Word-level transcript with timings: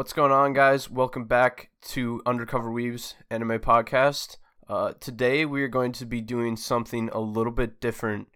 What's 0.00 0.14
going 0.14 0.32
on, 0.32 0.54
guys? 0.54 0.90
Welcome 0.90 1.26
back 1.26 1.68
to 1.88 2.22
Undercover 2.24 2.72
Weaves 2.72 3.16
Anime 3.28 3.58
Podcast. 3.58 4.38
Uh, 4.66 4.94
today, 4.98 5.44
we 5.44 5.62
are 5.62 5.68
going 5.68 5.92
to 5.92 6.06
be 6.06 6.22
doing 6.22 6.56
something 6.56 7.10
a 7.12 7.20
little 7.20 7.52
bit 7.52 7.82
different 7.82 8.28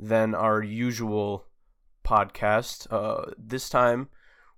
than 0.00 0.34
our 0.34 0.64
usual 0.64 1.46
podcast. 2.04 2.88
Uh, 2.90 3.30
this 3.38 3.68
time, 3.68 4.08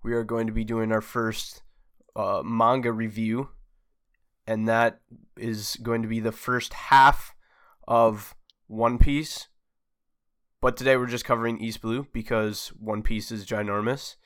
we 0.03 0.15
are 0.15 0.25
going 0.25 0.47
to 0.47 0.55
be 0.55 0.65
doing 0.65 0.91
our 0.91 1.03
first 1.03 1.63
uh, 2.17 2.41
manga 2.43 2.93
review, 2.93 3.51
and 4.47 4.67
that 4.67 5.03
is 5.37 5.77
going 5.83 6.01
to 6.01 6.09
be 6.09 6.19
the 6.19 6.33
first 6.33 6.73
half 6.73 7.35
of 7.87 8.35
One 8.69 8.97
Piece. 8.97 9.49
But 10.63 10.79
today, 10.79 10.97
we're 10.97 11.09
just 11.09 11.27
covering 11.27 11.61
East 11.61 11.83
Blue 11.83 12.07
because 12.11 12.69
One 12.69 13.03
Piece 13.03 13.31
is 13.31 13.45
ginormous. 13.45 14.17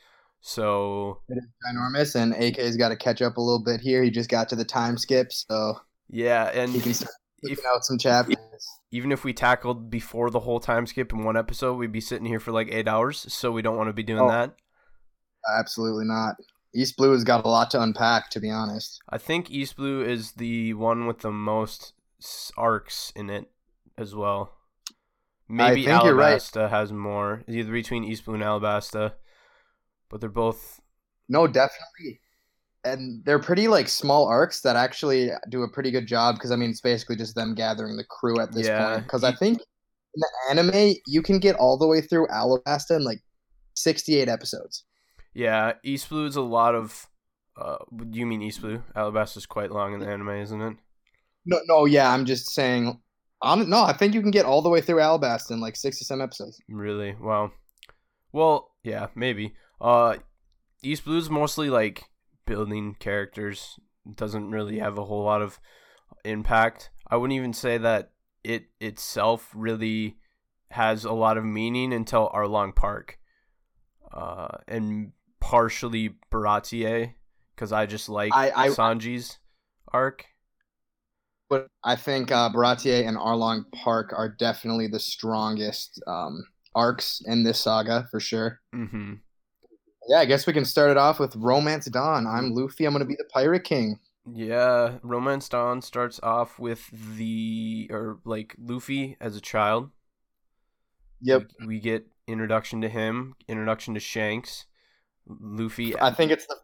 So 0.40 1.20
It 1.28 1.38
is 1.38 1.46
ginormous, 1.66 2.14
and 2.14 2.34
AK's 2.34 2.76
got 2.76 2.88
to 2.90 2.96
catch 2.96 3.20
up 3.22 3.36
a 3.36 3.40
little 3.40 3.62
bit 3.62 3.80
here. 3.80 4.02
He 4.02 4.10
just 4.10 4.30
got 4.30 4.48
to 4.50 4.56
the 4.56 4.64
time 4.64 4.96
skip, 4.96 5.32
so 5.32 5.80
yeah, 6.08 6.44
and 6.54 6.70
he 6.72 6.80
can 6.80 6.94
start 6.94 7.12
if, 7.42 7.58
out 7.66 7.84
some 7.84 7.98
chapters. 7.98 8.36
even 8.90 9.12
if 9.12 9.24
we 9.24 9.32
tackled 9.32 9.90
before 9.90 10.30
the 10.30 10.40
whole 10.40 10.60
time 10.60 10.86
skip 10.86 11.12
in 11.12 11.24
one 11.24 11.36
episode, 11.36 11.74
we'd 11.74 11.92
be 11.92 12.00
sitting 12.00 12.26
here 12.26 12.40
for 12.40 12.52
like 12.52 12.68
eight 12.72 12.88
hours. 12.88 13.26
So 13.32 13.50
we 13.52 13.62
don't 13.62 13.76
want 13.76 13.88
to 13.88 13.92
be 13.92 14.02
doing 14.02 14.20
Oh. 14.22 14.28
that. 14.28 14.54
Absolutely 15.58 16.04
not. 16.04 16.36
East 16.74 16.96
Blue 16.96 17.12
has 17.12 17.24
got 17.24 17.44
a 17.44 17.48
lot 17.48 17.70
to 17.70 17.80
unpack, 17.82 18.28
to 18.30 18.40
be 18.40 18.50
honest. 18.50 19.00
I 19.08 19.18
think 19.18 19.50
East 19.50 19.76
Blue 19.76 20.02
is 20.02 20.32
the 20.32 20.74
one 20.74 21.06
with 21.06 21.20
the 21.20 21.30
most 21.32 21.94
arcs 22.56 23.12
in 23.16 23.30
it 23.30 23.50
as 23.96 24.14
well. 24.14 24.52
Maybe 25.48 25.82
you're 25.82 26.14
right. 26.14 26.38
Alabasta 26.38 26.68
has 26.68 26.92
more. 26.92 27.42
It's 27.46 27.56
either 27.56 27.72
between 27.72 28.04
East 28.04 28.24
Blue 28.26 28.34
and 28.34 28.42
Alabasta, 28.42 29.14
but 30.10 30.20
they're 30.20 30.30
both. 30.30 30.80
No, 31.28 31.46
definitely. 31.46 32.20
And 32.84 33.24
they're 33.24 33.38
pretty 33.38 33.68
like 33.68 33.88
small 33.88 34.26
arcs 34.26 34.60
that 34.62 34.76
actually 34.76 35.30
do 35.50 35.62
a 35.62 35.68
pretty 35.70 35.90
good 35.90 36.06
job 36.06 36.36
because 36.36 36.50
I 36.50 36.56
mean 36.56 36.70
it's 36.70 36.80
basically 36.80 37.16
just 37.16 37.34
them 37.34 37.54
gathering 37.54 37.96
the 37.96 38.04
crew 38.04 38.40
at 38.40 38.52
this 38.52 38.66
Yeah, 38.66 38.94
point. 38.94 39.04
Because 39.04 39.24
I 39.24 39.34
think 39.34 39.58
in 40.14 40.20
the 40.20 40.28
anime 40.50 40.94
you 41.06 41.22
can 41.22 41.38
get 41.38 41.56
all 41.56 41.76
the 41.76 41.86
way 41.86 42.00
through 42.00 42.28
Alabasta 42.28 42.96
in 42.96 43.04
like 43.04 43.20
sixty-eight 43.74 44.28
episodes. 44.28 44.84
Yeah, 45.34 45.74
East 45.82 46.08
Blue 46.08 46.26
is 46.26 46.36
a 46.36 46.40
lot 46.42 46.74
of. 46.74 47.06
Uh, 47.60 47.78
do 47.94 48.18
you 48.18 48.26
mean 48.26 48.40
East 48.40 48.60
Blue? 48.60 48.82
Alabasta's 48.94 49.46
quite 49.46 49.72
long 49.72 49.92
in 49.92 50.00
the 50.00 50.08
anime, 50.08 50.30
isn't 50.30 50.60
it? 50.60 50.76
No, 51.44 51.60
no, 51.66 51.84
yeah, 51.84 52.10
I'm 52.10 52.24
just 52.24 52.50
saying. 52.50 53.00
On 53.42 53.68
no, 53.68 53.82
I 53.82 53.92
think 53.92 54.14
you 54.14 54.22
can 54.22 54.30
get 54.30 54.46
all 54.46 54.62
the 54.62 54.68
way 54.68 54.80
through 54.80 55.00
Alabasta 55.00 55.50
in 55.52 55.60
like 55.60 55.76
sixty 55.76 56.04
some 56.04 56.20
episodes. 56.20 56.60
Really? 56.68 57.14
Wow. 57.20 57.52
Well, 58.32 58.70
yeah, 58.82 59.08
maybe. 59.14 59.54
Uh, 59.80 60.16
East 60.82 61.04
Blue's 61.04 61.30
mostly 61.30 61.70
like 61.70 62.04
building 62.46 62.96
characters. 62.98 63.78
Doesn't 64.14 64.50
really 64.50 64.78
have 64.78 64.98
a 64.98 65.04
whole 65.04 65.24
lot 65.24 65.42
of 65.42 65.60
impact. 66.24 66.90
I 67.10 67.16
wouldn't 67.16 67.36
even 67.36 67.52
say 67.52 67.78
that 67.78 68.12
it 68.44 68.66
itself 68.80 69.50
really 69.54 70.16
has 70.70 71.04
a 71.04 71.12
lot 71.12 71.38
of 71.38 71.44
meaning 71.44 71.92
until 71.92 72.30
Arlong 72.30 72.74
Park, 72.74 73.18
uh, 74.12 74.58
and 74.66 75.12
partially 75.40 76.16
Baratie, 76.30 77.14
because 77.54 77.72
I 77.72 77.86
just 77.86 78.08
like 78.08 78.34
I- 78.34 78.52
I- 78.54 78.68
Sanji's 78.68 79.38
arc. 79.92 80.26
But 81.50 81.68
I 81.82 81.96
think 81.96 82.30
uh, 82.30 82.50
Baratie 82.50 83.06
and 83.06 83.16
Arlong 83.16 83.64
Park 83.72 84.12
are 84.14 84.28
definitely 84.28 84.86
the 84.86 85.00
strongest 85.00 85.98
um, 86.06 86.44
arcs 86.74 87.22
in 87.24 87.42
this 87.42 87.60
saga 87.60 88.06
for 88.10 88.20
sure. 88.20 88.60
Mm-hmm. 88.74 89.14
Yeah, 90.08 90.20
I 90.20 90.24
guess 90.24 90.46
we 90.46 90.54
can 90.54 90.64
start 90.64 90.90
it 90.90 90.96
off 90.96 91.20
with 91.20 91.36
Romance 91.36 91.84
Dawn. 91.86 92.26
I'm 92.26 92.54
Luffy. 92.54 92.86
I'm 92.86 92.92
gonna 92.92 93.04
be 93.04 93.14
the 93.14 93.28
Pirate 93.30 93.64
King. 93.64 94.00
Yeah, 94.26 94.96
Romance 95.02 95.50
Dawn 95.50 95.82
starts 95.82 96.18
off 96.22 96.58
with 96.58 96.88
the 97.16 97.88
or 97.90 98.18
like 98.24 98.54
Luffy 98.58 99.18
as 99.20 99.36
a 99.36 99.40
child. 99.40 99.90
Yep. 101.20 101.50
We, 101.60 101.66
we 101.66 101.80
get 101.80 102.06
introduction 102.26 102.80
to 102.80 102.88
him, 102.88 103.34
introduction 103.48 103.92
to 103.94 104.00
Shanks. 104.00 104.64
Luffy 105.26 105.94
I 106.00 106.10
think 106.10 106.32
it's 106.32 106.46
the 106.46 106.56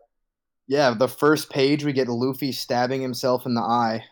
yeah 0.66 0.94
the 0.94 1.06
first 1.06 1.50
page 1.50 1.84
we 1.84 1.92
get 1.92 2.08
Luffy 2.08 2.50
stabbing 2.50 3.02
himself 3.02 3.44
in 3.44 3.52
the 3.52 3.60
eye 3.60 4.04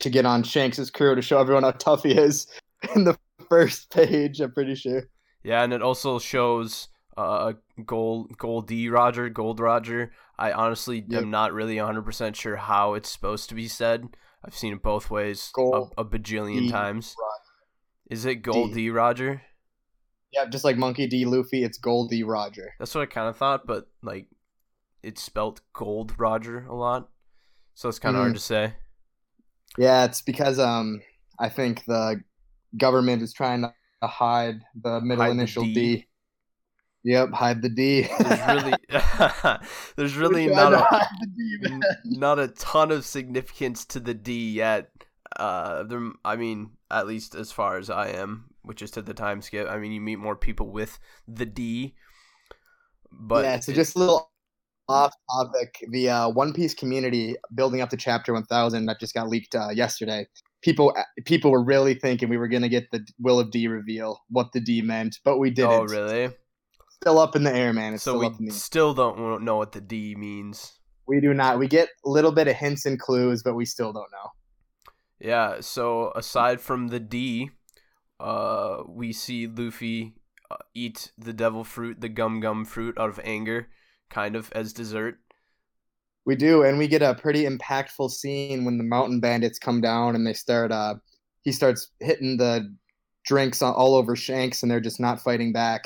to 0.00 0.10
get 0.10 0.26
on 0.26 0.42
Shanks's 0.42 0.90
crew 0.90 1.14
to 1.14 1.22
show 1.22 1.38
everyone 1.38 1.62
how 1.62 1.70
tough 1.70 2.02
he 2.02 2.12
is. 2.12 2.48
In 2.96 3.04
the 3.04 3.16
first 3.48 3.90
page, 3.90 4.40
I'm 4.40 4.52
pretty 4.52 4.74
sure. 4.74 5.04
Yeah, 5.44 5.62
and 5.62 5.72
it 5.72 5.80
also 5.80 6.18
shows 6.18 6.88
uh 7.16 7.52
Gold 7.84 8.36
Gold 8.38 8.66
D 8.68 8.88
Roger, 8.88 9.28
Gold 9.28 9.60
Roger. 9.60 10.12
I 10.38 10.52
honestly 10.52 11.04
Yep. 11.08 11.22
am 11.22 11.30
not 11.30 11.52
really 11.52 11.76
100% 11.76 12.34
sure 12.36 12.56
how 12.56 12.94
it's 12.94 13.10
supposed 13.10 13.48
to 13.50 13.54
be 13.54 13.68
said. 13.68 14.16
I've 14.44 14.56
seen 14.56 14.72
it 14.74 14.82
both 14.82 15.10
ways 15.10 15.50
Gold 15.54 15.92
a, 15.96 16.02
a 16.02 16.04
bajillion 16.04 16.66
D 16.66 16.70
times. 16.70 17.14
Roger. 17.18 18.10
Is 18.10 18.24
it 18.24 18.36
Gold 18.36 18.72
D. 18.72 18.84
D 18.84 18.90
Roger? 18.90 19.42
Yeah, 20.32 20.46
just 20.46 20.64
like 20.64 20.76
Monkey 20.76 21.06
D. 21.06 21.24
Luffy, 21.24 21.62
it's 21.62 21.78
Goldie 21.78 22.24
Roger. 22.24 22.74
That's 22.78 22.94
what 22.94 23.02
I 23.02 23.06
kind 23.06 23.28
of 23.28 23.36
thought, 23.36 23.66
but 23.66 23.88
like 24.02 24.26
it's 25.02 25.22
spelt 25.22 25.60
Gold 25.72 26.14
Roger 26.18 26.66
a 26.66 26.74
lot. 26.74 27.08
So 27.74 27.88
it's 27.88 27.98
kind 27.98 28.16
of 28.16 28.20
Mhm. 28.20 28.24
hard 28.24 28.34
to 28.34 28.40
say. 28.40 28.74
Yeah, 29.78 30.04
it's 30.04 30.22
because 30.22 30.58
um 30.58 31.00
I 31.38 31.48
think 31.48 31.84
the 31.86 32.20
government 32.76 33.22
is 33.22 33.32
trying 33.32 33.62
to 33.62 33.72
hide 34.06 34.60
the 34.82 35.00
middle 35.00 35.24
Hide 35.24 35.30
the 35.30 35.32
initial 35.32 35.64
D. 35.64 35.74
D. 35.74 36.06
Yep, 37.04 37.32
hide 37.32 37.60
the 37.60 37.68
D. 37.68 38.08
There's 38.18 38.46
really 38.48 38.74
there's 39.96 40.16
really 40.16 40.46
not 40.46 40.72
a 40.72 41.08
D, 41.36 41.80
not 42.04 42.38
a 42.38 42.48
ton 42.48 42.90
of 42.90 43.04
significance 43.04 43.84
to 43.86 44.00
the 44.00 44.14
D 44.14 44.52
yet. 44.52 44.90
Uh, 45.36 45.82
there, 45.82 46.00
I 46.24 46.36
mean, 46.36 46.70
at 46.90 47.06
least 47.06 47.34
as 47.34 47.52
far 47.52 47.76
as 47.76 47.90
I 47.90 48.08
am, 48.08 48.46
which 48.62 48.80
is 48.80 48.90
to 48.92 49.02
the 49.02 49.12
time 49.12 49.42
skip. 49.42 49.68
I 49.68 49.78
mean, 49.78 49.92
you 49.92 50.00
meet 50.00 50.18
more 50.18 50.36
people 50.36 50.70
with 50.70 50.98
the 51.28 51.44
D, 51.44 51.94
but 53.12 53.44
yeah, 53.44 53.60
so 53.60 53.74
just 53.74 53.96
a 53.96 53.98
little 53.98 54.30
off 54.88 55.12
topic. 55.30 55.84
The 55.90 56.08
uh, 56.08 56.28
One 56.30 56.54
Piece 56.54 56.72
community 56.72 57.36
building 57.54 57.82
up 57.82 57.90
to 57.90 57.98
Chapter 57.98 58.32
1000 58.32 58.86
that 58.86 58.98
just 58.98 59.12
got 59.12 59.28
leaked 59.28 59.54
uh, 59.54 59.70
yesterday. 59.70 60.26
People, 60.62 60.96
people 61.26 61.50
were 61.50 61.62
really 61.62 61.94
thinking 61.94 62.30
we 62.30 62.38
were 62.38 62.48
gonna 62.48 62.70
get 62.70 62.90
the 62.90 63.06
Will 63.18 63.38
of 63.38 63.50
D 63.50 63.68
reveal, 63.68 64.22
what 64.30 64.52
the 64.52 64.60
D 64.60 64.80
meant, 64.80 65.18
but 65.22 65.38
we 65.38 65.50
didn't. 65.50 65.70
oh 65.70 65.84
really? 65.84 66.30
Still 67.04 67.18
up 67.18 67.36
in 67.36 67.44
the 67.44 67.54
air, 67.54 67.74
man. 67.74 67.92
It's 67.92 68.02
So 68.02 68.12
still 68.12 68.20
we 68.20 68.26
up 68.26 68.38
in 68.40 68.46
the 68.46 68.52
air. 68.52 68.58
still 68.58 68.94
don't 68.94 69.42
know 69.42 69.56
what 69.56 69.72
the 69.72 69.80
D 69.82 70.14
means. 70.14 70.78
We 71.06 71.20
do 71.20 71.34
not. 71.34 71.58
We 71.58 71.68
get 71.68 71.90
a 72.06 72.08
little 72.08 72.32
bit 72.32 72.48
of 72.48 72.56
hints 72.56 72.86
and 72.86 72.98
clues, 72.98 73.42
but 73.42 73.54
we 73.54 73.66
still 73.66 73.92
don't 73.92 74.10
know. 74.10 74.30
Yeah, 75.20 75.60
so 75.60 76.12
aside 76.16 76.62
from 76.62 76.88
the 76.88 77.00
D, 77.00 77.50
uh, 78.18 78.84
we 78.88 79.12
see 79.12 79.46
Luffy 79.46 80.14
uh, 80.50 80.56
eat 80.74 81.12
the 81.18 81.34
devil 81.34 81.62
fruit, 81.62 82.00
the 82.00 82.08
gum 82.08 82.40
gum 82.40 82.64
fruit, 82.64 82.96
out 82.98 83.10
of 83.10 83.20
anger, 83.22 83.68
kind 84.08 84.34
of 84.34 84.50
as 84.52 84.72
dessert. 84.72 85.18
We 86.24 86.36
do, 86.36 86.62
and 86.62 86.78
we 86.78 86.88
get 86.88 87.02
a 87.02 87.14
pretty 87.14 87.44
impactful 87.44 88.10
scene 88.12 88.64
when 88.64 88.78
the 88.78 88.84
mountain 88.84 89.20
bandits 89.20 89.58
come 89.58 89.82
down 89.82 90.14
and 90.14 90.26
they 90.26 90.32
start. 90.32 90.72
Uh, 90.72 90.94
he 91.42 91.52
starts 91.52 91.90
hitting 92.00 92.38
the 92.38 92.74
drinks 93.26 93.60
all 93.60 93.94
over 93.94 94.16
Shanks, 94.16 94.62
and 94.62 94.72
they're 94.72 94.80
just 94.80 95.00
not 95.00 95.20
fighting 95.20 95.52
back 95.52 95.84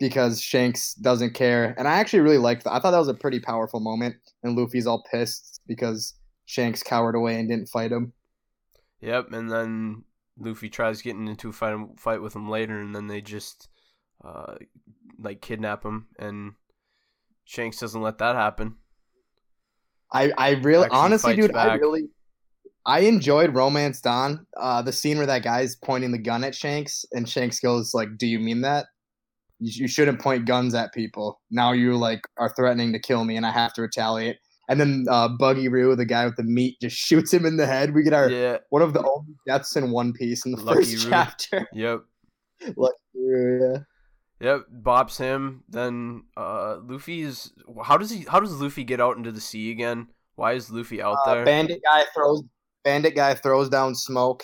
because 0.00 0.40
Shanks 0.40 0.94
doesn't 0.94 1.34
care. 1.34 1.74
And 1.78 1.86
I 1.86 1.98
actually 1.98 2.20
really 2.20 2.38
liked 2.38 2.64
that. 2.64 2.72
I 2.72 2.80
thought 2.80 2.90
that 2.90 2.98
was 2.98 3.08
a 3.08 3.14
pretty 3.14 3.38
powerful 3.38 3.78
moment, 3.78 4.16
and 4.42 4.56
Luffy's 4.56 4.86
all 4.86 5.04
pissed 5.12 5.60
because 5.68 6.14
Shanks 6.46 6.82
cowered 6.82 7.14
away 7.14 7.38
and 7.38 7.48
didn't 7.48 7.68
fight 7.68 7.92
him. 7.92 8.12
Yep, 9.02 9.32
and 9.32 9.50
then 9.50 10.04
Luffy 10.38 10.70
tries 10.70 11.02
getting 11.02 11.28
into 11.28 11.50
a 11.50 11.52
fight 11.52 11.76
fight 11.98 12.22
with 12.22 12.34
him 12.34 12.48
later, 12.48 12.80
and 12.80 12.96
then 12.96 13.06
they 13.06 13.20
just 13.20 13.68
uh, 14.24 14.54
like 15.18 15.42
kidnap 15.42 15.84
him, 15.84 16.08
and 16.18 16.54
Shanks 17.44 17.78
doesn't 17.78 18.02
let 18.02 18.18
that 18.18 18.34
happen. 18.34 18.76
I 20.12 20.32
I 20.36 20.50
really 20.52 20.88
honestly, 20.90 21.36
dude, 21.36 21.54
I 21.54 21.74
really. 21.74 22.08
I 22.86 23.00
enjoyed 23.00 23.54
Romance 23.54 24.00
Dawn. 24.00 24.46
Uh, 24.56 24.80
the 24.80 24.92
scene 24.92 25.18
where 25.18 25.26
that 25.26 25.42
guy's 25.42 25.76
pointing 25.76 26.12
the 26.12 26.18
gun 26.18 26.44
at 26.44 26.54
Shanks, 26.54 27.04
and 27.12 27.28
Shanks 27.28 27.60
goes 27.60 27.92
like, 27.92 28.16
"Do 28.16 28.26
you 28.26 28.38
mean 28.38 28.62
that? 28.62 28.86
You, 29.60 29.82
you 29.82 29.88
shouldn't 29.88 30.20
point 30.20 30.46
guns 30.46 30.74
at 30.74 30.92
people. 30.92 31.40
Now 31.50 31.72
you 31.72 31.96
like 31.96 32.22
are 32.38 32.52
threatening 32.54 32.92
to 32.92 32.98
kill 32.98 33.24
me, 33.24 33.36
and 33.36 33.46
I 33.46 33.50
have 33.50 33.72
to 33.74 33.82
retaliate." 33.82 34.38
And 34.68 34.80
then 34.80 35.04
uh, 35.10 35.28
Lucky 35.40 35.68
Roo, 35.68 35.96
the 35.96 36.04
guy 36.04 36.24
with 36.26 36.36
the 36.36 36.44
meat, 36.44 36.76
just 36.80 36.96
shoots 37.06 37.32
him 37.32 37.44
in 37.46 37.56
the 37.56 37.66
head. 37.66 37.94
We 37.94 38.02
get 38.02 38.12
our 38.12 38.30
Yeah, 38.30 38.58
one 38.70 38.82
of 38.82 38.92
the 38.92 39.00
only 39.00 39.34
deaths 39.46 39.76
in 39.76 39.90
One 39.90 40.12
Piece 40.12 40.46
in 40.46 40.52
the 40.52 40.62
Lucky 40.62 40.80
first 40.92 41.04
Roo. 41.04 41.10
chapter. 41.10 41.68
yep, 41.74 42.00
Lucky 42.76 42.96
Roo, 43.14 43.72
yeah. 44.40 44.48
yep. 44.48 44.60
Bops 44.72 45.18
him. 45.18 45.64
Then 45.68 46.24
uh, 46.36 46.78
Luffy's. 46.84 47.52
How 47.84 47.96
does 47.96 48.10
he? 48.10 48.24
How 48.28 48.40
does 48.40 48.60
Luffy 48.60 48.84
get 48.84 49.00
out 49.00 49.16
into 49.16 49.32
the 49.32 49.40
sea 49.40 49.70
again? 49.70 50.08
Why 50.36 50.52
is 50.52 50.70
Luffy 50.70 51.02
out 51.02 51.16
Uh, 51.26 51.34
there? 51.34 51.44
bandit 51.44 51.82
guy 51.84 52.04
throws 52.14 52.42
bandit 52.82 53.14
guy 53.14 53.34
throws 53.34 53.68
down 53.68 53.94
smoke 53.94 54.42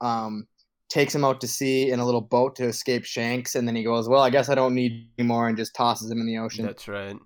um 0.00 0.46
takes 0.92 1.14
him 1.14 1.24
out 1.24 1.40
to 1.40 1.48
sea 1.48 1.90
in 1.90 2.00
a 2.00 2.04
little 2.04 2.20
boat 2.20 2.54
to 2.56 2.64
escape 2.64 3.04
shanks 3.04 3.54
and 3.54 3.66
then 3.66 3.74
he 3.74 3.82
goes 3.82 4.08
well 4.10 4.20
i 4.20 4.28
guess 4.28 4.48
i 4.50 4.54
don't 4.54 4.74
need 4.74 5.08
anymore," 5.18 5.48
and 5.48 5.56
just 5.56 5.74
tosses 5.74 6.10
him 6.10 6.18
in 6.20 6.26
the 6.26 6.36
ocean 6.36 6.66
That's 6.66 6.86
right. 6.86 7.16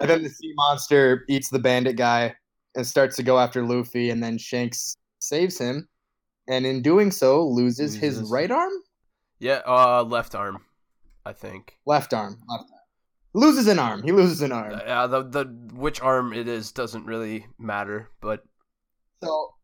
and 0.00 0.08
then 0.10 0.22
the 0.22 0.30
sea 0.30 0.52
monster 0.56 1.24
eats 1.28 1.50
the 1.50 1.58
bandit 1.58 1.96
guy 1.96 2.34
and 2.74 2.86
starts 2.86 3.16
to 3.16 3.22
go 3.24 3.38
after 3.38 3.64
Luffy, 3.66 4.10
and 4.10 4.22
then 4.22 4.38
Shanks 4.38 4.96
saves 5.18 5.58
him, 5.58 5.88
and 6.48 6.64
in 6.64 6.82
doing 6.82 7.10
so 7.10 7.44
loses, 7.46 7.96
his 7.96 8.22
right 8.30 8.50
arm, 8.50 8.72
Yeah, 9.40 9.60
uh, 9.66 10.04
left 10.04 10.34
arm, 10.36 10.64
I 11.26 11.32
think. 11.32 11.76
left 11.84 12.14
arm, 12.14 12.38
left 12.48 12.70
arm. 12.70 12.80
Loses 13.34 13.66
an 13.66 13.78
arm. 13.78 14.02
He 14.04 14.12
loses 14.12 14.40
an 14.40 14.52
arm. 14.52 14.72
Yeah, 14.86 15.06
the 15.08 15.22
the 15.24 15.44
which 15.74 16.00
arm 16.00 16.32
it 16.32 16.46
is 16.48 16.72
doesn't 16.72 17.04
really 17.06 17.46
matter, 17.58 18.10
but 18.20 18.44
So 19.22 19.54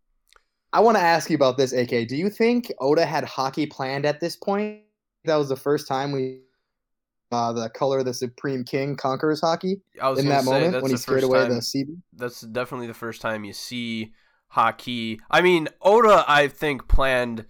I 0.76 0.80
want 0.80 0.98
to 0.98 1.02
ask 1.02 1.30
you 1.30 1.36
about 1.36 1.56
this, 1.56 1.72
AK. 1.72 2.06
Do 2.06 2.16
you 2.16 2.28
think 2.28 2.70
Oda 2.80 3.06
had 3.06 3.24
Haki 3.24 3.70
planned 3.70 4.04
at 4.04 4.20
this 4.20 4.36
point? 4.36 4.82
That 5.24 5.36
was 5.36 5.48
the 5.48 5.56
first 5.56 5.88
time 5.88 6.12
we 6.12 6.40
uh, 7.32 7.54
the 7.54 7.70
color 7.70 8.00
of 8.00 8.04
the 8.04 8.12
Supreme 8.12 8.62
King 8.62 8.94
conquers 8.94 9.40
Haki 9.40 9.80
I 10.02 10.10
was 10.10 10.18
in 10.18 10.28
that 10.28 10.44
say 10.44 10.50
moment 10.50 10.82
when 10.82 10.90
he 10.90 10.98
scared 10.98 11.22
away 11.22 11.40
time, 11.40 11.54
the 11.54 11.62
sea. 11.62 11.86
That's 12.12 12.42
definitely 12.42 12.88
the 12.88 12.94
first 12.94 13.22
time 13.22 13.42
you 13.44 13.54
see 13.54 14.12
Haki. 14.54 15.18
I 15.30 15.40
mean, 15.40 15.68
Oda, 15.80 16.26
I 16.28 16.46
think 16.48 16.88
planned 16.88 17.46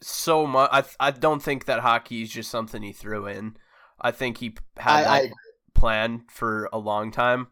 so 0.00 0.44
much. 0.44 0.68
I 0.72 0.82
I 0.98 1.10
don't 1.12 1.40
think 1.40 1.66
that 1.66 1.80
Haki 1.82 2.24
is 2.24 2.30
just 2.30 2.50
something 2.50 2.82
he 2.82 2.92
threw 2.92 3.28
in. 3.28 3.56
I 4.00 4.10
think 4.10 4.38
he 4.38 4.56
had 4.78 5.04
I, 5.04 5.20
that 5.20 5.32
planned 5.74 6.22
for 6.28 6.68
a 6.72 6.78
long 6.78 7.12
time. 7.12 7.46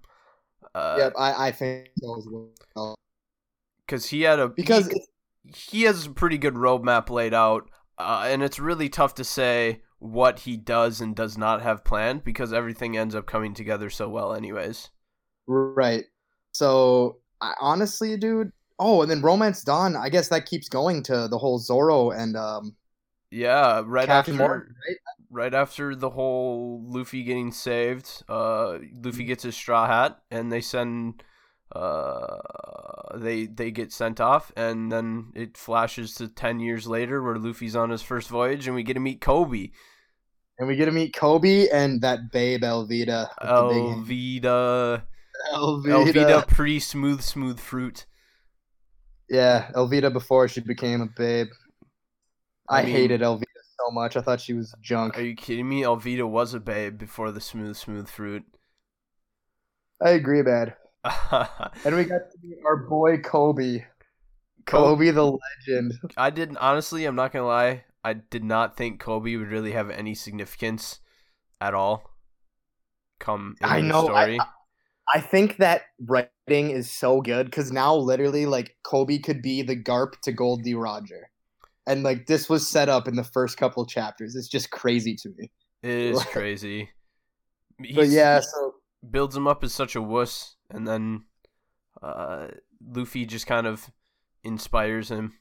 Uh, 0.74 0.96
yep, 0.98 1.12
I, 1.16 1.46
I 1.46 1.52
think 1.52 1.90
so 1.96 2.18
as 2.18 2.26
well. 2.28 2.96
Because 3.90 4.06
he 4.06 4.22
had 4.22 4.38
a 4.38 4.48
Because 4.48 4.88
he, 4.88 5.00
he 5.44 5.82
has 5.82 6.06
a 6.06 6.10
pretty 6.10 6.38
good 6.38 6.54
roadmap 6.54 7.10
laid 7.10 7.34
out, 7.34 7.68
uh, 7.98 8.24
and 8.26 8.42
it's 8.42 8.58
really 8.60 8.88
tough 8.88 9.14
to 9.16 9.24
say 9.24 9.82
what 9.98 10.40
he 10.40 10.56
does 10.56 11.00
and 11.00 11.14
does 11.16 11.36
not 11.36 11.62
have 11.62 11.84
planned 11.84 12.24
because 12.24 12.52
everything 12.52 12.96
ends 12.96 13.14
up 13.14 13.26
coming 13.26 13.52
together 13.54 13.90
so 13.90 14.08
well, 14.08 14.32
anyways. 14.32 14.90
Right. 15.46 16.04
So 16.52 17.18
I, 17.40 17.54
honestly, 17.60 18.16
dude. 18.16 18.52
Oh, 18.78 19.02
and 19.02 19.10
then 19.10 19.20
Romance 19.20 19.62
Dawn. 19.62 19.96
I 19.96 20.08
guess 20.08 20.28
that 20.28 20.46
keeps 20.46 20.68
going 20.68 21.02
to 21.04 21.28
the 21.28 21.38
whole 21.38 21.58
Zoro 21.58 22.10
and 22.10 22.36
um, 22.36 22.76
Yeah, 23.30 23.82
right 23.86 24.06
Captain 24.06 24.34
after 24.34 24.34
Morgan, 24.34 24.74
right? 24.88 24.96
right 25.30 25.54
after 25.54 25.94
the 25.94 26.10
whole 26.10 26.82
Luffy 26.84 27.22
getting 27.22 27.52
saved, 27.52 28.24
uh, 28.28 28.78
Luffy 29.02 29.24
gets 29.24 29.44
his 29.44 29.54
straw 29.54 29.86
hat, 29.86 30.20
and 30.30 30.50
they 30.50 30.60
send, 30.60 31.22
uh, 31.74 32.38
they 33.14 33.46
they 33.46 33.70
get 33.70 33.92
sent 33.92 34.20
off, 34.20 34.52
and 34.56 34.90
then 34.90 35.32
it 35.34 35.56
flashes 35.56 36.14
to 36.16 36.28
ten 36.28 36.60
years 36.60 36.86
later 36.86 37.22
where 37.22 37.36
Luffy's 37.36 37.76
on 37.76 37.90
his 37.90 38.02
first 38.02 38.28
voyage, 38.28 38.66
and 38.66 38.74
we 38.76 38.82
get 38.82 38.94
to 38.94 39.00
meet 39.00 39.20
Kobe, 39.20 39.70
And 40.58 40.68
we 40.68 40.76
get 40.76 40.86
to 40.86 40.92
meet 40.92 41.14
Kobe 41.14 41.68
and 41.68 42.00
that 42.02 42.30
babe 42.32 42.62
Alvida. 42.62 43.28
with 43.40 43.48
the 43.48 43.68
big 43.68 43.82
hand. 43.84 44.06
Alvida, 44.06 45.02
Alvida. 45.52 45.90
Alvida, 45.92 46.46
pretty 46.48 46.80
smooth, 46.80 47.22
smooth 47.22 47.58
fruit. 47.58 48.06
Yeah, 49.28 49.70
Alvida 49.74 50.12
before 50.12 50.48
she 50.48 50.60
became 50.60 51.00
a 51.00 51.06
babe. 51.06 51.48
I, 52.68 52.80
I 52.80 52.84
mean- 52.84 52.92
hated 52.94 53.20
Alvida 53.22 53.44
so 53.78 53.90
much. 53.92 54.16
I 54.16 54.20
thought 54.20 54.40
she 54.40 54.52
was 54.54 54.74
junk. 54.82 55.16
Are 55.16 55.22
you 55.22 55.34
kidding 55.34 55.68
me? 55.68 55.82
Alvida 55.82 56.28
was 56.28 56.52
a 56.52 56.60
babe 56.60 56.98
before 56.98 57.30
the 57.32 57.40
smooth, 57.40 57.76
smooth 57.76 58.08
fruit. 58.08 58.44
I 60.02 60.10
agree, 60.10 60.42
man. 60.42 60.74
And 61.84 61.96
we 61.96 62.04
got 62.04 62.30
to 62.30 62.38
meet 62.42 62.58
our 62.66 62.76
boy 62.88 63.18
Kobe. 63.18 63.84
Kobe 64.66 65.10
the 65.10 65.38
legend. 65.68 65.94
I 66.16 66.30
didn't 66.30 66.58
honestly. 66.58 67.04
I'm 67.04 67.16
not 67.16 67.32
gonna 67.32 67.46
lie. 67.46 67.84
I 68.04 68.12
did 68.14 68.44
not 68.44 68.76
think 68.76 69.00
Kobe 69.00 69.36
would 69.36 69.48
really 69.50 69.72
have 69.72 69.90
any 69.90 70.14
significance 70.14 71.00
at 71.60 71.74
all. 71.74 72.10
Come 73.18 73.56
in 73.60 73.66
I 73.68 73.80
know, 73.80 74.08
I- 74.08 74.24
story. 74.24 74.38
I 75.12 75.20
think 75.20 75.56
that 75.56 75.82
writing 76.06 76.70
is 76.70 76.88
so 76.88 77.20
good 77.20 77.46
because 77.46 77.72
now 77.72 77.94
literally 77.96 78.46
like 78.46 78.76
Kobe 78.84 79.18
could 79.18 79.42
be 79.42 79.62
the 79.62 79.74
Garp 79.74 80.20
to 80.22 80.30
Gold 80.32 80.62
D 80.62 80.74
Roger. 80.74 81.30
And 81.86 82.04
like 82.04 82.26
this 82.26 82.48
was 82.48 82.68
set 82.68 82.88
up 82.88 83.08
in 83.08 83.16
the 83.16 83.24
first 83.24 83.56
couple 83.56 83.84
chapters. 83.86 84.36
It's 84.36 84.46
just 84.46 84.70
crazy 84.70 85.16
to 85.16 85.30
me. 85.36 85.50
it 85.82 85.90
is 85.90 86.22
crazy. 86.32 86.90
But 87.94 88.08
yeah, 88.08 88.38
so 88.40 88.74
builds 89.10 89.34
him 89.36 89.48
up 89.48 89.64
as 89.64 89.72
such 89.72 89.96
a 89.96 90.02
wuss, 90.02 90.54
and 90.70 90.86
then 90.86 91.24
uh, 92.02 92.48
Luffy 92.84 93.26
just 93.26 93.46
kind 93.46 93.66
of 93.66 93.90
inspires 94.44 95.10
him. 95.10 95.34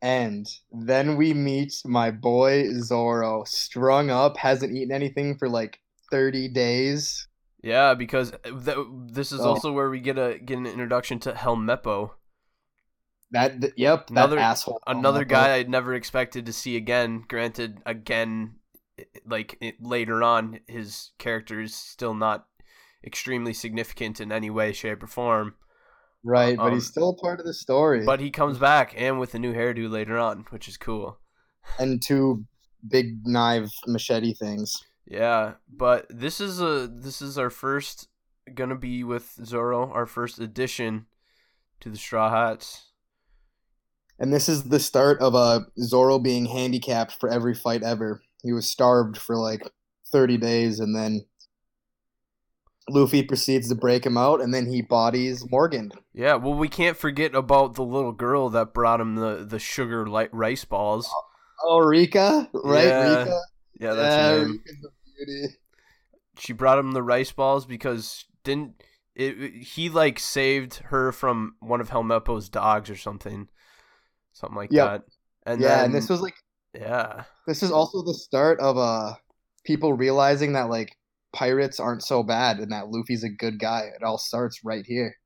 and 0.00 0.46
then 0.72 1.16
we 1.16 1.34
meet 1.34 1.72
my 1.84 2.10
boy 2.10 2.68
Zoro, 2.80 3.44
strung 3.44 4.10
up, 4.10 4.36
hasn't 4.36 4.72
eaten 4.72 4.92
anything 4.92 5.36
for 5.36 5.48
like 5.48 5.80
30 6.10 6.48
days. 6.48 7.26
Yeah, 7.62 7.94
because 7.94 8.32
th- 8.44 8.76
this 9.10 9.32
is 9.32 9.40
Oh. 9.40 9.48
also 9.48 9.72
where 9.72 9.90
we 9.90 9.98
get 10.00 10.16
a 10.16 10.38
get 10.38 10.56
an 10.58 10.66
introduction 10.66 11.18
to 11.20 11.32
Helmeppo, 11.32 12.10
That 13.32 13.60
th- 13.60 13.74
yep, 13.76 14.06
that 14.06 14.12
Another- 14.12 14.38
asshole. 14.38 14.80
another 14.86 15.24
Helmeppo. 15.24 15.28
guy 15.28 15.54
I'd 15.56 15.68
never 15.68 15.94
expected 15.94 16.46
to 16.46 16.52
see 16.52 16.76
again. 16.76 17.24
Granted, 17.28 17.82
again, 17.84 18.56
like 19.26 19.58
it, 19.60 19.82
later 19.82 20.22
on, 20.22 20.60
his 20.68 21.10
character 21.18 21.60
is 21.60 21.74
still 21.74 22.14
not 22.14 22.46
extremely 23.04 23.52
significant 23.52 24.20
in 24.20 24.32
any 24.32 24.50
way, 24.50 24.72
shape, 24.72 25.02
or 25.02 25.06
form. 25.06 25.54
Right, 26.24 26.56
but 26.56 26.68
um, 26.68 26.74
he's 26.74 26.86
still 26.86 27.10
a 27.10 27.16
part 27.16 27.40
of 27.40 27.46
the 27.46 27.54
story. 27.54 28.04
But 28.04 28.20
he 28.20 28.30
comes 28.30 28.58
back 28.58 28.94
and 28.96 29.18
with 29.20 29.34
a 29.34 29.38
new 29.38 29.54
hairdo 29.54 29.90
later 29.90 30.18
on, 30.18 30.46
which 30.50 30.68
is 30.68 30.76
cool. 30.76 31.18
and 31.78 32.02
two 32.02 32.44
big 32.86 33.20
knife 33.24 33.70
machete 33.86 34.34
things. 34.34 34.76
Yeah, 35.06 35.54
but 35.74 36.06
this 36.10 36.40
is 36.40 36.60
a 36.60 36.86
this 36.92 37.22
is 37.22 37.38
our 37.38 37.50
first 37.50 38.08
gonna 38.54 38.76
be 38.76 39.04
with 39.04 39.38
Zoro, 39.44 39.90
our 39.90 40.06
first 40.06 40.38
addition 40.38 41.06
to 41.80 41.90
the 41.90 41.96
Straw 41.96 42.30
Hats. 42.30 42.90
And 44.18 44.32
this 44.32 44.48
is 44.48 44.64
the 44.64 44.80
start 44.80 45.20
of 45.20 45.34
uh, 45.34 45.60
Zoro 45.80 46.18
being 46.18 46.46
handicapped 46.46 47.12
for 47.12 47.28
every 47.28 47.54
fight 47.54 47.84
ever. 47.84 48.20
He 48.42 48.52
was 48.52 48.68
starved 48.68 49.16
for 49.16 49.36
like 49.36 49.62
30 50.10 50.38
days, 50.38 50.80
and 50.80 50.94
then 50.94 51.24
Luffy 52.90 53.22
proceeds 53.22 53.68
to 53.68 53.74
break 53.74 54.04
him 54.04 54.16
out, 54.16 54.40
and 54.40 54.52
then 54.52 54.66
he 54.66 54.82
bodies 54.82 55.44
Morgan. 55.50 55.92
Yeah, 56.14 56.34
well, 56.36 56.54
we 56.54 56.68
can't 56.68 56.96
forget 56.96 57.34
about 57.34 57.74
the 57.74 57.82
little 57.84 58.12
girl 58.12 58.48
that 58.50 58.72
brought 58.74 59.00
him 59.00 59.16
the 59.16 59.44
the 59.48 59.58
sugar 59.58 60.06
light 60.06 60.32
rice 60.32 60.64
balls. 60.64 61.08
Oh, 61.64 61.78
Rika, 61.80 62.48
right? 62.54 62.86
Yeah, 62.86 63.18
Rika. 63.18 63.40
Yeah, 63.80 63.92
that's 63.94 64.14
her 64.16 64.38
name. 64.38 64.50
Rika's 64.52 64.84
a 64.84 65.26
beauty. 65.26 65.54
She 66.38 66.52
brought 66.52 66.78
him 66.78 66.92
the 66.92 67.02
rice 67.02 67.32
balls 67.32 67.66
because 67.66 68.24
didn't 68.44 68.82
it? 69.14 69.40
it- 69.40 69.62
He 69.62 69.88
like 69.88 70.18
saved 70.18 70.76
her 70.86 71.12
from 71.12 71.56
one 71.60 71.80
of 71.80 71.88
Helmeppo's 71.90 72.48
dogs 72.48 72.88
or 72.90 72.96
something, 72.96 73.48
something 74.32 74.56
like 74.56 74.70
Yep. 74.72 74.86
that. 74.88 75.04
And 75.50 75.60
yeah, 75.60 75.68
then, 75.76 75.84
and 75.86 75.94
this 75.94 76.08
was 76.08 76.20
like 76.20 76.34
yeah, 76.74 77.24
this 77.46 77.62
is 77.62 77.70
also 77.72 78.02
the 78.02 78.14
start 78.14 78.60
of 78.60 78.76
uh 78.78 79.14
people 79.64 79.92
realizing 79.94 80.52
that 80.52 80.68
like 80.68 80.96
pirates 81.32 81.78
aren't 81.80 82.02
so 82.02 82.22
bad 82.22 82.58
and 82.58 82.72
that 82.72 82.88
Luffy's 82.88 83.24
a 83.24 83.28
good 83.28 83.58
guy. 83.58 83.90
It 83.94 84.02
all 84.02 84.18
starts 84.18 84.64
right 84.64 84.84
here. 84.86 85.16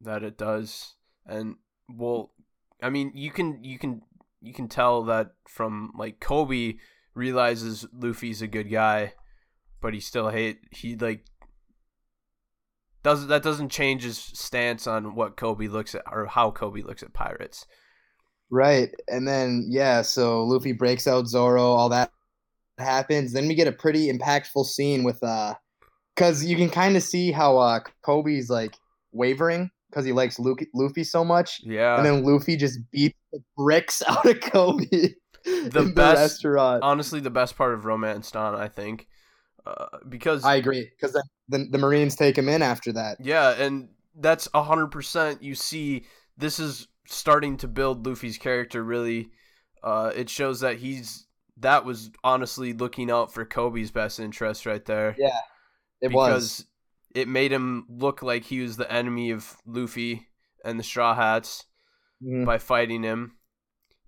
that 0.00 0.22
it 0.22 0.36
does. 0.38 0.94
And 1.26 1.56
well, 1.88 2.32
I 2.82 2.90
mean, 2.90 3.12
you 3.14 3.30
can 3.30 3.62
you 3.62 3.78
can 3.78 4.02
you 4.40 4.52
can 4.52 4.68
tell 4.68 5.04
that 5.04 5.32
from 5.48 5.92
like 5.96 6.20
Kobe 6.20 6.74
realizes 7.14 7.86
Luffy's 7.92 8.42
a 8.42 8.46
good 8.46 8.70
guy, 8.70 9.14
but 9.80 9.94
he 9.94 10.00
still 10.00 10.30
hate 10.30 10.60
he 10.70 10.96
like 10.96 11.24
doesn't 13.02 13.28
that 13.28 13.42
doesn't 13.42 13.68
change 13.70 14.02
his 14.02 14.18
stance 14.18 14.86
on 14.86 15.14
what 15.14 15.36
Kobe 15.36 15.68
looks 15.68 15.94
at 15.94 16.02
or 16.10 16.26
how 16.26 16.50
Kobe 16.50 16.82
looks 16.82 17.02
at 17.02 17.12
pirates. 17.12 17.66
Right. 18.50 18.90
And 19.08 19.26
then 19.26 19.66
yeah, 19.70 20.02
so 20.02 20.44
Luffy 20.44 20.72
breaks 20.72 21.06
out 21.06 21.26
Zoro, 21.28 21.62
all 21.62 21.88
that 21.90 22.10
happens. 22.78 23.32
Then 23.32 23.48
we 23.48 23.54
get 23.54 23.68
a 23.68 23.72
pretty 23.72 24.10
impactful 24.12 24.66
scene 24.66 25.04
with 25.04 25.22
uh 25.22 25.54
cuz 26.16 26.44
you 26.44 26.56
can 26.56 26.68
kind 26.70 26.96
of 26.96 27.02
see 27.02 27.32
how 27.32 27.58
uh 27.58 27.80
Kobe's 28.02 28.48
like 28.50 28.76
wavering 29.12 29.70
cuz 29.92 30.04
he 30.04 30.12
likes 30.12 30.38
Luffy, 30.38 30.68
Luffy 30.74 31.04
so 31.04 31.24
much. 31.24 31.60
Yeah. 31.64 31.96
and 31.96 32.06
then 32.06 32.24
Luffy 32.24 32.56
just 32.56 32.78
beats 32.90 33.18
the 33.32 33.40
bricks 33.56 34.02
out 34.08 34.24
of 34.26 34.40
Kobe 34.40 35.14
the 35.44 35.92
best- 35.94 36.18
restaurant. 36.18 36.82
honestly 36.82 37.20
the 37.20 37.30
best 37.30 37.56
part 37.56 37.74
of 37.74 37.84
Romance 37.84 38.30
Dawn, 38.30 38.54
I 38.54 38.68
think. 38.68 39.06
Uh, 39.64 39.86
because 40.08 40.44
I 40.44 40.56
agree 40.56 40.90
cuz 41.00 41.12
the, 41.12 41.22
the 41.48 41.66
the 41.70 41.78
Marines 41.78 42.16
take 42.16 42.36
him 42.36 42.48
in 42.48 42.62
after 42.62 42.92
that. 42.94 43.18
Yeah, 43.20 43.50
and 43.50 43.90
that's 44.16 44.48
a 44.54 44.62
hundred 44.64 44.88
percent. 44.88 45.40
You 45.42 45.54
see, 45.54 46.04
this 46.36 46.58
is 46.58 46.88
starting 47.06 47.56
to 47.58 47.68
build 47.68 48.04
Luffy's 48.04 48.38
character. 48.38 48.82
Really, 48.82 49.30
uh, 49.84 50.10
it 50.16 50.28
shows 50.28 50.58
that 50.60 50.78
he's 50.78 51.26
that 51.58 51.84
was 51.84 52.10
honestly 52.24 52.72
looking 52.72 53.10
out 53.10 53.32
for 53.32 53.44
Kobe's 53.44 53.90
best 53.90 54.18
interest 54.18 54.66
right 54.66 54.84
there. 54.84 55.14
Yeah. 55.18 55.38
It 56.00 56.08
because 56.08 56.42
was. 56.60 56.66
it 57.14 57.28
made 57.28 57.52
him 57.52 57.86
look 57.88 58.22
like 58.22 58.44
he 58.44 58.60
was 58.60 58.76
the 58.76 58.90
enemy 58.90 59.30
of 59.30 59.56
Luffy 59.66 60.28
and 60.64 60.78
the 60.78 60.84
Straw 60.84 61.14
Hats 61.14 61.64
Mhm. 62.22 62.44
by 62.46 62.58
fighting 62.58 63.02
him, 63.02 63.36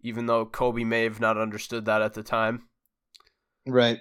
even 0.00 0.26
though 0.26 0.46
Kobe 0.46 0.84
may 0.84 1.04
have 1.04 1.20
not 1.20 1.36
understood 1.38 1.84
that 1.84 2.00
at 2.02 2.14
the 2.14 2.22
time. 2.22 2.68
Right. 3.66 3.98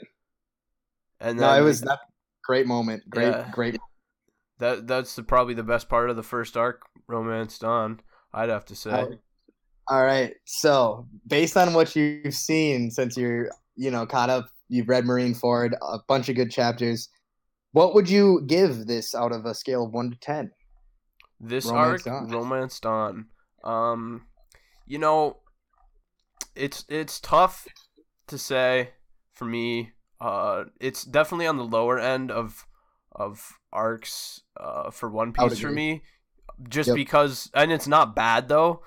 And 1.19 1.39
then 1.39 1.47
No, 1.47 1.57
it 1.61 1.65
was 1.65 1.81
that 1.81 1.99
great 2.43 2.67
moment. 2.67 3.09
Great, 3.09 3.27
Yeah. 3.27 3.49
great. 3.51 3.77
That 4.59 4.87
that's 4.87 5.15
the, 5.15 5.23
probably 5.23 5.53
the 5.53 5.63
best 5.63 5.89
part 5.89 6.09
of 6.09 6.15
the 6.15 6.23
first 6.23 6.55
arc, 6.55 6.83
Romance 7.07 7.57
Dawn. 7.59 8.01
I'd 8.33 8.49
have 8.49 8.65
to 8.65 8.75
say. 8.75 8.91
Oh, 8.91 9.19
All 9.87 10.03
right. 10.03 10.33
So, 10.45 11.07
based 11.27 11.57
on 11.57 11.73
what 11.73 11.95
you've 11.95 12.33
seen 12.33 12.89
since 12.91 13.17
you're, 13.17 13.49
you 13.75 13.91
know, 13.91 14.05
caught 14.05 14.29
up, 14.29 14.49
you've 14.69 14.87
read 14.89 15.03
Marineford, 15.05 15.71
a 15.81 15.99
bunch 16.07 16.29
of 16.29 16.35
good 16.35 16.51
chapters. 16.51 17.09
What 17.73 17.93
would 17.95 18.09
you 18.09 18.43
give 18.47 18.87
this 18.87 19.13
out 19.15 19.31
of 19.31 19.45
a 19.45 19.53
scale 19.53 19.85
of 19.85 19.91
one 19.91 20.11
to 20.11 20.17
ten? 20.17 20.51
This 21.39 21.65
Romance 21.65 22.07
arc, 22.07 22.27
Dawn. 22.27 22.27
Romance 22.29 22.79
Dawn. 22.79 23.25
Um, 23.63 24.27
you 24.85 24.99
know, 24.99 25.37
it's 26.55 26.85
it's 26.87 27.19
tough 27.19 27.67
to 28.27 28.37
say 28.37 28.91
for 29.33 29.45
me. 29.45 29.91
Uh, 30.21 30.65
it's 30.79 31.03
definitely 31.03 31.47
on 31.47 31.57
the 31.57 31.65
lower 31.65 31.99
end 31.99 32.31
of 32.31 32.65
of 33.11 33.59
arcs 33.71 34.41
uh, 34.59 34.89
for 34.91 35.09
One 35.09 35.33
Piece 35.33 35.59
for 35.59 35.69
me, 35.69 36.03
just 36.69 36.87
Yep. 36.87 36.95
because, 36.95 37.49
and 37.53 37.71
it's 37.71 37.87
not 37.87 38.15
bad 38.15 38.47
though, 38.47 38.81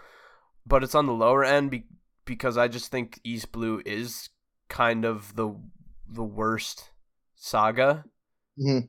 but 0.67 0.83
it's 0.83 0.95
on 0.95 1.07
the 1.07 1.13
lower 1.13 1.45
end 1.45 1.71
be- 1.71 1.87
because 2.25 2.57
I 2.59 2.69
just 2.69 2.91
think 2.91 3.21
East 3.25 3.53
Blue 3.53 3.81
is 3.87 4.29
kind 4.69 5.05
of 5.05 5.35
the 5.37 5.55
the 6.09 6.25
worst 6.25 6.91
saga. 7.37 8.05
Mhm. 8.59 8.89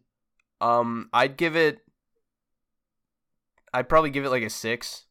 Um, 0.60 1.10
I'd 1.14 1.38
give 1.38 1.56
it. 1.56 1.80
I'd 3.74 3.90
probably 3.90 4.10
give 4.10 4.26
it 4.26 4.30
like 4.30 4.44
a 4.44 4.50
six 4.50 5.06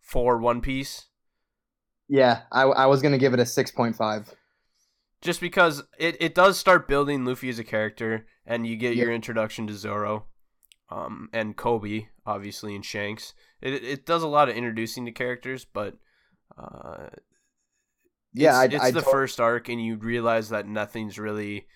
for 0.00 0.38
One 0.38 0.60
Piece, 0.60 1.06
Yeah, 2.08 2.42
I, 2.50 2.62
I 2.62 2.86
was 2.86 3.02
gonna 3.02 3.18
give 3.18 3.34
it 3.34 3.40
a 3.40 3.46
six 3.46 3.70
point 3.70 3.94
five. 3.96 4.34
just 5.20 5.40
because 5.40 5.82
it, 5.98 6.16
it 6.20 6.34
does 6.34 6.58
start 6.58 6.88
building 6.88 7.24
Luffy 7.24 7.48
as 7.48 7.58
a 7.58 7.64
character, 7.64 8.26
and 8.46 8.66
you 8.66 8.76
get 8.76 8.96
your 8.96 9.12
introduction 9.12 9.66
to 9.66 9.74
Zoro, 9.74 10.26
um, 10.90 11.28
and 11.32 11.56
Kobe, 11.56 12.08
obviously, 12.26 12.74
and 12.74 12.84
Shanks. 12.84 13.34
It 13.60 13.84
it 13.84 14.06
does 14.06 14.22
a 14.22 14.28
lot 14.28 14.48
of 14.48 14.56
introducing 14.56 15.06
to 15.06 15.12
characters, 15.12 15.64
but 15.64 15.94
uh, 16.56 17.08
Yeah, 18.34 18.60
it's, 18.64 18.74
I, 18.74 18.76
it's 18.76 18.84
I 18.84 18.90
the 18.92 19.02
first 19.02 19.40
arc, 19.40 19.68
and 19.68 19.84
you 19.84 19.96
realize 19.96 20.48
that 20.50 20.66
nothing's 20.66 21.18
really 21.18 21.66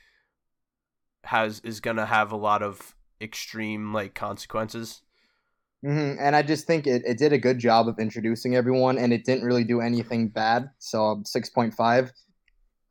has 1.25 1.61
is 1.61 1.81
gonna 1.81 2.07
have 2.07 2.33
a 2.33 2.37
lot 2.37 2.63
of 2.63 2.95
extreme 3.21 3.93
like 3.93 4.15
consequences. 4.15 5.03
Mhm, 5.85 6.17
And 6.21 6.37
I 6.37 6.43
just 6.43 6.67
think 6.67 6.87
it, 6.87 7.03
it 7.05 7.19
did 7.19 7.33
a 7.33 7.39
good 7.39 7.59
job 7.59 7.89
of 7.89 7.99
introducing 7.99 8.55
everyone, 8.55 8.99
and 8.99 9.13
it 9.13 9.25
didn't 9.25 9.45
really 9.45 9.65
do 9.65 9.81
anything 9.81 10.29
bad. 10.29 10.71
So 10.79 11.23
six 11.25 11.51
point 11.51 11.75
five. 11.75 12.13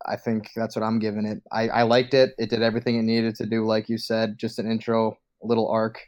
I 0.06 0.18
think 0.18 0.50
that's 0.56 0.76
what 0.76 0.84
I'm 0.84 1.00
giving 1.00 1.26
it. 1.26 1.44
I, 1.52 1.70
I 1.70 1.84
liked 1.84 2.14
it. 2.14 2.32
It 2.40 2.50
did 2.50 2.62
everything 2.64 2.98
it 2.98 3.04
needed 3.04 3.36
to 3.36 3.46
do, 3.46 3.66
like 3.66 3.90
you 3.90 3.98
said. 3.98 4.38
Just 4.38 4.60
an 4.60 4.70
intro, 4.70 5.18
a 5.44 5.48
little 5.48 5.70
arc. 5.70 6.00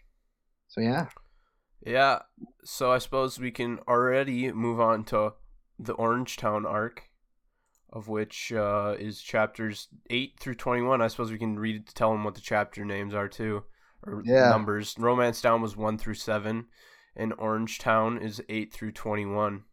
So 0.70 0.82
yeah. 0.82 1.08
Yeah, 1.86 2.20
so 2.64 2.92
I 2.92 2.98
suppose 2.98 3.40
we 3.40 3.52
can 3.52 3.80
already 3.88 4.52
move 4.52 4.80
on 4.80 5.04
to 5.06 5.34
the 5.78 5.94
Orange 5.94 6.38
Town 6.38 6.66
arc, 6.66 7.04
of 7.92 8.08
which 8.08 8.54
uh, 8.54 8.96
is 8.98 9.22
chapters 9.22 9.90
eight 10.10 10.40
through 10.40 10.56
twenty-one. 10.56 11.02
I 11.02 11.08
suppose 11.08 11.32
we 11.32 11.38
can 11.38 11.60
read 11.60 11.76
it 11.76 11.88
to 11.88 11.94
tell 11.94 12.12
them 12.12 12.24
what 12.24 12.36
the 12.36 12.42
chapter 12.42 12.86
names 12.86 13.14
are 13.14 13.28
too, 13.28 13.64
or 14.06 14.24
Yeah. 14.26 14.50
numbers. 14.50 14.96
Romance 14.98 15.42
Town 15.42 15.62
was 15.62 15.76
one 15.76 15.98
through 15.98 16.14
seven, 16.14 16.68
and 17.18 17.34
Orange 17.38 17.80
Town 17.80 18.18
is 18.18 18.42
eight 18.48 18.74
through 18.74 18.94
twenty-one. 18.94 19.64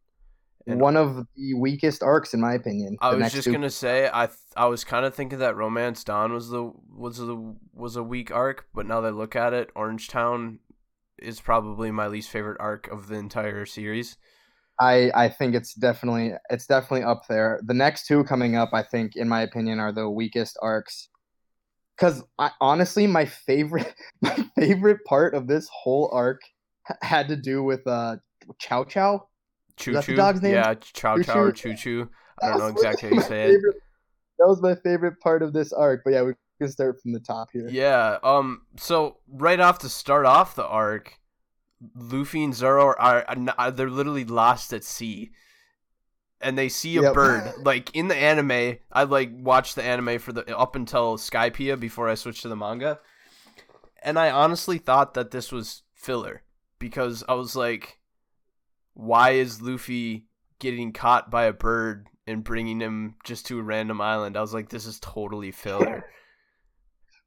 And 0.67 0.79
One 0.81 0.97
of 0.97 1.27
the 1.37 1.55
weakest 1.55 2.03
arcs, 2.03 2.35
in 2.35 2.41
my 2.41 2.53
opinion. 2.55 2.97
I 3.01 3.15
was 3.15 3.33
just 3.33 3.45
two- 3.47 3.53
gonna 3.53 3.71
say 3.71 4.11
I 4.13 4.27
th- 4.27 4.39
I 4.57 4.67
was 4.67 4.85
kind 4.85 5.07
of 5.07 5.15
thinking 5.15 5.39
that 5.39 5.57
Romance 5.57 6.03
Dawn 6.05 6.33
was 6.33 6.51
the 6.51 6.73
was 6.93 7.19
the 7.19 7.57
was 7.73 7.95
a 7.97 8.03
weak 8.03 8.31
arc, 8.33 8.67
but 8.75 8.87
now 8.87 9.01
that 9.01 9.09
I 9.09 9.11
look 9.17 9.37
at 9.37 9.53
it, 9.55 9.71
Orange 9.77 10.09
Town 10.09 10.59
is 11.23 11.41
probably 11.41 11.91
my 11.91 12.07
least 12.07 12.31
favorite 12.31 12.59
arc 12.61 12.89
of 12.89 13.09
the 13.09 13.17
entire 13.17 13.67
series. 13.67 14.17
I 14.81 15.11
I 15.15 15.29
think 15.29 15.55
it's 15.55 15.75
definitely 15.75 16.33
it's 16.49 16.67
definitely 16.67 17.05
up 17.05 17.23
there. 17.29 17.61
The 17.67 17.75
next 17.75 18.07
two 18.07 18.25
coming 18.25 18.57
up, 18.57 18.71
I 18.73 18.83
think, 18.83 19.17
in 19.17 19.29
my 19.29 19.43
opinion, 19.43 19.79
are 19.79 19.93
the 19.93 20.09
weakest 20.09 20.59
arcs. 20.63 21.09
Because 21.97 22.23
honestly, 22.61 23.07
my 23.07 23.27
favorite 23.27 23.95
my 24.23 24.37
favorite 24.57 25.01
part 25.07 25.35
of 25.35 25.47
this 25.47 25.69
whole 25.73 26.11
arc 26.13 26.41
had 27.03 27.29
to 27.29 27.37
do 27.37 27.63
with 27.63 27.87
uh 27.87 28.17
Chow 28.59 28.85
Chow. 28.85 29.29
Choo 29.77 30.01
Choo. 30.01 30.17
dog's 30.17 30.43
name? 30.43 30.53
Yeah, 30.55 30.75
Chow 30.75 31.19
Chow 31.19 31.39
or 31.39 31.53
Choo? 31.53 31.75
Choo. 31.75 32.09
I 32.43 32.49
don't 32.49 32.59
know 32.59 32.67
exactly 32.69 33.11
how 33.11 33.15
you 33.17 33.23
say 33.23 33.43
it. 33.45 33.53
favorite- 33.55 33.77
That 34.39 34.47
was 34.49 34.63
my 34.63 34.75
favorite 34.77 35.21
part 35.21 35.43
of 35.43 35.53
this 35.53 35.73
arc. 35.73 36.03
But 36.05 36.15
yeah, 36.15 36.23
we 36.23 36.33
can 36.61 36.71
start 36.71 37.01
from 37.01 37.13
the 37.13 37.21
top 37.21 37.49
here. 37.53 37.69
Yeah. 37.69 38.19
Um. 38.23 38.63
So 38.77 39.19
right 39.29 39.59
off 39.59 39.79
to 39.81 39.89
start 39.89 40.27
off 40.27 40.55
the 40.55 40.65
arc, 40.67 41.19
Luffy 41.97 42.45
and 42.45 42.55
Zoro 42.55 42.85
are, 42.85 42.99
are, 42.99 43.25
are 43.59 43.71
they're 43.71 43.91
literally 43.91 44.25
lost 44.25 44.73
at 44.73 44.85
sea, 44.85 45.31
and 46.41 46.57
they 46.57 46.69
see 46.69 46.97
a 46.99 47.03
Yep. 47.03 47.15
bird. 47.15 47.53
Like 47.65 47.95
in 47.97 48.09
the 48.09 48.17
anime, 48.17 48.79
I 48.93 49.05
like 49.05 49.31
watched 49.33 49.75
the 49.75 49.83
anime 49.83 50.19
for 50.19 50.33
the 50.33 50.57
up 50.57 50.77
until 50.77 51.17
Skypiea 51.17 51.81
before 51.81 52.09
I 52.09 52.15
switched 52.15 52.43
to 52.43 52.49
the 52.49 52.57
manga, 52.57 53.01
and 54.03 54.19
I 54.19 54.31
honestly 54.31 54.79
thought 54.79 55.15
that 55.15 55.31
this 55.31 55.51
was 55.51 55.83
filler 55.95 56.43
because 56.79 57.25
I 57.29 57.35
was 57.35 57.57
like, 57.57 57.99
why 58.95 59.31
is 59.33 59.61
Luffy 59.63 60.27
getting 60.59 60.93
caught 60.93 61.31
by 61.31 61.45
a 61.45 61.53
bird 61.53 62.07
and 62.27 62.45
bringing 62.45 62.81
him 62.81 63.17
just 63.25 63.47
to 63.47 63.59
a 63.59 63.63
random 63.63 64.01
island? 64.01 64.37
I 64.37 64.41
was 64.41 64.53
like, 64.55 64.69
this 64.69 64.87
is 64.87 65.01
totally 65.01 65.53
filler. 65.53 66.05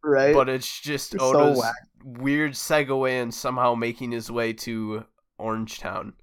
Right. 0.03 0.33
But 0.33 0.50
it's 0.50 0.81
just 0.81 1.13
It's 1.15 1.24
Oda's 1.24 1.57
whack. 1.60 1.75
weird 2.03 2.51
segue 2.53 3.10
and 3.22 3.33
somehow 3.33 3.74
making 3.75 4.12
his 4.12 4.29
way 4.29 4.51
to 4.53 5.05
Orange 5.38 5.79
Town. 5.79 6.13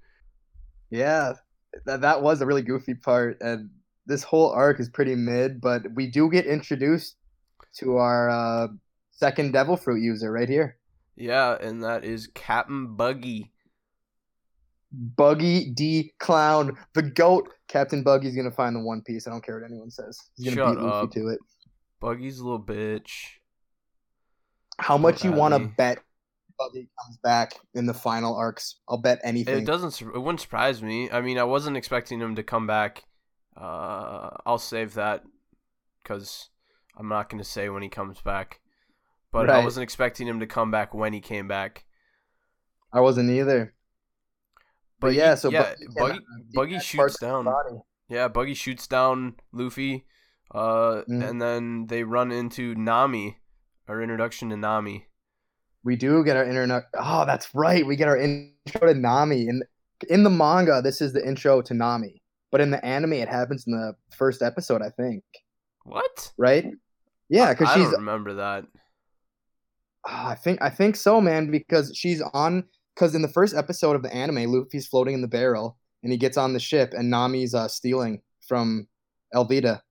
Yeah, 0.89 1.33
that 1.85 2.01
that 2.01 2.21
was 2.21 2.41
a 2.41 2.45
really 2.45 2.61
goofy 2.61 2.93
part, 2.95 3.37
and 3.41 3.69
this 4.05 4.23
whole 4.23 4.51
arc 4.51 4.79
is 4.79 4.89
pretty 4.89 5.15
mid. 5.15 5.61
But 5.61 5.83
we 5.95 6.07
do 6.07 6.29
get 6.29 6.45
introduced 6.45 7.15
to 7.77 7.95
our 7.97 8.29
uh, 8.29 8.67
second 9.11 9.53
Devil 9.53 9.77
Fruit 9.77 10.01
user 10.01 10.31
right 10.31 10.49
here, 10.49 10.77
Yeah, 11.15 11.57
and 11.59 11.81
that 11.83 12.03
is 12.03 12.27
Captain 12.35 12.95
Buggy. 12.95 13.51
Buggy 14.91 15.71
D 15.71 16.13
Clown, 16.19 16.77
the 16.93 17.01
goat. 17.03 17.47
Captain 17.69 18.03
Buggy's 18.03 18.35
gonna 18.35 18.51
find 18.51 18.75
the 18.75 18.81
One 18.81 19.01
Piece. 19.01 19.25
I 19.25 19.31
don't 19.31 19.43
care 19.43 19.59
what 19.59 19.65
anyone 19.69 19.89
says. 19.89 20.19
He's 20.35 20.53
gonna 20.53 20.67
Shut 20.67 20.77
beat 20.77 20.83
Luffy 20.83 21.05
up. 21.07 21.11
to 21.13 21.27
it. 21.29 21.39
Buggy's 22.01 22.39
a 22.39 22.43
little 22.43 22.61
bitch. 22.63 23.09
How 24.81 24.97
much 24.97 25.23
you 25.23 25.31
want 25.31 25.53
to 25.53 25.59
bet 25.77 25.99
Buggy 26.57 26.89
comes 27.01 27.17
back 27.23 27.53
in 27.73 27.85
the 27.85 27.93
final 27.93 28.35
arcs? 28.35 28.75
I'll 28.89 28.97
bet 29.01 29.19
anything. 29.23 29.59
It 29.59 29.65
doesn't. 29.65 30.01
It 30.01 30.17
wouldn't 30.19 30.41
surprise 30.41 30.81
me. 30.81 31.09
I 31.11 31.21
mean, 31.21 31.37
I 31.37 31.43
wasn't 31.43 31.77
expecting 31.77 32.19
him 32.19 32.35
to 32.35 32.43
come 32.43 32.65
back. 32.67 33.03
Uh, 33.55 34.29
I'll 34.45 34.57
save 34.57 34.95
that 34.95 35.23
because 36.01 36.49
I'm 36.97 37.07
not 37.07 37.29
going 37.29 37.43
to 37.43 37.47
say 37.49 37.69
when 37.69 37.83
he 37.83 37.89
comes 37.89 38.21
back. 38.21 38.59
But 39.31 39.49
I 39.49 39.63
wasn't 39.63 39.83
expecting 39.83 40.27
him 40.27 40.41
to 40.41 40.47
come 40.47 40.71
back 40.71 40.93
when 40.93 41.13
he 41.13 41.21
came 41.21 41.47
back. 41.47 41.85
I 42.91 42.99
wasn't 42.99 43.29
either. 43.29 43.73
But, 44.99 45.07
But 45.07 45.13
yeah, 45.15 45.35
so 45.35 45.49
yeah, 45.49 45.73
Buggy, 45.95 46.19
Buggy- 46.19 46.25
Buggy 46.53 46.79
shoots 46.79 46.95
parts 46.95 47.21
of 47.21 47.45
his 47.45 47.45
down. 47.45 47.81
Yeah, 48.09 48.27
Buggy 48.27 48.53
shoots 48.53 48.87
down 48.87 49.35
Luffy, 49.53 50.05
uh, 50.53 51.03
Mhm. 51.09 51.29
and 51.29 51.41
then 51.41 51.87
they 51.87 52.03
run 52.03 52.31
into 52.31 52.75
Nami. 52.75 53.37
Our 53.91 54.01
introduction 54.01 54.47
to 54.51 54.55
Nami. 54.55 55.05
We 55.83 55.97
do 55.97 56.23
get 56.23 56.37
our 56.37 56.45
intro. 56.45 56.81
Oh, 56.97 57.25
that's 57.25 57.53
right. 57.53 57.85
We 57.85 57.97
get 57.97 58.07
our 58.07 58.15
intro 58.15 58.87
to 58.87 58.93
Nami. 58.93 59.49
In 59.49 59.63
in 60.07 60.23
the 60.23 60.29
manga, 60.29 60.81
this 60.81 61.01
is 61.01 61.11
the 61.11 61.27
intro 61.27 61.61
to 61.63 61.73
Nami, 61.73 62.21
but 62.53 62.61
in 62.61 62.71
the 62.71 62.83
anime, 62.85 63.11
it 63.11 63.27
happens 63.27 63.65
in 63.67 63.73
the 63.73 63.93
first 64.15 64.41
episode, 64.41 64.81
I 64.81 64.91
think. 64.91 65.25
What? 65.83 66.31
Right? 66.37 66.67
Yeah, 67.27 67.51
because 67.51 67.67
I 67.67 67.73
she's. 67.73 67.83
don't 67.83 67.95
remember 67.95 68.35
that. 68.35 68.63
Ah, 70.07 70.29
I 70.29 70.35
think 70.35 70.61
I 70.61 70.69
think 70.69 70.95
so, 70.95 71.19
man. 71.19 71.51
Because 71.51 71.91
she's 71.93 72.21
on. 72.33 72.63
Because 72.95 73.13
in 73.13 73.21
the 73.21 73.27
first 73.27 73.53
episode 73.53 73.97
of 73.97 74.03
the 74.03 74.13
anime, 74.15 74.49
Luffy's 74.53 74.87
floating 74.87 75.15
in 75.15 75.21
the 75.21 75.27
barrel, 75.27 75.77
and 76.01 76.13
he 76.13 76.17
gets 76.17 76.37
on 76.37 76.53
the 76.53 76.61
ship, 76.61 76.93
and 76.93 77.09
Nami's 77.09 77.53
uh, 77.53 77.67
stealing 77.67 78.21
from 78.47 78.87
Alvida. 79.35 79.81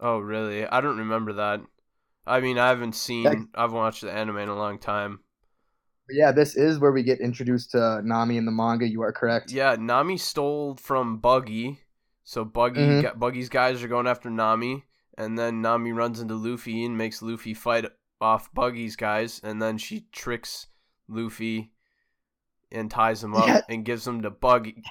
Oh, 0.00 0.18
really? 0.18 0.66
I 0.66 0.82
don't 0.82 0.98
remember 0.98 1.32
that. 1.32 1.62
I 2.28 2.40
mean, 2.40 2.58
I 2.58 2.68
haven't 2.68 2.94
seen. 2.94 3.24
That- 3.24 3.46
I've 3.54 3.72
watched 3.72 4.02
the 4.02 4.12
anime 4.12 4.38
in 4.38 4.48
a 4.48 4.54
long 4.56 4.78
time. 4.78 5.20
Yeah, 6.10 6.32
this 6.32 6.56
is 6.56 6.78
where 6.78 6.92
we 6.92 7.02
get 7.02 7.20
introduced 7.20 7.72
to 7.72 8.00
Nami 8.02 8.36
in 8.38 8.46
the 8.46 8.52
manga. 8.52 8.88
You 8.88 9.02
are 9.02 9.12
correct. 9.12 9.52
Yeah, 9.52 9.76
Nami 9.78 10.16
stole 10.16 10.74
from 10.76 11.18
Buggy, 11.18 11.80
so 12.24 12.44
Buggy, 12.44 12.80
Mhm. 13.02 13.18
Buggy's 13.18 13.48
guys 13.50 13.82
are 13.82 13.88
going 13.88 14.06
after 14.06 14.30
Nami, 14.30 14.84
and 15.18 15.38
then 15.38 15.60
Nami 15.60 15.92
runs 15.92 16.20
into 16.20 16.34
Luffy 16.34 16.84
and 16.84 16.96
makes 16.96 17.20
Luffy 17.20 17.52
fight 17.52 17.84
off 18.22 18.52
Buggy's 18.54 18.96
guys, 18.96 19.38
and 19.44 19.60
then 19.60 19.76
she 19.76 20.06
tricks 20.12 20.68
Luffy 21.08 21.72
and 22.72 22.90
ties 22.90 23.22
him 23.22 23.34
up 23.34 23.46
Yeah. 23.46 23.60
and 23.68 23.84
gives 23.84 24.06
him 24.06 24.22
to 24.22 24.30
Buggy. 24.30 24.82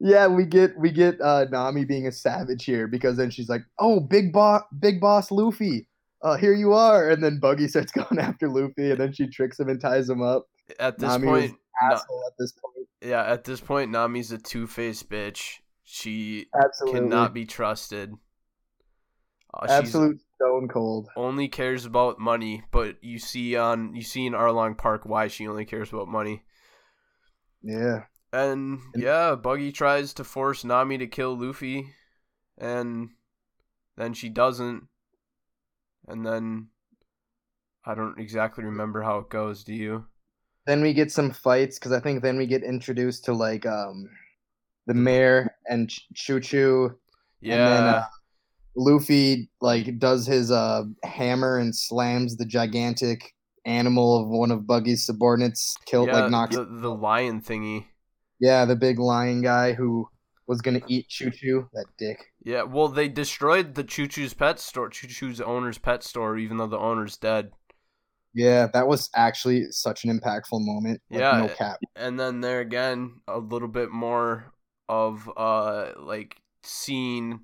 Yeah, 0.00 0.28
we 0.28 0.44
get 0.44 0.78
we 0.78 0.92
get 0.92 1.20
uh 1.20 1.46
Nami 1.50 1.84
being 1.84 2.06
a 2.06 2.12
savage 2.12 2.64
here 2.64 2.86
because 2.86 3.16
then 3.16 3.30
she's 3.30 3.48
like, 3.48 3.62
"Oh, 3.80 3.98
big 3.98 4.32
boss, 4.32 4.62
big 4.78 5.00
boss 5.00 5.32
Luffy." 5.32 5.87
Uh, 6.22 6.36
here 6.36 6.54
you 6.54 6.72
are. 6.72 7.08
And 7.10 7.22
then 7.22 7.38
Buggy 7.40 7.68
starts 7.68 7.92
going 7.92 8.18
after 8.18 8.48
Luffy, 8.48 8.90
and 8.90 8.98
then 9.00 9.12
she 9.12 9.28
tricks 9.28 9.58
him 9.60 9.68
and 9.68 9.80
ties 9.80 10.08
him 10.08 10.22
up. 10.22 10.46
At 10.78 10.98
this 10.98 11.08
Nami 11.08 11.26
point, 11.26 11.54
at 11.90 12.00
this 12.38 12.52
point. 12.52 12.88
yeah, 13.02 13.24
at 13.24 13.44
this 13.44 13.60
point, 13.60 13.90
Nami's 13.90 14.32
a 14.32 14.38
two 14.38 14.66
faced 14.66 15.08
bitch. 15.08 15.54
She 15.84 16.46
Absolutely. 16.54 17.00
cannot 17.00 17.32
be 17.32 17.46
trusted. 17.46 18.12
Uh, 19.54 19.66
Absolute 19.70 20.20
stone 20.34 20.68
cold. 20.68 21.08
only 21.16 21.48
cares 21.48 21.86
about 21.86 22.18
money, 22.20 22.62
but 22.70 22.96
you 23.02 23.18
see 23.18 23.56
on 23.56 23.94
you 23.94 24.02
see 24.02 24.26
in 24.26 24.34
Arlong 24.34 24.76
Park 24.76 25.06
why 25.06 25.28
she 25.28 25.48
only 25.48 25.64
cares 25.64 25.90
about 25.90 26.08
money. 26.08 26.42
Yeah. 27.62 28.02
And- 28.30 28.80
yeah, 28.94 29.34
Buggy 29.36 29.72
tries 29.72 30.12
to 30.14 30.24
force 30.24 30.62
Nami 30.64 30.98
to 30.98 31.06
kill 31.06 31.34
Luffy, 31.38 31.88
and 32.58 33.08
then 33.96 34.12
she 34.12 34.28
doesn't. 34.28 34.86
And 36.08 36.24
then 36.24 36.68
I 37.84 37.94
don't 37.94 38.18
exactly 38.18 38.64
remember 38.64 39.02
how 39.02 39.18
it 39.18 39.28
goes. 39.28 39.62
Do 39.64 39.74
you? 39.74 40.06
Then 40.66 40.82
we 40.82 40.92
get 40.92 41.12
some 41.12 41.30
fights 41.30 41.78
because 41.78 41.92
I 41.92 42.00
think 42.00 42.22
then 42.22 42.36
we 42.36 42.46
get 42.46 42.62
introduced 42.62 43.24
to 43.26 43.32
like 43.32 43.66
um 43.66 44.08
the 44.86 44.94
mayor 44.94 45.54
and 45.66 45.88
Ch- 45.88 46.06
Choo 46.14 46.40
Choo. 46.40 46.98
Yeah, 47.40 47.54
And 47.54 47.68
then 47.68 47.94
uh, 47.94 48.06
Luffy 48.76 49.50
like 49.60 49.98
does 49.98 50.26
his 50.26 50.50
uh 50.50 50.84
hammer 51.04 51.58
and 51.58 51.74
slams 51.74 52.36
the 52.36 52.46
gigantic 52.46 53.34
animal 53.64 54.22
of 54.22 54.28
one 54.28 54.50
of 54.50 54.66
Buggy's 54.66 55.04
subordinates. 55.04 55.76
Killed 55.86 56.08
yeah, 56.08 56.20
like 56.20 56.30
knocks. 56.30 56.56
the, 56.56 56.64
the 56.64 56.90
lion 56.90 57.40
thingy. 57.40 57.86
Yeah, 58.40 58.64
the 58.64 58.76
big 58.76 58.98
lion 58.98 59.42
guy 59.42 59.72
who 59.72 60.08
was 60.48 60.60
gonna 60.62 60.80
eat 60.88 61.08
Choo 61.08 61.30
Choo. 61.30 61.68
That 61.74 61.86
dick. 61.98 62.24
Yeah, 62.42 62.62
well, 62.64 62.88
they 62.88 63.08
destroyed 63.08 63.74
the 63.76 63.84
Choo 63.84 64.08
Choo's 64.08 64.34
pet 64.34 64.58
store, 64.58 64.88
Choo 64.88 65.06
Choo's 65.06 65.40
owner's 65.40 65.78
pet 65.78 66.02
store, 66.02 66.36
even 66.38 66.56
though 66.56 66.66
the 66.66 66.78
owner's 66.78 67.16
dead. 67.16 67.52
Yeah, 68.34 68.66
that 68.72 68.86
was 68.88 69.10
actually 69.14 69.70
such 69.70 70.04
an 70.04 70.18
impactful 70.18 70.64
moment. 70.64 71.00
Like, 71.10 71.20
Yeah, 71.20 71.38
no 71.46 71.48
cap. 71.48 71.78
and 71.96 72.18
then 72.18 72.40
there 72.40 72.60
again 72.60 73.20
a 73.28 73.38
little 73.38 73.68
bit 73.68 73.90
more 73.90 74.52
of 74.88 75.28
uh 75.36 75.92
like 75.98 76.36
seeing 76.62 77.40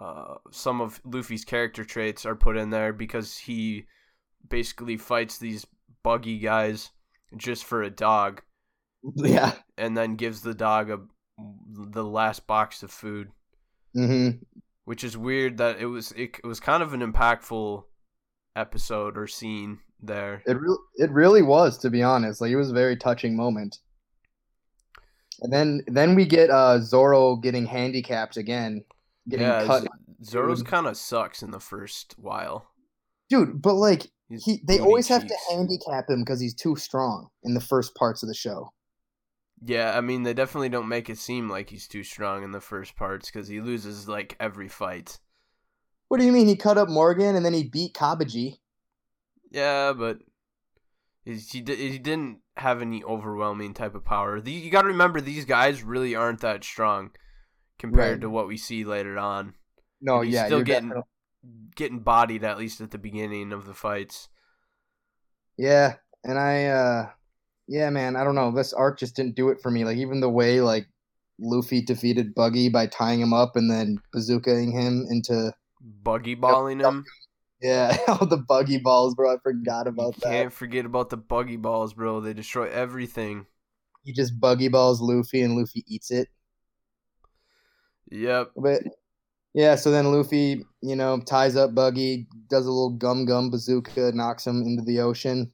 uh 0.00 0.34
some 0.52 0.80
of 0.80 1.00
Luffy's 1.04 1.44
character 1.44 1.84
traits 1.84 2.24
are 2.26 2.36
put 2.36 2.56
in 2.56 2.70
there 2.70 2.92
because 2.92 3.36
he 3.36 3.86
basically 4.48 4.96
fights 4.96 5.38
these 5.38 5.66
buggy 6.04 6.38
guys 6.38 6.90
just 7.36 7.64
for 7.64 7.82
a 7.82 7.90
dog 7.90 8.42
Yeah. 9.16 9.54
and 9.76 9.96
then 9.96 10.14
gives 10.16 10.42
the 10.42 10.54
dog 10.54 10.90
a 10.90 11.00
the 11.38 12.04
last 12.04 12.46
box 12.46 12.82
of 12.82 12.90
food 12.90 13.30
hmm 13.94 14.30
which 14.84 15.02
is 15.02 15.16
weird 15.16 15.58
that 15.58 15.78
it 15.80 15.86
was 15.86 16.12
it, 16.12 16.36
it 16.42 16.46
was 16.46 16.60
kind 16.60 16.82
of 16.82 16.94
an 16.94 17.00
impactful 17.00 17.84
episode 18.54 19.18
or 19.18 19.26
scene 19.26 19.80
there 20.00 20.42
It 20.46 20.58
really, 20.60 20.78
it 20.96 21.10
really 21.10 21.42
was, 21.42 21.78
to 21.78 21.90
be 21.90 22.02
honest. 22.02 22.40
Like 22.40 22.50
it 22.50 22.56
was 22.56 22.70
a 22.70 22.74
very 22.74 22.96
touching 22.96 23.36
moment. 23.36 23.78
And 25.42 25.52
then, 25.52 25.82
then 25.86 26.14
we 26.14 26.24
get 26.24 26.50
uh 26.50 26.80
Zoro 26.80 27.36
getting 27.36 27.66
handicapped 27.66 28.36
again, 28.36 28.84
getting 29.28 29.46
yeah 29.46 29.64
cut. 29.64 29.86
Zoro's 30.24 30.62
kind 30.62 30.86
of 30.86 30.96
sucks 30.96 31.42
in 31.42 31.50
the 31.50 31.60
first 31.60 32.14
while 32.18 32.68
Dude, 33.28 33.60
but 33.60 33.74
like 33.74 34.06
His 34.30 34.44
he, 34.44 34.60
they 34.66 34.78
always 34.78 35.08
have 35.08 35.26
to 35.26 35.36
handicap 35.50 36.08
him 36.08 36.20
because 36.20 36.40
he's 36.40 36.54
too 36.54 36.76
strong 36.76 37.28
in 37.42 37.54
the 37.54 37.60
first 37.60 37.94
parts 37.96 38.22
of 38.22 38.28
the 38.28 38.34
show. 38.34 38.72
Yeah, 39.64 39.96
I 39.96 40.00
mean 40.00 40.22
they 40.22 40.34
definitely 40.34 40.68
don't 40.68 40.88
make 40.88 41.08
it 41.08 41.18
seem 41.18 41.48
like 41.48 41.70
he's 41.70 41.88
too 41.88 42.02
strong 42.04 42.42
in 42.44 42.52
the 42.52 42.60
first 42.60 42.94
parts 42.96 43.30
because 43.30 43.48
he 43.48 43.60
loses 43.60 44.08
like 44.08 44.36
every 44.38 44.68
fight. 44.68 45.18
What 46.08 46.20
do 46.20 46.26
you 46.26 46.32
mean? 46.32 46.46
He 46.46 46.56
cut 46.56 46.78
up 46.78 46.88
Morgan 46.88 47.34
and 47.34 47.44
then 47.44 47.54
he 47.54 47.64
beat 47.64 47.94
Cabaji. 47.94 48.58
Yeah, 49.50 49.92
but 49.92 50.18
he 51.24 51.34
he 51.36 51.60
didn't 51.62 52.40
have 52.56 52.80
any 52.82 53.02
overwhelming 53.02 53.74
type 53.74 53.94
of 53.94 54.04
power. 54.04 54.40
The, 54.40 54.52
you 54.52 54.70
got 54.70 54.82
to 54.82 54.88
remember 54.88 55.20
these 55.20 55.44
guys 55.44 55.82
really 55.82 56.14
aren't 56.14 56.40
that 56.40 56.62
strong 56.64 57.10
compared 57.78 58.12
Right. 58.12 58.20
to 58.22 58.30
what 58.30 58.48
we 58.48 58.56
see 58.56 58.84
later 58.84 59.18
on. 59.18 59.54
No, 60.00 60.16
And 60.16 60.26
he's 60.26 60.34
yeah, 60.34 60.46
still 60.46 60.62
getting 60.62 60.88
definitely- 60.90 61.10
getting 61.76 62.00
bodied 62.00 62.42
at 62.44 62.58
least 62.58 62.80
at 62.80 62.90
the 62.90 62.98
beginning 62.98 63.52
of 63.52 63.66
the 63.66 63.74
fights. 63.74 64.28
yeah, 65.56 65.96
and 66.24 66.38
I, 66.38 66.66
uh 66.66 67.10
yeah, 67.68 67.90
man, 67.90 68.16
I 68.16 68.24
don't 68.24 68.34
know. 68.34 68.50
This 68.50 68.72
arc 68.72 68.98
just 68.98 69.16
didn't 69.16 69.36
do 69.36 69.48
it 69.50 69.60
for 69.60 69.70
me. 69.70 69.84
Like 69.84 69.96
even 69.98 70.20
the 70.20 70.30
way 70.30 70.60
like 70.60 70.86
Luffy 71.38 71.82
defeated 71.82 72.34
Buggy 72.34 72.68
by 72.68 72.86
tying 72.86 73.20
him 73.20 73.32
up 73.32 73.56
and 73.56 73.70
then 73.70 73.98
bazookaing 74.14 74.72
him 74.72 75.06
into 75.10 75.52
Buggy 76.02 76.34
balling 76.34 76.80
him. 76.80 77.04
yeah, 77.60 77.96
all 78.08 78.26
the 78.26 78.38
buggy 78.38 78.78
balls, 78.78 79.14
bro. 79.14 79.34
I 79.34 79.38
forgot 79.42 79.86
You 79.86 79.90
about 79.92 80.14
that. 80.20 80.30
can't 80.30 80.52
forget 80.52 80.84
about 80.86 81.10
the 81.10 81.16
buggy 81.16 81.56
balls, 81.56 81.94
bro. 81.94 82.20
They 82.20 82.32
destroy 82.34 82.68
everything. 82.70 83.46
He 84.04 84.12
just 84.12 84.38
buggy 84.40 84.68
balls 84.68 85.00
Luffy 85.00 85.42
and 85.42 85.56
Luffy 85.56 85.84
eats 85.88 86.10
it. 86.10 86.28
Yep. 88.10 88.52
But 88.56 88.82
yeah, 89.54 89.74
so 89.74 89.90
then 89.90 90.12
Luffy, 90.12 90.64
you 90.82 90.96
know, 90.96 91.18
ties 91.20 91.56
up 91.56 91.74
Buggy, 91.74 92.26
does 92.48 92.66
a 92.66 92.70
little 92.70 92.90
gum 92.90 93.24
gum 93.24 93.50
bazooka, 93.50 94.12
knocks 94.12 94.46
him 94.46 94.62
into 94.62 94.82
the 94.82 95.00
ocean, 95.00 95.52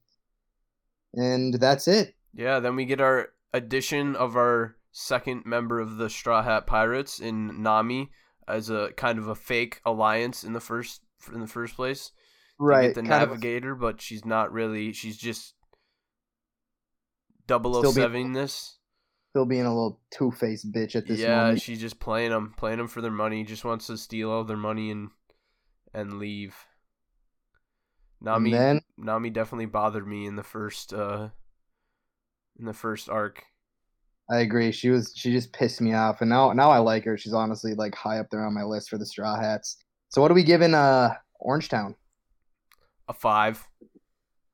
and 1.15 1.55
that's 1.55 1.87
it. 1.89 2.15
Yeah, 2.35 2.61
then 2.61 2.77
we 2.77 2.85
get 2.85 3.01
our 3.01 3.29
addition 3.53 4.17
of 4.17 4.37
our 4.37 4.77
second 4.93 5.45
member 5.47 5.81
of 5.81 5.97
the 5.97 6.09
Straw 6.11 6.43
Hat 6.43 6.67
Pirates 6.67 7.19
in 7.21 7.63
Nami 7.63 8.11
as 8.49 8.71
a 8.71 8.91
kind 8.97 9.19
of 9.19 9.29
a 9.29 9.35
fake 9.35 9.81
alliance 9.85 10.43
in 10.45 10.53
the 10.53 10.61
first 10.61 11.01
in 11.33 11.41
the 11.41 11.47
first 11.47 11.77
place. 11.77 12.13
Right, 12.59 12.95
the 12.95 13.03
kind 13.03 13.23
of 13.23 13.31
a- 13.31 13.33
navigator, 13.35 13.75
but 13.75 14.01
she's 14.01 14.25
not 14.25 14.53
really. 14.53 14.93
She's 14.93 15.17
just 15.17 15.55
Still 17.45 17.59
be- 17.59 17.91
007 17.93 18.33
this. 18.33 18.79
still 19.31 19.45
being 19.47 19.67
a 19.67 19.69
little 19.75 20.01
two 20.11 20.31
faced 20.31 20.73
bitch 20.73 20.95
at 20.97 21.07
this 21.07 21.21
Yeah, 21.21 21.37
moment. 21.43 21.61
she's 21.61 21.81
just 21.81 21.99
playing 22.01 22.31
them, 22.31 22.55
playing 22.57 22.79
them 22.79 22.89
for 22.89 23.01
their 23.01 23.11
money. 23.11 23.45
Just 23.45 23.65
wants 23.65 23.87
to 23.89 23.97
steal 23.99 24.31
all 24.31 24.45
their 24.45 24.57
money 24.57 24.91
and 24.91 25.11
and 25.95 26.15
leave. 26.19 26.55
Nami, 28.23 28.53
and 28.53 28.61
then 28.61 28.81
Nami 28.97 29.31
definitely 29.31 29.67
bothered 29.67 30.07
me 30.07 30.27
in 30.27 30.37
the 30.37 30.43
first 30.43 30.95
uh 30.95 31.29
in 32.59 32.65
the 32.65 32.73
first 32.73 33.09
arc. 33.09 33.45
I 34.31 34.39
agree. 34.39 34.73
She 34.73 34.89
was 34.91 35.13
she 35.15 35.33
just 35.33 35.53
pissed 35.53 35.81
me 35.81 35.95
off, 35.95 36.21
and 36.21 36.31
now 36.31 36.53
now 36.53 36.71
I 36.71 36.79
like 36.79 37.05
her. 37.05 37.19
She's 37.19 37.35
honestly 37.35 37.75
like 37.75 37.95
high 37.95 38.19
up 38.19 38.29
there 38.31 38.45
on 38.45 38.55
my 38.55 38.63
list 38.63 38.89
for 38.89 38.99
the 38.99 39.07
Straw 39.07 39.39
Hats. 39.39 39.77
So 40.09 40.23
what 40.23 40.31
are 40.31 40.35
we 40.35 40.45
giving 40.45 40.75
uh 40.75 41.15
Orange 41.41 41.69
Town? 41.69 41.97
A 43.09 43.13
five. 43.13 43.67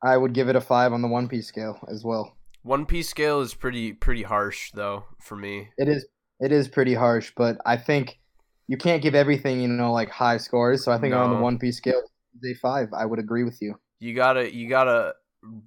I 0.02 0.16
would 0.16 0.32
give 0.32 0.48
it 0.48 0.56
a 0.56 0.60
five 0.60 0.92
on 0.92 1.02
the 1.02 1.08
One 1.08 1.28
Piece 1.28 1.46
scale 1.46 1.78
as 1.88 2.04
well. 2.04 2.36
One 2.62 2.86
Piece 2.86 3.08
scale 3.08 3.40
is 3.40 3.54
pretty 3.54 3.92
pretty 3.92 4.22
harsh 4.22 4.70
though 4.72 5.04
for 5.20 5.36
me. 5.36 5.68
It 5.76 5.88
is 5.88 6.06
it 6.40 6.52
is 6.52 6.68
pretty 6.68 6.94
harsh, 6.94 7.32
but 7.36 7.58
I 7.66 7.76
think 7.76 8.18
you 8.66 8.76
can't 8.76 9.02
give 9.02 9.14
everything 9.14 9.60
you 9.60 9.68
know 9.68 9.92
like 9.92 10.08
high 10.08 10.38
scores. 10.38 10.84
So 10.84 10.92
I 10.92 10.98
think 10.98 11.14
on 11.14 11.30
the 11.36 11.42
One 11.42 11.58
Piece 11.58 11.76
scale, 11.76 12.02
a 12.44 12.54
five. 12.54 12.88
I 12.92 13.04
would 13.06 13.18
agree 13.18 13.44
with 13.44 13.60
you. 13.60 13.74
You 14.00 14.14
gotta 14.14 14.54
you 14.54 14.68
gotta 14.68 15.14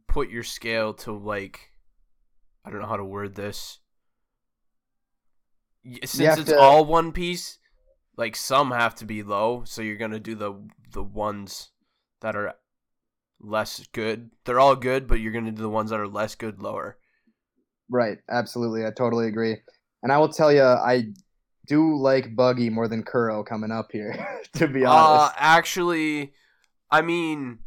put 0.07 0.29
your 0.29 0.43
scale 0.43 0.93
to 0.95 1.11
like 1.11 1.71
I 2.65 2.69
don't 2.71 2.81
know 2.81 2.87
how 2.87 2.97
to 2.97 3.05
word 3.05 3.35
this. 3.35 3.79
Since 6.05 6.39
it's 6.39 6.49
to- 6.51 6.59
all 6.59 6.85
One 6.85 7.11
Piece, 7.11 7.57
like 8.15 8.35
some 8.35 8.71
have 8.71 8.95
to 8.95 9.05
be 9.05 9.23
low, 9.23 9.63
so 9.65 9.81
you're 9.81 9.95
gonna 9.97 10.19
do 10.19 10.35
the 10.35 10.53
the 10.91 11.03
ones 11.03 11.71
that 12.21 12.35
are 12.35 12.53
less 13.39 13.85
good. 13.91 14.29
They're 14.45 14.59
all 14.59 14.75
good, 14.75 15.07
but 15.07 15.19
you're 15.19 15.31
gonna 15.33 15.51
do 15.51 15.61
the 15.61 15.69
ones 15.69 15.89
that 15.89 15.99
are 15.99 16.07
less 16.07 16.35
good 16.35 16.61
lower. 16.61 16.97
Right, 17.89 18.19
absolutely. 18.29 18.85
I 18.85 18.91
totally 18.91 19.27
agree. 19.27 19.57
And 20.03 20.11
I 20.11 20.17
will 20.17 20.29
tell 20.29 20.51
you, 20.51 20.63
I 20.63 21.11
do 21.67 21.95
like 21.97 22.35
Buggy 22.35 22.69
more 22.69 22.87
than 22.87 23.03
Kuro 23.03 23.43
coming 23.43 23.71
up 23.71 23.91
here. 23.91 24.15
to 24.53 24.67
be 24.67 24.85
Uh, 24.85 24.91
honest, 24.91 25.35
actually, 25.37 26.33
I 26.91 27.01
mean, 27.01 27.59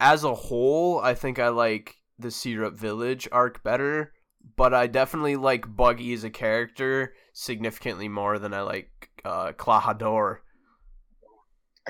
as 0.00 0.24
a 0.24 0.34
whole, 0.34 1.00
I 1.00 1.14
think 1.14 1.38
I 1.38 1.48
like 1.48 1.96
the 2.18 2.30
Syrup 2.30 2.78
Village 2.78 3.28
arc 3.32 3.62
better, 3.62 4.12
but 4.56 4.72
I 4.74 4.86
definitely 4.86 5.36
like 5.36 5.74
Buggy 5.74 6.12
as 6.12 6.24
a 6.24 6.30
character 6.30 7.14
significantly 7.32 8.08
more 8.08 8.38
than 8.38 8.54
I 8.54 8.62
like 8.62 9.10
uh, 9.24 9.52
Klahadore. 9.52 10.38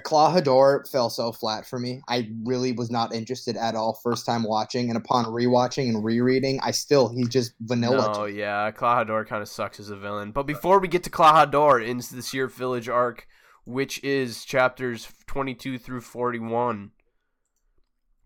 Clawhador 0.03 0.89
fell 0.91 1.11
so 1.11 1.33
flat 1.33 1.67
for 1.67 1.79
me. 1.79 2.03
I 2.09 2.31
really 2.45 2.73
was 2.73 2.91
not 2.91 3.13
interested 3.15 3.57
at 3.57 3.75
all 3.75 3.99
first 4.03 4.27
time 4.27 4.45
watching, 4.45 4.91
and 4.91 4.97
upon 4.97 5.27
rewatching 5.27 5.89
and 5.89 6.05
rereading, 6.05 6.61
I 6.63 6.71
still 6.71 7.09
he's 7.09 7.29
just 7.29 7.55
vanilla. 7.61 8.13
No, 8.15 8.25
yeah, 8.27 8.71
Klahadore 8.71 9.27
kind 9.27 9.43
of 9.43 9.49
sucks 9.49 9.81
as 9.81 9.91
a 9.91 9.97
villain. 9.97 10.31
But 10.33 10.45
before 10.45 10.79
we 10.79 10.89
get 10.89 11.03
to 11.05 11.11
Klahadore 11.11 11.85
in 11.85 11.99
the 11.99 12.23
Syrup 12.23 12.53
Village 12.53 12.89
arc, 12.89 13.27
which 13.69 14.03
is 14.03 14.47
chapters 14.47 15.07
22 15.27 15.77
through 15.79 16.01
41, 16.01 16.91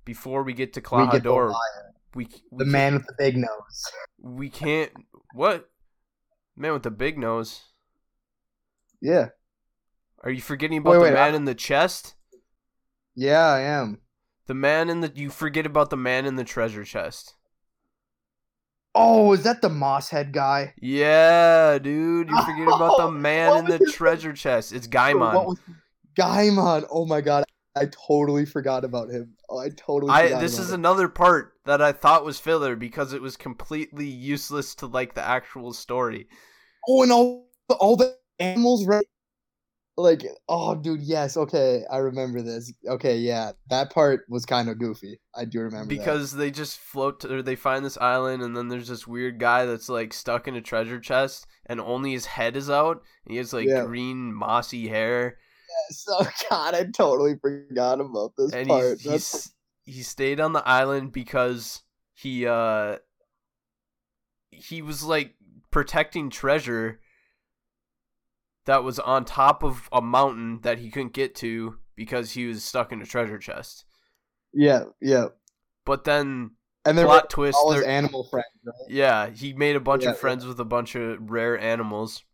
before 0.04 0.44
we 0.44 0.52
get 0.52 0.72
to 0.74 0.80
we 0.80 1.06
get 1.10 1.24
the, 1.24 1.54
we, 2.14 2.28
the 2.56 2.64
man 2.64 2.94
with 2.94 3.06
the 3.06 3.14
big 3.18 3.36
nose. 3.36 3.84
We 4.20 4.48
can't. 4.48 4.92
What? 5.34 5.68
Man 6.56 6.72
with 6.74 6.84
the 6.84 6.92
big 6.92 7.18
nose. 7.18 7.62
Yeah, 9.00 9.30
Are 10.22 10.30
you 10.30 10.40
forgetting 10.40 10.78
about 10.78 10.90
Wait, 10.92 10.96
the 10.98 11.02
wait, 11.04 11.14
man 11.14 11.32
I- 11.32 11.36
in 11.36 11.44
the 11.44 11.56
chest? 11.56 12.14
yeah, 13.16 13.44
I 13.46 13.60
am. 13.60 13.98
The 14.46 14.54
man 14.54 14.88
in 14.88 15.00
the 15.00 15.10
you 15.12 15.28
forget 15.30 15.66
about 15.66 15.90
the 15.90 15.96
man 15.96 16.24
in 16.24 16.36
the 16.36 16.44
treasure 16.44 16.84
chest. 16.84 17.34
Oh, 18.94 19.32
is 19.32 19.42
that 19.44 19.62
the 19.62 19.68
moss 19.70 20.10
head 20.10 20.32
guy? 20.32 20.74
Yeah, 20.80 21.78
dude, 21.78 22.28
you 22.28 22.42
forget 22.44 22.68
about 22.74 22.98
the 22.98 23.04
Oh, 23.04 23.10
man 23.10 23.56
in 23.58 23.64
the 23.64 23.78
treasure 23.90 24.32
chest. 24.32 24.72
It's 24.72 24.86
What 24.92 24.92
Gaimon. 24.92 25.46
was 25.46 25.58
Gaimon? 26.18 26.86
Oh 26.90 27.06
my 27.06 27.20
god, 27.22 27.44
I 27.76 27.86
totally 27.86 28.44
forgot 28.44 28.84
about 28.84 29.08
him. 29.08 29.34
Oh, 29.48 29.58
I 29.58 29.70
totally. 29.70 30.10
I 30.12 30.38
this 30.40 30.58
is 30.58 30.68
him. 30.68 30.80
another 30.80 31.08
part 31.08 31.54
that 31.64 31.80
I 31.80 31.92
thought 31.92 32.24
was 32.24 32.38
filler 32.38 32.76
because 32.76 33.12
it 33.14 33.22
was 33.22 33.36
completely 33.36 34.06
useless 34.06 34.74
to 34.76 34.86
like 34.86 35.14
the 35.14 35.22
actual 35.26 35.72
story. 35.72 36.28
Oh, 36.86 37.02
and 37.02 37.12
all 37.12 37.48
all 37.80 37.96
the 37.96 38.14
animals, 38.38 38.86
right? 38.86 39.06
Like, 39.96 40.22
oh, 40.48 40.74
dude, 40.74 41.02
yes, 41.02 41.36
okay, 41.36 41.82
I 41.90 41.98
remember 41.98 42.40
this. 42.40 42.72
Okay, 42.88 43.18
yeah, 43.18 43.52
that 43.68 43.92
part 43.92 44.24
was 44.28 44.46
kind 44.46 44.70
of 44.70 44.78
goofy. 44.78 45.20
I 45.34 45.44
do 45.44 45.60
remember 45.60 45.84
that. 45.84 45.88
because 45.88 46.32
they 46.34 46.50
just 46.50 46.78
float 46.78 47.20
to, 47.20 47.34
or 47.34 47.42
they 47.42 47.56
find 47.56 47.84
this 47.84 47.98
island 47.98 48.42
and 48.42 48.56
then 48.56 48.68
there's 48.68 48.88
this 48.88 49.06
weird 49.06 49.38
guy 49.38 49.66
that's 49.66 49.90
like 49.90 50.14
stuck 50.14 50.48
in 50.48 50.56
a 50.56 50.62
treasure 50.62 50.98
chest 50.98 51.46
and 51.66 51.78
only 51.80 52.12
his 52.12 52.24
head 52.26 52.56
is 52.56 52.70
out 52.70 53.02
he 53.26 53.36
has 53.36 53.52
like 53.52 53.66
Yeah. 53.68 53.84
green 53.84 54.32
mossy 54.32 54.88
hair 54.88 55.36
So 55.90 56.18
God, 56.50 56.74
I 56.74 56.84
totally 56.84 57.34
forgot 57.40 58.00
about 58.00 58.32
this 58.36 58.52
and 58.52 58.68
part. 58.68 58.98
he's, 59.00 59.10
he's 59.10 59.52
he 59.84 60.02
stayed 60.02 60.40
on 60.40 60.52
the 60.52 60.66
island 60.66 61.12
because 61.12 61.82
he 62.14 62.46
uh 62.46 62.96
he 64.50 64.80
was 64.82 65.02
like 65.02 65.34
protecting 65.70 66.30
treasure 66.30 67.00
that 68.66 68.84
was 68.84 68.98
on 68.98 69.24
top 69.24 69.62
of 69.62 69.88
a 69.92 70.00
mountain 70.02 70.60
that 70.62 70.78
he 70.78 70.90
couldn't 70.90 71.12
get 71.12 71.34
to 71.36 71.78
because 71.96 72.32
he 72.32 72.46
was 72.46 72.64
stuck 72.64 72.92
in 72.92 73.02
a 73.02 73.06
treasure 73.06 73.38
chest 73.38 73.84
yeah, 74.54 74.84
yeah. 75.00 75.28
but 75.84 76.04
then 76.04 76.52
And 76.84 76.96
there 76.98 77.06
plot 77.06 77.30
twist 77.30 77.56
all 77.56 77.72
his 77.72 77.84
animal 77.84 78.24
friends. 78.24 78.46
Right? 78.64 78.74
Yeah, 78.88 79.30
he 79.30 79.52
made 79.52 79.76
a 79.76 79.80
bunch 79.80 80.04
Yeah, 80.04 80.10
of 80.10 80.18
friends 80.18 80.44
with 80.46 80.60
a 80.60 80.64
bunch 80.64 80.94
of 80.94 81.30
rare 81.30 81.58
animals. 81.58 82.24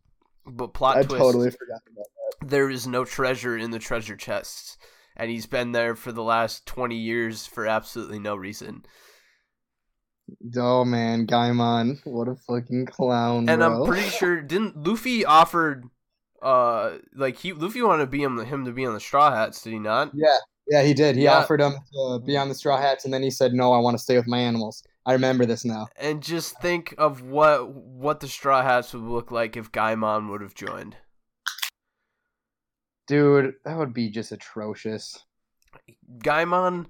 But 0.45 0.73
plot 0.73 0.97
I 0.97 1.03
twist, 1.03 1.17
totally 1.17 1.51
forgot 1.51 1.81
about 1.91 2.05
that. 2.41 2.49
there 2.49 2.69
is 2.69 2.87
no 2.87 3.05
treasure 3.05 3.57
in 3.57 3.71
the 3.71 3.79
treasure 3.79 4.17
chests. 4.17 4.77
And 5.15 5.29
he's 5.29 5.45
been 5.45 5.71
there 5.73 5.95
for 5.95 6.11
the 6.11 6.23
last 6.23 6.65
20 6.65 6.95
years 6.95 7.45
for 7.45 7.67
absolutely 7.67 8.19
no 8.19 8.35
reason. 8.35 8.85
Oh 10.55 10.85
man, 10.85 11.25
Gaimon, 11.27 11.99
what 12.05 12.27
a 12.27 12.35
fucking 12.35 12.85
clown, 12.87 13.49
And 13.49 13.59
bro. 13.59 13.67
I'm 13.83 13.83
pretty 13.83 14.09
sure 14.09 14.41
didn't 14.41 14.77
Luffy 14.85 15.25
offered 15.25 15.85
uh 16.41 16.97
like 17.15 17.37
he 17.37 17.53
Luffy 17.53 17.81
wanted 17.81 18.05
to 18.05 18.09
be 18.11 18.23
him 18.23 18.39
him 18.43 18.65
to 18.65 18.71
be 18.71 18.85
on 18.85 18.93
the 18.93 18.99
straw 18.99 19.31
hats, 19.31 19.61
did 19.61 19.73
he 19.73 19.79
not? 19.79 20.11
Yeah, 20.13 20.37
yeah, 20.67 20.83
he 20.83 20.93
did. 20.93 21.15
He 21.15 21.23
Yeah. 21.23 21.37
offered 21.37 21.61
him 21.61 21.73
to 21.93 22.19
be 22.25 22.37
on 22.37 22.47
the 22.47 22.55
Straw 22.55 22.79
Hats, 22.79 23.03
and 23.05 23.13
then 23.13 23.23
he 23.23 23.31
said, 23.31 23.53
"No, 23.53 23.73
I 23.73 23.79
want 23.79 23.97
to 23.97 24.03
stay 24.03 24.15
with 24.15 24.27
my 24.27 24.37
animals." 24.39 24.83
I 25.05 25.13
remember 25.13 25.45
this 25.45 25.65
now. 25.65 25.87
And 25.95 26.21
just 26.21 26.59
think 26.61 26.93
of 26.97 27.23
what 27.23 27.69
what 27.73 28.19
the 28.19 28.27
straw 28.27 28.61
hats 28.61 28.93
would 28.93 29.01
look 29.01 29.31
like 29.31 29.57
if 29.57 29.71
Gaimon 29.71 30.29
would 30.29 30.41
have 30.41 30.53
joined. 30.53 30.97
Dude, 33.07 33.55
that 33.65 33.77
would 33.77 33.93
be 33.93 34.09
just 34.11 34.31
atrocious. 34.31 35.23
Gaimon, 36.19 36.85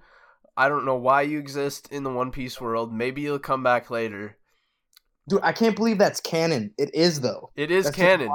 I 0.57 0.67
don't 0.67 0.83
know 0.85 0.97
why 0.97 1.21
you 1.21 1.39
exist 1.39 1.88
in 1.91 2.03
the 2.03 2.12
One 2.12 2.31
Piece 2.31 2.59
world. 2.59 2.93
Maybe 2.93 3.21
you'll 3.21 3.39
come 3.39 3.63
back 3.63 3.89
later. 3.89 4.38
Dude, 5.29 5.39
I 5.41 5.53
can't 5.53 5.75
believe 5.77 5.97
that's 5.97 6.19
canon. 6.19 6.73
It 6.77 6.93
is 6.93 7.21
though. 7.21 7.51
It 7.55 7.71
is 7.71 7.85
That's 7.85 7.95
canon. 7.95 8.29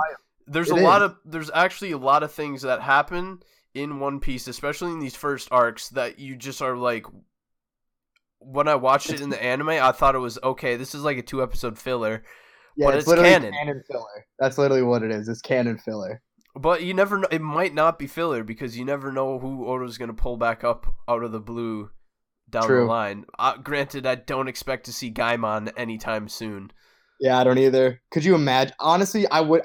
There's 0.46 0.70
It 0.70 0.78
a 0.78 0.80
lot 0.80 1.02
of 1.02 1.16
there's 1.24 1.50
actually 1.54 1.92
a 1.92 1.98
lot 1.98 2.22
of 2.22 2.32
things 2.32 2.62
that 2.62 2.80
happen 2.82 3.40
in 3.74 3.98
One 4.00 4.20
Piece, 4.20 4.46
especially 4.46 4.92
in 4.92 5.00
these 5.00 5.16
first 5.16 5.48
arcs, 5.50 5.88
that 5.90 6.18
you 6.18 6.36
just 6.36 6.60
are 6.62 6.76
like. 6.76 7.06
When 8.40 8.68
I 8.68 8.74
watched 8.74 9.10
it 9.10 9.20
in 9.22 9.30
the 9.30 9.42
anime, 9.52 9.70
I 9.70 9.92
thought 9.92 10.14
it 10.14 10.18
was 10.18 10.38
okay. 10.42 10.76
This 10.76 10.94
is 10.94 11.02
like 11.02 11.16
a 11.16 11.22
two 11.22 11.42
episode 11.42 11.78
filler, 11.78 12.22
Yeah, 12.76 12.88
But 12.88 12.96
it's, 12.96 13.08
it's 13.10 13.20
canon. 13.22 13.52
canon. 13.54 13.82
filler. 13.90 14.26
That's 14.38 14.58
literally 14.58 14.82
what 14.82 15.02
it 15.02 15.10
is. 15.10 15.28
It's 15.28 15.40
canon 15.40 15.78
filler. 15.78 16.20
but 16.54 16.82
you 16.82 16.92
never 16.92 17.16
know. 17.18 17.28
It 17.30 17.40
might 17.40 17.72
not 17.74 17.98
be 17.98 18.06
filler 18.06 18.44
because 18.44 18.76
you 18.76 18.84
never 18.84 19.10
know 19.10 19.38
who 19.38 19.66
Oda's 19.66 19.96
gonna 19.96 20.12
pull 20.12 20.36
back 20.36 20.62
up 20.62 20.92
out 21.08 21.22
of 21.24 21.32
the 21.32 21.40
blue 21.40 21.90
down 22.50 22.64
True. 22.66 22.80
the 22.80 22.84
line. 22.86 23.24
Uh, 23.38 23.56
granted, 23.56 24.04
I 24.06 24.16
don't 24.16 24.48
expect 24.48 24.84
to 24.86 24.92
see 24.92 25.10
Gaimon 25.10 25.72
anytime 25.76 26.28
soon. 26.28 26.70
Yeah, 27.20 27.38
I 27.38 27.44
don't 27.44 27.58
either. 27.58 28.02
Could 28.10 28.24
you 28.26 28.34
imagine? 28.34 28.74
Honestly, 28.78 29.26
I 29.28 29.40
would. 29.40 29.62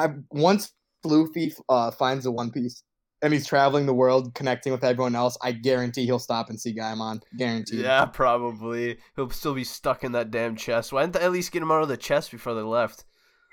I 0.00 0.14
once 0.30 0.72
Luffy 1.04 1.52
uh, 1.68 1.90
finds 1.90 2.24
the 2.24 2.32
One 2.32 2.50
Piece 2.50 2.82
and 3.22 3.32
he's 3.32 3.46
traveling 3.46 3.86
the 3.86 3.94
world, 3.94 4.34
connecting 4.34 4.72
with 4.72 4.82
everyone 4.84 5.14
else. 5.14 5.36
I 5.42 5.52
guarantee 5.52 6.04
he'll 6.06 6.18
stop 6.18 6.48
and 6.48 6.58
see 6.60 6.74
Gaimon. 6.74 7.20
Guaranteed. 7.36 7.80
Yeah, 7.80 8.06
probably. 8.06 8.98
He'll 9.16 9.30
still 9.30 9.54
be 9.54 9.64
stuck 9.64 10.04
in 10.04 10.12
that 10.12 10.30
damn 10.30 10.56
chest. 10.56 10.92
Why 10.92 11.02
didn't 11.02 11.14
they 11.14 11.20
at 11.20 11.32
least 11.32 11.52
get 11.52 11.62
him 11.62 11.70
out 11.70 11.82
of 11.82 11.88
the 11.88 11.96
chest 11.96 12.30
before 12.30 12.54
they 12.54 12.62
left? 12.62 13.04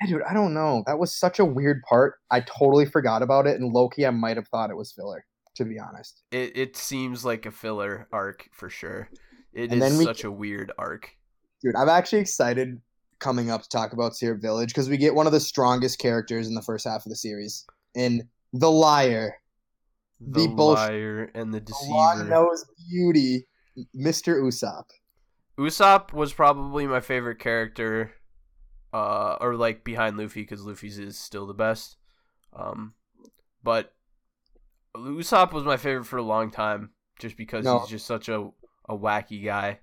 Yeah, 0.02 0.08
dude, 0.08 0.22
I 0.24 0.34
don't 0.34 0.54
know. 0.54 0.84
That 0.86 1.00
was 1.00 1.14
such 1.14 1.40
a 1.40 1.46
weird 1.46 1.82
part. 1.90 2.16
I 2.32 2.42
totally 2.42 2.86
forgot 2.86 3.22
about 3.24 3.48
it, 3.48 3.60
and 3.60 3.74
Loki, 3.74 4.06
I 4.06 4.12
might 4.12 4.38
have 4.38 4.48
thought 4.48 4.70
it 4.70 4.78
was 4.78 4.92
filler. 4.92 5.26
To 5.56 5.66
be 5.66 5.80
honest. 5.80 6.22
It 6.32 6.56
it 6.56 6.78
seems 6.78 7.26
like 7.26 7.48
a 7.48 7.52
filler 7.52 8.08
arc 8.14 8.48
for 8.54 8.70
sure. 8.70 9.10
It 9.54 9.72
And 9.72 9.82
is 9.82 9.98
we- 9.98 10.06
such 10.06 10.24
a 10.24 10.30
weird 10.32 10.72
arc. 10.78 11.10
Dude, 11.64 11.76
I'm 11.76 11.90
actually 11.90 12.20
excited 12.20 12.80
coming 13.20 13.50
up 13.50 13.64
to 13.64 13.70
talk 13.70 13.94
about 13.94 14.16
Syrup 14.16 14.42
Village 14.42 14.70
because 14.70 14.90
we 14.90 14.98
get 14.98 15.16
one 15.16 15.26
of 15.28 15.34
the 15.34 15.40
strongest 15.40 16.00
characters 16.00 16.48
in 16.48 16.54
the 16.56 16.62
first 16.62 16.88
half 16.88 17.06
of 17.06 17.10
the 17.10 17.16
series 17.16 17.66
in 17.96 18.28
the 18.54 18.70
liar, 18.72 19.36
The, 20.22 20.42
The 20.42 20.48
bullsh- 20.48 20.76
liar 20.76 21.32
and 21.36 21.54
the 21.54 21.60
deceiver. 21.62 21.94
long-nosed 21.94 22.66
beauty, 22.90 23.48
Mr. 23.96 24.42
Usopp. 24.42 24.86
Usopp 25.58 26.14
was 26.14 26.34
probably 26.34 26.86
my 26.88 27.00
favorite 27.00 27.40
character, 27.40 28.14
uh, 28.94 29.38
or 29.42 29.56
like 29.56 29.84
behind 29.84 30.18
Luffy 30.18 30.42
because 30.42 30.64
Luffy's 30.64 30.98
is 31.00 31.18
still 31.18 31.48
the 31.48 31.54
best. 31.54 31.98
Um, 32.54 32.94
but 33.64 33.94
Usopp 34.96 35.52
was 35.54 35.64
my 35.64 35.78
favorite 35.78 36.06
for 36.06 36.18
a 36.18 36.24
long 36.24 36.50
time, 36.52 36.92
just 37.20 37.38
because 37.38 37.66
No. 37.66 37.80
he's 37.80 37.90
just 37.90 38.06
such 38.06 38.30
a 38.30 38.50
a 38.90 38.98
wacky 38.98 39.44
guy. 39.44 39.80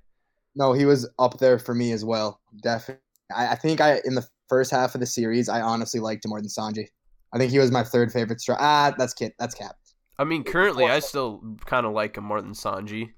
No, 0.56 0.72
he 0.72 0.86
was 0.86 1.06
up 1.18 1.38
there 1.38 1.58
for 1.58 1.74
me 1.74 1.92
as 1.92 2.04
well. 2.04 2.40
Definitely. 2.62 3.02
I, 3.34 3.52
I 3.52 3.54
think 3.54 3.80
I 3.80 4.00
in 4.04 4.14
the 4.14 4.26
first 4.48 4.70
half 4.70 4.94
of 4.94 5.00
the 5.00 5.06
series, 5.06 5.48
I 5.48 5.60
honestly 5.60 6.00
liked 6.00 6.24
him 6.24 6.30
more 6.30 6.40
than 6.40 6.48
Sanji. 6.48 6.86
I 7.32 7.38
think 7.38 7.50
he 7.50 7.58
was 7.58 7.70
my 7.72 7.82
third 7.82 8.12
favorite. 8.12 8.40
Str- 8.40 8.52
ah, 8.58 8.94
that's 8.96 9.14
kid. 9.14 9.32
That's 9.38 9.54
Cap. 9.54 9.76
I 10.18 10.24
mean, 10.24 10.44
currently 10.44 10.84
I 10.84 11.00
still 11.00 11.42
kind 11.66 11.84
of 11.86 11.92
like 11.92 12.16
him 12.16 12.24
more 12.24 12.40
than 12.40 12.52
Sanji. 12.52 13.10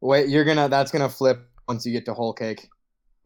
Wait, 0.00 0.28
you're 0.28 0.44
gonna. 0.44 0.68
That's 0.68 0.90
gonna 0.90 1.08
flip 1.08 1.46
once 1.66 1.84
you 1.84 1.92
get 1.92 2.04
to 2.06 2.14
Whole 2.14 2.32
Cake. 2.32 2.68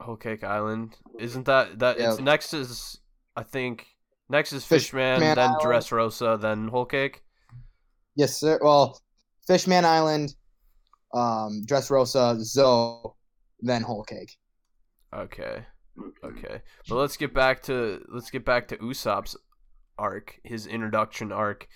Whole 0.01 0.17
Cake 0.17 0.43
Island. 0.43 0.97
Isn't 1.19 1.47
that 1.47 1.79
that 1.79 1.99
Yeah. 1.99 2.13
it's 2.13 2.21
next 2.21 2.55
is 2.55 2.99
I 3.37 3.43
think 3.45 3.87
next 4.29 4.53
is 4.53 4.65
Fish- 4.65 4.85
Fishman, 4.87 5.21
then 5.21 5.39
Island. 5.39 5.61
Dressrosa, 5.63 6.41
then 6.41 6.69
Whole 6.69 6.87
Cake. 6.87 7.23
Yes, 8.17 8.37
sir. 8.37 8.59
Well, 8.63 9.01
Fishman 9.47 9.85
Island, 9.85 10.35
um, 11.15 11.63
Dressrosa, 11.67 12.41
Zou, 12.41 13.15
then 13.61 13.83
Whole 13.83 14.03
Cake. 14.05 14.37
Okay. 15.15 15.65
Okay. 16.25 16.63
But 16.89 16.95
let's 16.97 17.17
get 17.17 17.35
back 17.35 17.63
to 17.65 18.03
let's 18.09 18.31
get 18.31 18.45
back 18.45 18.69
to 18.69 18.77
Usopp's 18.79 19.37
arc, 19.99 20.41
his 20.43 20.67
introduction 20.67 21.33
arc. 21.33 21.69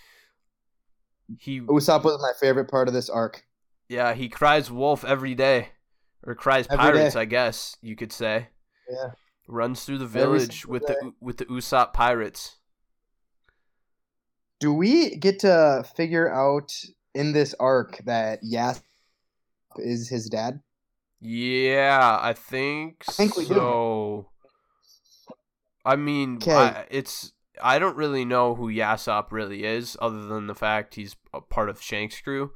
He 1.38 1.61
Usopp 1.61 2.05
was 2.05 2.20
my 2.20 2.33
favorite 2.40 2.70
part 2.70 2.88
of 2.88 2.94
this 2.94 3.11
arc. 3.11 3.44
yeah, 3.88 4.14
he 4.14 4.29
cries 4.29 4.70
wolf 4.70 5.05
every 5.05 5.35
day. 5.35 5.68
Or 6.27 6.35
cries 6.35 6.66
Every 6.68 6.79
pirates, 6.79 7.14
day. 7.14 7.20
I 7.20 7.25
guess 7.25 7.77
you 7.83 7.94
could 7.94 8.12
say. 8.12 8.49
Yeah. 8.90 9.11
Runs 9.46 9.85
through 9.85 9.99
the 9.99 10.07
village 10.07 10.66
with 10.66 10.85
day. 10.87 10.94
the 11.01 11.12
with 11.20 11.37
the 11.37 11.44
Usopp 11.44 11.92
pirates. 11.92 12.57
Do 14.59 14.72
we 14.72 15.16
get 15.16 15.38
to 15.40 15.85
figure 15.94 16.33
out 16.33 16.72
in 17.14 17.33
this 17.33 17.55
arc 17.61 17.99
that 18.07 18.40
Yas 18.42 18.83
is 19.77 20.09
his 20.09 20.29
dad? 20.29 20.61
Yeah, 21.20 22.18
I 22.20 22.33
think, 22.33 23.05
I 23.09 23.12
think 23.12 23.35
so. 23.35 24.29
I 25.85 25.96
mean. 25.96 26.38
I, 26.46 26.85
it's 26.90 27.33
I 27.62 27.79
don't 27.79 27.96
really 27.96 28.24
know 28.24 28.55
who 28.55 28.70
Yasop 28.70 29.33
really 29.33 29.64
is, 29.64 29.96
other 30.00 30.26
than 30.26 30.46
the 30.46 30.55
fact 30.55 30.94
he's 30.94 31.16
a 31.33 31.40
part 31.40 31.68
of 31.68 31.81
Shanks' 31.81 32.20
crew. 32.20 32.52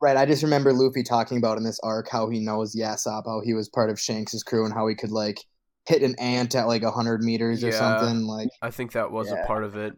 Right. 0.00 0.16
I 0.16 0.26
just 0.26 0.42
remember 0.42 0.72
Luffy 0.72 1.02
talking 1.02 1.38
about 1.38 1.58
in 1.58 1.64
this 1.64 1.78
arc 1.82 2.08
how 2.08 2.28
he 2.28 2.40
knows 2.40 2.74
Yasop, 2.74 3.24
how 3.26 3.40
he 3.44 3.54
was 3.54 3.68
part 3.68 3.90
of 3.90 4.00
Shanks' 4.00 4.42
crew, 4.42 4.64
and 4.64 4.74
how 4.74 4.88
he 4.88 4.94
could 4.94 5.12
like 5.12 5.38
hit 5.86 6.02
an 6.02 6.16
ant 6.18 6.54
at 6.54 6.66
like 6.66 6.82
hundred 6.82 7.22
meters 7.22 7.62
or 7.62 7.72
something. 7.72 8.22
Like, 8.22 8.48
I 8.60 8.70
think 8.70 8.92
that 8.92 9.12
was 9.12 9.30
a 9.30 9.44
part 9.46 9.64
of 9.64 9.76
it. 9.76 9.94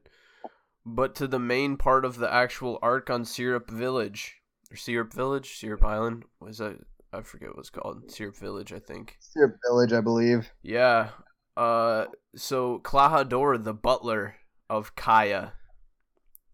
But 0.84 1.14
to 1.16 1.26
the 1.26 1.38
main 1.38 1.78
part 1.78 2.04
of 2.04 2.18
the 2.18 2.30
actual 2.30 2.78
arc 2.82 3.08
on 3.08 3.24
Syrup 3.24 3.70
Village 3.70 4.36
or 4.70 4.76
Syrup 4.76 5.14
Village, 5.14 5.56
Syrup 5.56 5.84
Island, 5.84 6.24
was 6.40 6.58
that? 6.58 6.78
I 7.14 7.22
forget 7.22 7.50
what 7.50 7.58
it's 7.60 7.70
called. 7.70 8.10
Syrup 8.10 8.36
Village, 8.36 8.72
I 8.72 8.78
think. 8.78 9.16
Syrup 9.20 9.56
Village, 9.66 9.92
I 9.92 10.00
believe. 10.00 10.50
Yeah. 10.62 11.10
Uh. 11.56 12.06
So 12.36 12.80
Klahadore, 12.80 13.62
the 13.62 13.74
butler 13.74 14.36
of 14.68 14.96
Kaya, 14.96 15.52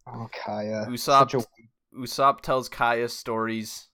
Oh, 0.07 0.29
Kaya. 0.45 0.87
Usopp 0.89 1.33
a 1.35 1.99
Usopp 1.99 2.41
tells 2.41 2.69
Kaya 2.69 3.09
stories 3.09 3.89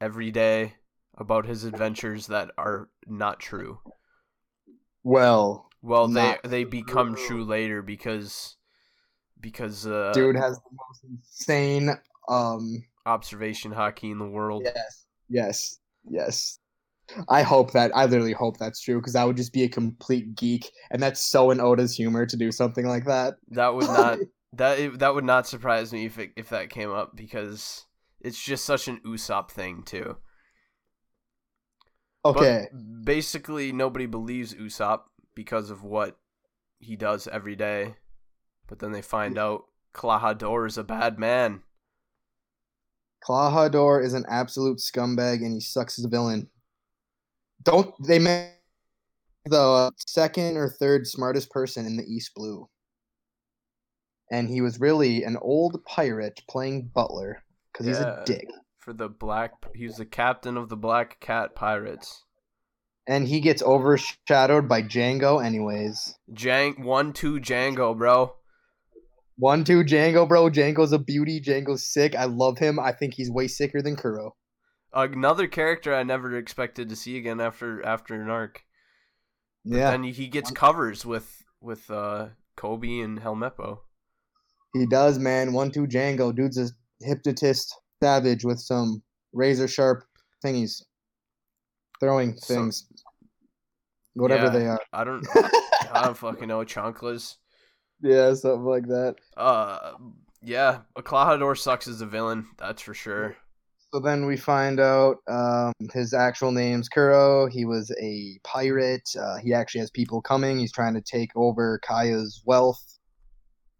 every 0.00 0.30
day 0.30 0.74
about 1.16 1.46
his 1.46 1.64
adventures 1.64 2.26
that 2.28 2.50
are 2.58 2.88
not 3.06 3.38
true. 3.38 3.80
Well, 5.04 5.68
Well, 5.82 6.08
they 6.08 6.36
they 6.44 6.64
become 6.64 7.14
true 7.14 7.44
later 7.44 7.82
because 7.82 8.56
because 9.40 9.86
uh, 9.86 10.12
dude 10.14 10.36
has 10.36 10.56
the 10.56 10.70
most 10.88 11.04
insane. 11.04 11.90
Um. 12.28 12.84
observation 13.06 13.72
Haki 13.72 14.10
in 14.12 14.18
the 14.18 14.28
world. 14.28 14.62
Yes. 14.64 15.06
Yes. 15.30 15.78
Yes. 16.08 16.58
I 17.28 17.42
hope 17.42 17.72
that 17.72 17.90
I 17.94 18.04
literally 18.04 18.32
hope 18.32 18.58
that's 18.58 18.80
true 18.80 18.98
because 19.00 19.16
I 19.16 19.24
would 19.24 19.36
just 19.36 19.52
be 19.52 19.64
a 19.64 19.68
complete 19.68 20.34
geek, 20.36 20.70
and 20.90 21.02
that's 21.02 21.20
so 21.20 21.50
in 21.50 21.60
Oda's 21.60 21.94
humor 21.94 22.24
to 22.26 22.36
do 22.36 22.52
something 22.52 22.86
like 22.86 23.04
that. 23.06 23.34
That 23.48 23.74
would 23.74 23.88
not 23.88 24.18
that 24.52 24.78
it, 24.78 24.98
that 24.98 25.14
would 25.14 25.24
not 25.24 25.46
surprise 25.46 25.92
me 25.92 26.06
if 26.06 26.18
it, 26.18 26.32
if 26.36 26.50
that 26.50 26.70
came 26.70 26.90
up 26.90 27.16
because 27.16 27.86
it's 28.20 28.42
just 28.42 28.64
such 28.64 28.86
an 28.88 29.00
Usopp 29.04 29.50
thing 29.50 29.82
too. 29.82 30.18
But 32.22 32.36
Okay. 32.36 32.68
basically, 33.04 33.72
nobody 33.72 34.06
believes 34.06 34.54
Usopp 34.54 35.02
because 35.34 35.70
of 35.70 35.82
what 35.82 36.18
he 36.78 36.96
does 36.96 37.26
every 37.28 37.56
day. 37.56 37.96
But 38.66 38.78
then 38.78 38.92
they 38.92 39.02
find 39.02 39.36
out 39.38 39.64
Klahadore 39.94 40.66
is 40.66 40.78
a 40.78 40.84
bad 40.84 41.18
man. 41.18 41.62
Klahadore 43.26 44.04
is 44.04 44.14
an 44.14 44.24
absolute 44.28 44.78
scumbag 44.78 45.36
and 45.36 45.52
he 45.52 45.60
sucks 45.60 45.98
as 45.98 46.04
a 46.04 46.08
villain. 46.08 46.48
Don't 47.62 47.94
they 48.06 48.18
make 48.18 48.50
the 49.44 49.92
second 50.06 50.56
or 50.56 50.68
third 50.68 51.06
smartest 51.06 51.50
person 51.50 51.86
in 51.86 51.96
the 51.96 52.04
East 52.04 52.32
Blue? 52.34 52.68
And 54.30 54.48
he 54.48 54.60
was 54.60 54.80
really 54.80 55.24
an 55.24 55.36
old 55.42 55.84
pirate 55.84 56.40
playing 56.48 56.90
butler 56.94 57.42
because 57.72 57.86
he's 57.86 57.98
a 57.98 58.22
dick. 58.24 58.46
For 58.78 58.92
the 58.92 59.08
black, 59.08 59.52
he 59.74 59.86
was 59.86 59.96
the 59.96 60.06
captain 60.06 60.56
of 60.56 60.68
the 60.68 60.76
Black 60.76 61.20
Cat 61.20 61.54
Pirates. 61.54 62.24
And 63.06 63.26
he 63.26 63.40
gets 63.40 63.62
overshadowed 63.62 64.68
by 64.68 64.82
Django, 64.82 65.44
anyways. 65.44 66.14
Jang 66.32 66.84
one 66.84 67.12
two 67.12 67.40
Django, 67.40 67.96
bro. 67.96 68.34
One, 69.40 69.64
two, 69.64 69.82
Django, 69.82 70.28
bro. 70.28 70.50
Django's 70.50 70.92
a 70.92 70.98
beauty. 70.98 71.40
Django's 71.40 71.82
sick. 71.90 72.14
I 72.14 72.24
love 72.26 72.58
him. 72.58 72.78
I 72.78 72.92
think 72.92 73.14
he's 73.14 73.30
way 73.30 73.48
sicker 73.48 73.80
than 73.82 73.96
Kuro. 73.96 74.36
Another 74.92 75.46
character 75.46 75.94
I 75.94 76.02
never 76.02 76.36
expected 76.36 76.88
to 76.90 76.96
see 76.96 77.16
again 77.16 77.40
after 77.40 77.82
after 77.84 78.14
an 78.20 78.28
arc. 78.28 78.62
Yeah, 79.64 79.92
And 79.92 80.04
he 80.04 80.28
gets 80.28 80.50
covers 80.50 81.06
with 81.06 81.42
with 81.60 81.90
uh 81.90 82.28
Kobe 82.56 83.00
and 83.00 83.18
Helmeppo. 83.20 83.78
he 84.74 84.84
does, 84.86 85.18
man. 85.18 85.52
One, 85.52 85.70
two, 85.70 85.86
Django. 85.86 86.34
Dude's 86.34 86.58
a 86.58 86.68
hypnotist 87.04 87.74
savage 88.02 88.44
with 88.44 88.58
some 88.60 89.02
razor 89.32 89.68
sharp 89.68 90.04
thingies. 90.44 90.82
Throwing 92.00 92.36
So- 92.36 92.54
things. 92.54 92.86
Whatever 94.14 94.44
Yeah. 94.46 94.50
they 94.50 94.66
are. 94.66 94.80
I 94.92 95.04
don't 95.04 95.24
I 95.92 96.02
don't 96.04 96.16
fucking 96.16 96.48
know 96.48 96.58
chanclas. 96.64 97.36
Yeah, 98.02 98.34
something 98.34 98.64
like 98.64 98.86
that. 98.88 99.16
Uh 99.36 99.92
yeah, 100.42 100.78
Klahadore 100.96 101.58
sucks 101.58 101.86
as 101.86 102.00
a 102.00 102.06
villain, 102.06 102.46
that's 102.58 102.80
for 102.80 102.94
sure. 102.94 103.36
So 103.92 103.98
then 104.00 104.24
we 104.24 104.36
find 104.36 104.78
out 104.80 105.16
um, 105.28 105.72
his 105.92 106.14
actual 106.14 106.52
name's 106.52 106.88
Kuro. 106.88 107.46
He 107.48 107.64
was 107.64 107.90
a 108.00 108.38
pirate. 108.44 109.06
Uh, 109.20 109.36
he 109.38 109.52
actually 109.52 109.80
has 109.80 109.90
people 109.90 110.22
coming. 110.22 110.58
He's 110.60 110.72
trying 110.72 110.94
to 110.94 111.00
take 111.02 111.30
over 111.34 111.78
Kaya's 111.80 112.40
wealth. 112.46 112.82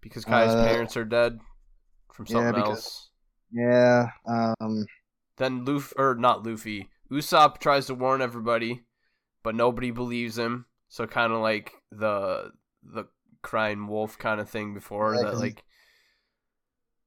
Because 0.03 0.25
Kaya's 0.25 0.55
Uh, 0.55 0.65
parents 0.67 0.97
are 0.97 1.05
dead 1.05 1.39
from 2.13 2.27
yeah, 2.29 2.33
something 2.33 2.55
because- 2.55 2.69
else. 2.69 3.11
Yeah. 3.53 4.09
Um, 4.27 4.85
Then 5.37 5.65
Luffy 5.65 5.95
or 5.97 6.15
not 6.17 6.45
Luffy. 6.45 6.91
Usopp 7.11 7.59
tries 7.59 7.87
to 7.87 7.95
warn 7.95 8.21
everybody, 8.21 8.83
but 9.45 9.55
nobody 9.55 9.93
believes 9.93 10.37
him. 10.37 10.67
So 10.89 11.07
kind 11.07 11.33
of 11.33 11.39
like 11.41 11.73
the 11.93 12.51
the 12.83 13.05
crying 13.43 13.87
wolf 13.89 14.19
kind 14.19 14.41
of 14.41 14.49
thing 14.49 14.75
before 14.75 15.15
Yeah, 15.15 15.23
that 15.23 15.39
like 15.39 15.65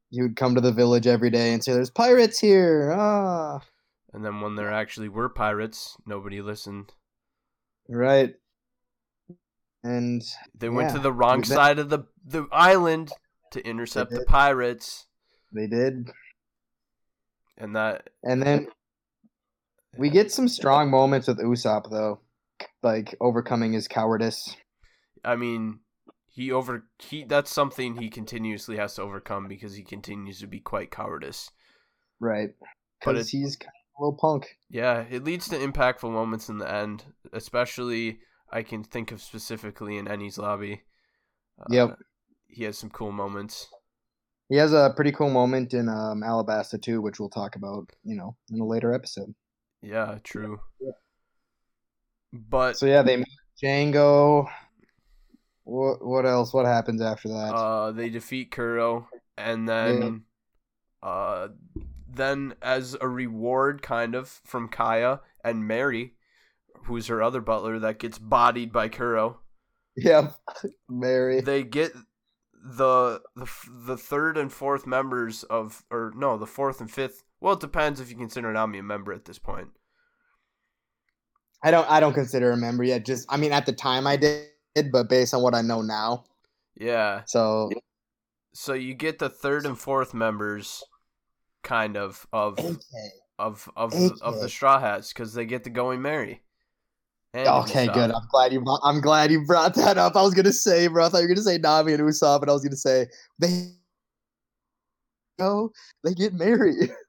you 0.10 0.24
would 0.24 0.36
come 0.36 0.56
to 0.56 0.62
the 0.62 0.72
village 0.72 1.08
every 1.08 1.30
day 1.30 1.54
and 1.54 1.64
say, 1.64 1.74
"There's 1.74 1.90
pirates 1.90 2.40
here." 2.40 2.92
Ah, 2.96 3.62
and 4.14 4.24
then 4.24 4.42
when 4.42 4.56
there 4.56 4.72
actually 4.72 5.10
were 5.10 5.30
pirates, 5.30 5.98
nobody 6.06 6.42
listened. 6.42 6.94
right. 7.90 8.36
And 9.84 10.22
They 10.56 10.70
went 10.70 10.92
to 10.92 11.00
the 11.00 11.12
wrong 11.12 11.44
side 11.44 11.78
of 11.78 11.90
the 11.90 12.06
the 12.26 12.48
island 12.52 13.12
to 13.52 13.62
intercept 13.68 14.12
the 14.12 14.24
pirates, 14.28 15.08
they 15.52 15.68
did. 15.68 16.10
and 17.58 17.76
that 17.76 18.10
And 18.24 18.42
then 18.42 18.68
we 19.98 20.10
get 20.10 20.32
some 20.32 20.48
strong 20.48 20.90
moments 20.90 21.28
with 21.28 21.40
Usopp, 21.40 21.90
though, 21.92 22.22
like 22.82 23.16
overcoming 23.20 23.74
his 23.74 23.88
cowardice. 23.88 24.56
I 25.24 25.36
mean, 25.36 25.80
he 26.34 26.52
over 26.52 26.84
he 26.98 27.24
that's 27.24 27.52
something 27.52 27.96
he 27.96 28.10
continuously 28.10 28.78
has 28.78 28.96
to 28.96 29.04
overcome 29.04 29.48
because 29.48 29.76
he 29.76 29.84
continues 29.84 30.40
to 30.40 30.48
be 30.48 30.60
quite 30.60 30.90
cowardice. 30.90 31.52
Right. 32.20 32.50
But 33.06 33.14
Because 33.14 33.30
he's 33.30 33.56
kind 33.56 33.70
of 33.70 34.02
a 34.02 34.04
little 34.04 34.18
punk. 34.18 34.58
Yeah, 34.70 35.06
it 35.12 35.24
leads 35.24 35.48
to 35.50 35.56
impactful 35.56 36.12
moments 36.12 36.50
in 36.50 36.58
the 36.58 36.70
end, 36.72 37.04
especially 37.34 38.20
I 38.52 38.64
can 38.64 38.84
think 38.84 39.12
of 39.12 39.22
specifically 39.22 39.98
in 39.98 40.06
Enies 40.08 40.40
Lobby. 40.40 40.82
Uh, 41.60 41.66
Yep. 41.70 42.00
He 42.48 42.64
has 42.64 42.78
some 42.80 42.90
cool 42.90 43.12
moments. 43.12 43.68
He 44.50 44.56
has 44.58 44.74
a 44.74 44.94
pretty 44.96 45.12
cool 45.12 45.30
moment 45.30 45.74
in 45.74 45.88
um, 45.88 46.22
Alabasta 46.22 46.82
too, 46.82 47.02
which 47.02 47.20
we'll 47.20 47.30
talk 47.30 47.56
about, 47.56 47.90
you 48.04 48.16
know, 48.16 48.36
in 48.52 48.60
a 48.60 48.66
later 48.66 48.94
episode. 48.94 49.34
Yeah, 49.82 50.18
true. 50.24 50.60
But 52.32 52.78
So 52.78 52.86
yeah, 52.88 53.04
they 53.04 53.18
meet 53.18 53.28
Django. 53.62 54.48
What 55.64 56.06
what 56.06 56.26
else? 56.26 56.54
What 56.54 56.66
happens 56.66 57.02
after 57.02 57.30
that? 57.30 57.54
uh, 57.54 57.92
they 57.92 58.10
defeat 58.10 58.52
Kuro, 58.52 59.08
and 59.38 59.68
then, 59.68 60.24
uh, 61.02 61.50
then 62.08 62.56
as 62.62 62.98
a 63.00 63.08
reward, 63.08 63.82
kind 63.82 64.14
of 64.16 64.28
from 64.44 64.68
Kaya 64.68 65.22
and 65.44 65.68
Merry, 65.68 66.16
who's 66.86 67.08
her 67.08 67.22
other 67.24 67.42
butler 67.42 67.80
that 67.80 68.00
gets 68.00 68.18
bodied 68.20 68.72
by 68.74 68.90
Kuro. 68.90 69.40
Yeah, 69.96 70.32
Merry. 70.90 71.42
they 71.42 71.64
get 71.64 71.94
the 72.54 73.22
the 73.36 73.48
the 73.86 73.98
third 73.98 74.38
and 74.38 74.52
fourth 74.52 74.88
members 74.88 75.44
of 75.44 75.84
or 75.92 76.12
no 76.16 76.38
the 76.38 76.48
fourth 76.48 76.80
and 76.80 76.90
fifth 76.90 77.26
well 77.42 77.56
it 77.56 77.60
depends 77.60 78.00
if 78.00 78.10
you 78.10 78.16
consider 78.16 78.54
Nami 78.54 78.78
a 78.78 78.84
member 78.84 79.12
at 79.12 79.26
this 79.26 79.38
point 79.38 79.68
I 81.64 81.72
don't 81.72 81.90
I 81.90 82.00
don't 82.00 82.14
consider 82.14 82.52
a 82.52 82.58
member 82.58 82.84
yet. 82.84 83.06
Just 83.06 83.26
I 83.30 83.38
mean, 83.38 83.54
at 83.54 83.66
the 83.66 83.72
time 83.72 84.06
I 84.06 84.18
did, 84.18 84.48
but 84.92 85.10
based 85.10 85.34
on 85.34 85.42
what 85.42 85.56
I 85.56 85.62
know 85.62 85.82
now, 85.82 86.26
yeah 86.76 87.22
so 87.26 87.70
so 88.54 88.74
you 88.74 88.94
get 88.94 89.20
the 89.20 89.30
third 89.30 89.66
and 89.66 89.78
fourth 89.78 90.14
members 90.14 90.84
kind 91.64 91.98
of 91.98 92.26
of 92.34 92.60
okay, 92.60 93.10
of 93.40 93.70
of 93.76 93.94
of 94.22 94.40
the 94.40 94.50
straw 94.50 94.80
hats 94.80 95.14
because 95.14 95.34
they 95.34 95.46
get 95.46 95.64
to 95.64 95.70
go 95.70 95.92
and 95.92 96.02
marry 96.02 96.42
and 97.34 97.48
okay, 97.48 97.88
Usopp. 97.88 97.94
good. 97.94 98.12
I'm 98.12 98.28
glad 98.30 98.54
you 98.54 98.62
brought, 98.62 98.82
I'm 98.84 99.02
glad 99.02 99.32
you 99.32 99.44
brought 99.44 99.74
that 99.76 99.98
up. 99.98 100.16
I 100.16 100.22
was 100.22 100.36
gonna 100.36 100.54
say, 100.54 100.88
bro, 100.88 101.06
I 101.06 101.10
thought 101.10 101.18
you 101.18 101.24
were 101.24 101.30
gonna 101.30 101.42
say 101.42 101.58
Nami 101.58 101.94
and 101.94 102.04
Usopp, 102.04 102.42
and 102.42 102.50
I 102.50 102.54
was 102.54 102.64
gonna 102.64 102.76
say 102.76 103.08
they 103.40 103.72
go, 105.40 105.72
they 106.04 106.14
get 106.14 106.34
married. 106.34 106.92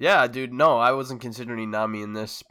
yeah 0.00 0.28
dude 0.28 0.52
no 0.52 0.78
I 0.78 0.92
wasn't 0.92 1.20
considering 1.20 1.72
Nami 1.72 2.02
in 2.02 2.12
this 2.12 2.42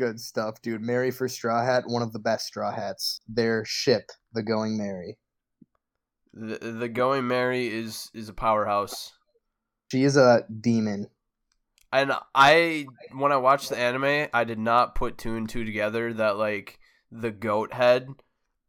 Good 0.00 0.18
stuff, 0.18 0.62
dude. 0.62 0.80
Merry 0.80 1.10
for 1.10 1.28
Straw 1.28 1.62
Hat, 1.62 1.84
one 1.86 2.00
of 2.00 2.14
the 2.14 2.18
best 2.18 2.46
Straw 2.46 2.72
Hats. 2.72 3.20
Their 3.28 3.66
ship, 3.66 4.10
the 4.32 4.42
Going 4.42 4.78
Merry. 4.78 5.18
the 6.32 6.56
the 6.56 6.88
going 6.88 7.28
Merry 7.28 7.66
is 7.66 8.10
is 8.14 8.30
a 8.30 8.32
powerhouse 8.32 9.12
She 9.92 10.04
is 10.04 10.16
a 10.16 10.46
demon. 10.58 11.08
And 11.92 12.12
I, 12.34 12.86
when 13.12 13.30
I 13.30 13.36
watched 13.36 13.68
the 13.68 13.76
anime, 13.76 14.28
I 14.32 14.44
did 14.44 14.58
not 14.58 14.94
put 14.94 15.18
two 15.18 15.36
and 15.36 15.46
two 15.46 15.66
together 15.66 16.14
that 16.14 16.38
like 16.38 16.78
the 17.12 17.30
goat 17.30 17.74
head, 17.74 18.08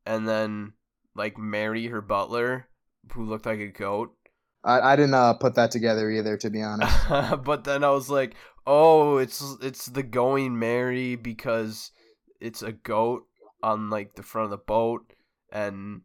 and 0.05 0.27
then 0.27 0.73
like 1.15 1.37
Merry, 1.37 1.87
her 1.87 2.01
butler, 2.01 2.67
who 3.13 3.23
looked 3.23 3.45
like 3.45 3.59
a 3.59 3.67
goat. 3.67 4.17
I, 4.63 4.93
I 4.93 4.95
didn't 4.95 5.13
uh, 5.13 5.33
put 5.33 5.55
that 5.55 5.71
together 5.71 6.09
either, 6.09 6.37
to 6.37 6.49
be 6.49 6.61
honest. 6.61 6.95
but 7.43 7.63
then 7.63 7.83
I 7.83 7.89
was 7.89 8.09
like, 8.09 8.35
oh, 8.65 9.17
it's 9.17 9.43
it's 9.61 9.87
the 9.87 10.03
going 10.03 10.57
Merry 10.57 11.15
because 11.15 11.91
it's 12.39 12.61
a 12.61 12.71
goat 12.71 13.23
on 13.63 13.89
like 13.89 14.15
the 14.15 14.23
front 14.23 14.45
of 14.45 14.51
the 14.51 14.57
boat, 14.57 15.13
and 15.51 16.01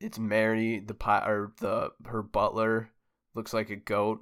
it's 0.00 0.18
Merry, 0.18 0.80
the 0.80 0.94
pi- 0.94 1.26
or 1.26 1.52
the 1.60 1.90
her 2.06 2.22
butler 2.22 2.90
looks 3.34 3.52
like 3.52 3.70
a 3.70 3.76
goat. 3.76 4.20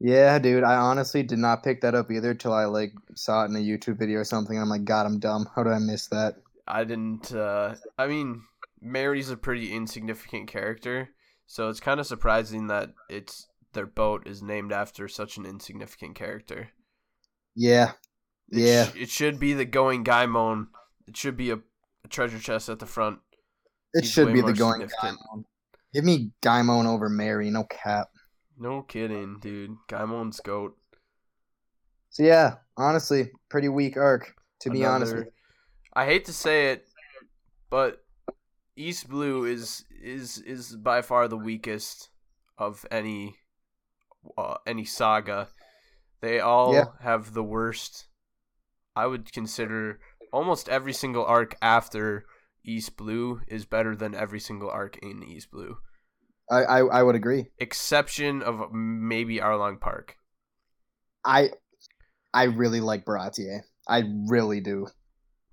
Yeah, 0.00 0.38
dude. 0.38 0.64
I 0.64 0.76
honestly 0.76 1.22
did 1.22 1.38
not 1.38 1.62
pick 1.62 1.80
that 1.80 1.94
up 1.94 2.10
either 2.10 2.34
till 2.34 2.52
I 2.52 2.64
like 2.64 2.92
saw 3.14 3.44
it 3.44 3.48
in 3.48 3.56
a 3.56 3.60
YouTube 3.60 3.98
video 3.98 4.20
or 4.20 4.24
something. 4.24 4.58
I'm 4.58 4.68
like, 4.68 4.84
God, 4.84 5.06
I'm 5.06 5.18
dumb. 5.18 5.48
How 5.54 5.62
did 5.62 5.72
I 5.72 5.78
miss 5.78 6.08
that? 6.08 6.36
I 6.66 6.84
didn't. 6.84 7.32
Uh, 7.32 7.74
I 7.96 8.06
mean, 8.06 8.42
Merry's 8.84 9.30
a 9.30 9.36
pretty 9.36 9.72
insignificant 9.72 10.46
character, 10.48 11.08
So 11.46 11.68
it's 11.68 11.80
kind 11.80 11.98
of 12.00 12.06
surprising 12.06 12.68
that 12.68 12.90
it's 13.10 13.48
their 13.72 13.86
boat 13.86 14.26
is 14.26 14.42
named 14.42 14.72
after 14.72 15.08
such 15.08 15.36
an 15.36 15.44
insignificant 15.46 16.14
character. 16.14 16.68
Yeah. 17.56 17.92
It 18.50 18.58
Yeah. 18.60 18.84
sh- 18.86 18.96
it 18.96 19.10
should 19.10 19.38
be 19.40 19.52
the 19.54 19.64
going 19.64 20.04
Gaimon. 20.04 20.68
It 21.08 21.16
should 21.16 21.36
be 21.36 21.50
a, 21.50 21.56
a 22.04 22.08
treasure 22.08 22.38
chest 22.38 22.68
at 22.68 22.78
the 22.78 22.86
front. 22.86 23.20
It 23.94 24.02
He's 24.04 24.12
should 24.12 24.32
be 24.32 24.40
the 24.42 24.52
going. 24.52 24.82
Gaimon. 25.02 25.44
Give 25.92 26.04
me 26.04 26.32
Gaimon 26.42 26.86
over 26.86 27.08
Merry, 27.08 27.50
no 27.50 27.64
cap. 27.64 28.10
No 28.58 28.82
kidding, 28.82 29.38
dude. 29.40 29.76
Gaimon's 29.88 30.40
goat. 30.40 30.76
So 32.10 32.22
yeah, 32.22 32.56
honestly, 32.76 33.32
pretty 33.48 33.68
weak 33.68 33.96
arc, 33.96 34.34
to 34.60 34.70
be 34.70 34.84
honest 34.84 35.12
with 35.12 35.22
Another- 35.22 35.34
I 35.94 36.04
hate 36.06 36.24
to 36.26 36.32
say 36.32 36.70
it, 36.72 36.86
but 37.70 38.03
East 38.76 39.08
Blue 39.08 39.44
is 39.44 39.84
is 40.02 40.38
is 40.38 40.76
by 40.76 41.02
far 41.02 41.28
the 41.28 41.36
weakest 41.38 42.10
of 42.58 42.84
any 42.90 43.36
uh, 44.38 44.56
any 44.66 44.84
saga. 44.84 45.48
They 46.20 46.40
all 46.40 46.74
Yeah. 46.74 46.84
have 47.00 47.34
the 47.34 47.42
worst. 47.44 48.06
I 48.96 49.06
would 49.06 49.32
consider 49.32 50.00
almost 50.32 50.68
every 50.68 50.92
single 50.92 51.24
arc 51.24 51.56
after 51.60 52.24
East 52.64 52.96
Blue 52.96 53.40
is 53.46 53.66
better 53.66 53.94
than 53.94 54.14
every 54.14 54.40
single 54.40 54.70
arc 54.70 54.96
in 54.98 55.22
East 55.22 55.50
Blue, 55.50 55.76
I, 56.50 56.64
I 56.64 56.78
I 56.80 57.02
would 57.02 57.14
agree. 57.14 57.50
exception 57.58 58.42
of 58.42 58.72
maybe 58.72 59.38
Arlong 59.38 59.78
Park. 59.80 60.16
I 61.24 61.50
I 62.32 62.44
really 62.44 62.80
like 62.80 63.04
Baratie. 63.04 63.60
I 63.86 64.02
really 64.28 64.60
do. 64.60 64.86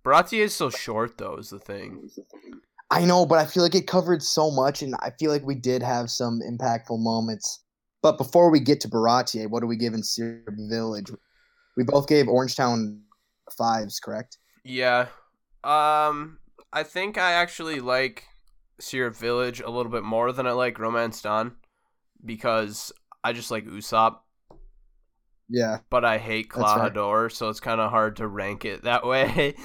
Baratie 0.06 0.40
is 0.40 0.54
so 0.54 0.70
short 0.70 1.18
though, 1.18 1.36
is 1.38 1.50
the 1.50 1.60
thing. 1.60 2.10
I 2.92 3.06
know, 3.06 3.26
but 3.26 3.40
I 3.40 3.46
feel 3.46 3.64
like 3.64 3.76
it 3.76 3.88
covered 3.88 4.22
so 4.22 4.52
much, 4.52 4.82
and 4.84 4.96
I 5.00 5.12
feel 5.18 5.32
like 5.32 5.46
we 5.46 5.56
did 5.56 5.82
have 5.82 6.10
some 6.12 6.42
impactful 6.42 7.00
moments. 7.00 7.64
But 8.02 8.18
before 8.18 8.50
we 8.52 8.60
get 8.60 8.82
to 8.82 8.90
Baratie, 8.90 9.50
what 9.50 9.62
do 9.62 9.68
we 9.68 9.78
give 9.78 9.94
in 9.94 10.04
Syrup 10.04 10.56
Village? 10.70 11.10
We 11.78 11.84
both 11.84 12.08
gave 12.08 12.26
Orangetown 12.26 13.00
fives, 13.58 14.00
correct? 14.00 14.38
Yeah. 14.64 15.08
Um 15.64 16.40
I 16.74 16.84
think 16.84 17.18
I 17.18 17.34
actually 17.34 17.80
like 17.80 18.26
Syrup 18.80 19.16
Village 19.16 19.62
a 19.62 19.70
little 19.70 19.92
bit 19.92 20.04
more 20.04 20.32
than 20.32 20.48
I 20.48 20.52
like 20.52 20.80
Romance 20.80 21.22
Dawn 21.22 21.56
because 22.26 22.92
I 23.24 23.34
just 23.34 23.52
like 23.52 23.66
Usopp, 23.66 24.18
Yeah. 25.50 25.80
but 25.90 26.04
I 26.06 26.18
hate 26.18 26.52
That's. 26.54 26.72
Klahadore, 26.72 27.32
so 27.32 27.50
it's 27.50 27.60
kind 27.60 27.80
of 27.82 27.92
hard 27.92 28.16
to 28.18 28.28
rank 28.28 28.66
it 28.66 28.84
that 28.84 29.06
way. 29.12 29.56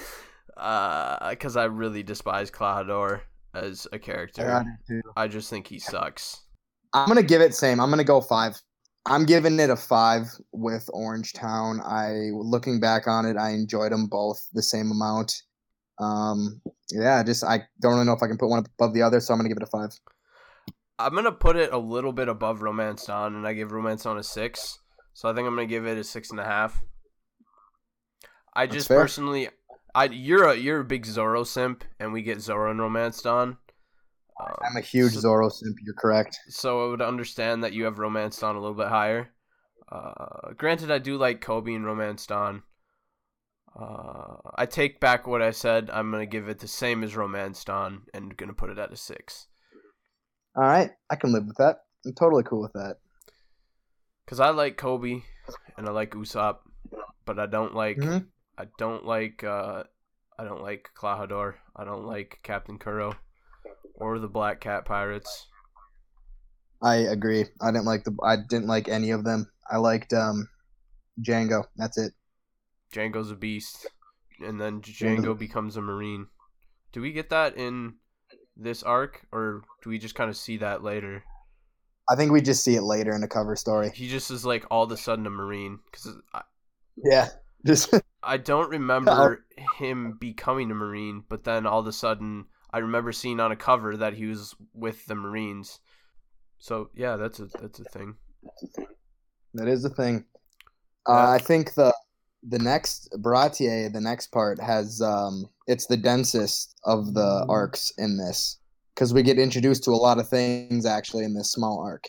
Uh 0.57 1.35
cuz 1.37 1.57
I 1.57 1.65
really 1.65 2.03
despise 2.03 2.51
Klahadore 2.51 3.23
as 3.55 3.87
a 3.93 3.99
character. 3.99 4.65
I 5.17 5.29
just 5.29 5.51
think 5.51 5.67
he 5.67 5.79
sucks. 5.79 6.43
I'm 6.93 7.09
gonna 7.09 7.23
give 7.23 7.41
it 7.41 7.55
same. 7.55 7.81
I'm 7.81 7.91
gonna 7.91 8.05
go 8.05 8.21
five. 8.21 8.61
I'm 9.07 9.25
giving 9.25 9.59
it 9.61 9.71
a 9.71 9.77
five 9.77 10.27
with 10.53 10.89
Orangetown. 10.93 11.81
I 11.85 12.31
looking 12.33 12.81
back 12.81 13.07
on 13.07 13.25
it, 13.25 13.37
I 13.37 13.51
enjoyed 13.51 13.93
them 13.93 14.07
both 14.07 14.47
the 14.53 14.63
same 14.63 14.91
amount. 14.91 15.43
Um, 15.99 16.61
yeah, 16.91 17.23
just 17.23 17.45
I 17.45 17.63
don't 17.81 17.95
really 17.95 18.07
know 18.07 18.13
if 18.13 18.23
I 18.23 18.27
can 18.27 18.39
put 18.39 18.49
one 18.49 18.65
above 18.79 18.95
the 18.95 19.03
other, 19.03 19.21
so 19.21 19.33
I'm 19.33 19.39
gonna 19.39 19.49
give 19.49 19.59
it 19.59 19.63
a 19.63 19.67
five. 19.67 19.91
I'm 20.99 21.15
gonna 21.15 21.33
put 21.33 21.57
it 21.57 21.73
a 21.73 21.79
little 21.79 22.13
bit 22.13 22.29
above 22.29 22.63
Romance 22.63 23.07
Dawn, 23.07 23.35
and 23.35 23.47
I 23.47 23.53
give 23.53 23.73
Romance 23.73 24.03
Dawn 24.05 24.19
a 24.19 24.23
six. 24.23 24.79
So 25.13 25.29
I 25.29 25.35
think 25.35 25.47
I'm 25.47 25.55
gonna 25.55 25.67
give 25.67 25.87
it 25.87 25.99
a 25.99 26.05
six 26.05 26.31
and 26.31 26.41
a 26.41 26.45
half. 26.45 26.83
I 28.55 28.67
That's 28.67 28.77
just 28.77 28.89
fair. 28.89 29.01
personally, 29.01 29.49
I 29.97 30.05
you're 30.05 30.49
a 30.49 30.55
you're 30.55 30.81
a 30.81 30.85
big 30.85 31.07
Zoro 31.07 31.43
simp, 31.43 31.83
and 31.99 32.13
we 32.13 32.23
get 32.23 32.41
Zoro 32.41 32.71
and 32.71 32.81
Romance 32.81 33.21
Dawn. 33.23 33.57
Um, 34.39 34.55
I'm 34.63 34.77
a 34.77 34.81
huge 34.83 35.15
so, 35.15 35.21
Zoro 35.21 35.49
simp. 35.49 35.77
You're 35.83 35.95
correct. 35.95 36.39
so 36.49 36.85
I 36.87 36.91
would 36.91 37.01
understand 37.03 37.65
that 37.65 37.73
you 37.73 37.85
have 37.85 37.99
Romance 37.99 38.39
Dawn 38.39 38.55
a 38.57 38.61
little 38.61 38.77
bit 38.77 38.89
higher. 38.89 39.31
Uh, 39.91 40.53
granted, 40.57 40.91
I 40.91 40.99
do 40.99 41.17
like 41.17 41.41
Koby 41.41 41.75
and 41.75 41.87
Romance 41.87 42.27
Dawn. 42.27 42.63
Uh, 43.79 44.37
I 44.55 44.67
take 44.67 45.01
back 45.01 45.27
what 45.27 45.43
I 45.43 45.51
said. 45.51 45.91
I'm 45.93 46.11
gonna 46.11 46.27
give 46.27 46.49
it 46.49 46.59
the 46.59 46.69
same 46.69 47.03
as 47.03 47.17
Romance 47.17 47.65
Dawn, 47.65 48.03
and 48.13 48.37
gonna 48.37 48.53
put 48.55 48.71
it 48.71 48.79
at 48.79 48.93
a 48.93 48.97
six. 48.97 49.47
All 50.55 50.63
right, 50.63 50.91
I 51.11 51.17
can 51.17 51.33
live 51.33 51.47
with 51.47 51.57
that. 51.59 51.81
I'm 52.05 52.15
totally 52.15 52.43
cool 52.43 52.63
with 52.63 52.73
that. 52.75 52.97
Cause 54.27 54.41
I 54.41 54.51
like 54.51 54.77
Koby 54.77 55.23
and 55.77 55.87
I 55.89 55.93
like 55.93 56.11
Usopp, 56.13 56.57
but 57.25 57.39
I 57.39 57.47
don't 57.47 57.75
like 57.75 57.99
Mhm. 57.99 58.27
I 58.59 58.67
don't 58.79 59.05
like 59.05 59.45
uh 59.45 59.85
I 60.39 60.45
don't 60.45 60.63
like 60.63 60.91
Klahadore. 60.97 61.55
I 61.75 61.85
don't 61.85 62.07
like 62.07 62.41
Captain 62.43 62.79
Kuro 62.79 63.15
or 63.95 64.19
the 64.19 64.29
Black 64.29 64.61
Cat 64.61 64.85
Pirates. 64.85 65.47
I 66.83 66.97
agree. 66.97 67.47
I 67.61 67.71
didn't 67.71 67.87
like 67.87 68.05
the. 68.05 68.17
I 68.23 68.37
didn't 68.37 68.67
like 68.67 68.89
any 68.89 69.11
of 69.11 69.25
them. 69.25 69.51
I 69.71 69.79
liked 69.79 70.13
um, 70.13 70.49
Django. 71.21 71.65
That's 71.77 71.97
it. 71.99 72.13
Django's 72.95 73.31
a 73.31 73.35
beast, 73.35 73.87
and 74.41 74.61
then 74.61 74.83
Django 74.83 75.37
becomes 75.39 75.77
a 75.77 75.83
marine. 75.83 76.27
Do 76.93 77.01
we 77.01 77.13
get 77.13 77.31
that 77.31 77.57
in 77.57 77.95
this 78.57 78.83
arc, 78.83 79.27
or 79.33 79.63
do 79.83 79.91
we 79.91 79.99
just 79.99 80.15
kind 80.15 80.29
of 80.29 80.37
see 80.37 80.59
that 80.59 80.83
later? 80.83 81.25
I 82.09 82.15
think 82.15 82.31
we 82.31 82.41
just 82.41 82.63
see 82.63 82.77
it 82.77 82.83
later 82.83 83.15
in 83.15 83.21
the 83.21 83.29
cover 83.29 83.57
story. 83.57 83.91
He 83.95 84.09
just 84.09 84.31
is 84.31 84.45
like 84.45 84.65
all 84.71 84.85
of 84.85 84.93
a 84.93 84.97
sudden 84.97 85.27
a 85.27 85.31
marine 85.31 85.81
because 85.87 86.15
I, 86.33 86.43
Yeah, 87.03 87.29
just 87.67 87.93
I 88.27 88.37
don't 88.37 88.71
remember 88.71 89.45
him 89.79 90.17
becoming 90.19 90.71
a 90.71 90.75
marine, 90.75 91.25
but 91.29 91.45
then 91.45 91.67
all 91.67 91.81
of 91.81 91.87
a 91.87 91.93
sudden 91.93 92.47
I 92.71 92.79
remember 92.79 93.13
seeing 93.13 93.41
on 93.41 93.53
a 93.53 93.57
cover 93.57 93.97
that 93.97 94.15
he 94.15 94.27
was 94.27 94.55
with 94.75 95.07
the 95.07 95.15
Marines. 95.15 95.81
So 96.59 96.91
yeah, 96.95 97.17
that's 97.17 97.41
a 97.41 97.47
that's 97.47 97.79
a 97.79 97.85
thing. 97.85 98.17
that 99.55 99.69
is 99.69 99.85
a 99.85 99.91
thing. 99.91 100.25
Yeah. 101.09 101.15
Uh, 101.15 101.31
I 101.31 101.39
think 101.39 101.75
the 101.75 101.95
the 102.43 102.59
next 102.59 103.09
Baratie, 103.17 103.93
the 103.93 104.01
next 104.01 104.31
part 104.33 104.61
has 104.61 105.01
um, 105.01 105.49
it's 105.67 105.87
the 105.87 105.97
densest 105.97 106.75
of 106.85 107.15
the 107.15 107.47
arcs 107.49 107.93
in 107.99 108.19
this 108.19 108.59
because 108.95 109.15
we 109.15 109.23
get 109.23 109.39
introduced 109.39 109.85
to 109.85 109.91
a 109.91 109.93
lot 109.93 110.19
of 110.19 110.29
things 110.29 110.87
actually 110.87 111.25
in 111.25 111.35
this 111.35 111.51
small 111.51 111.81
arc. 111.81 112.09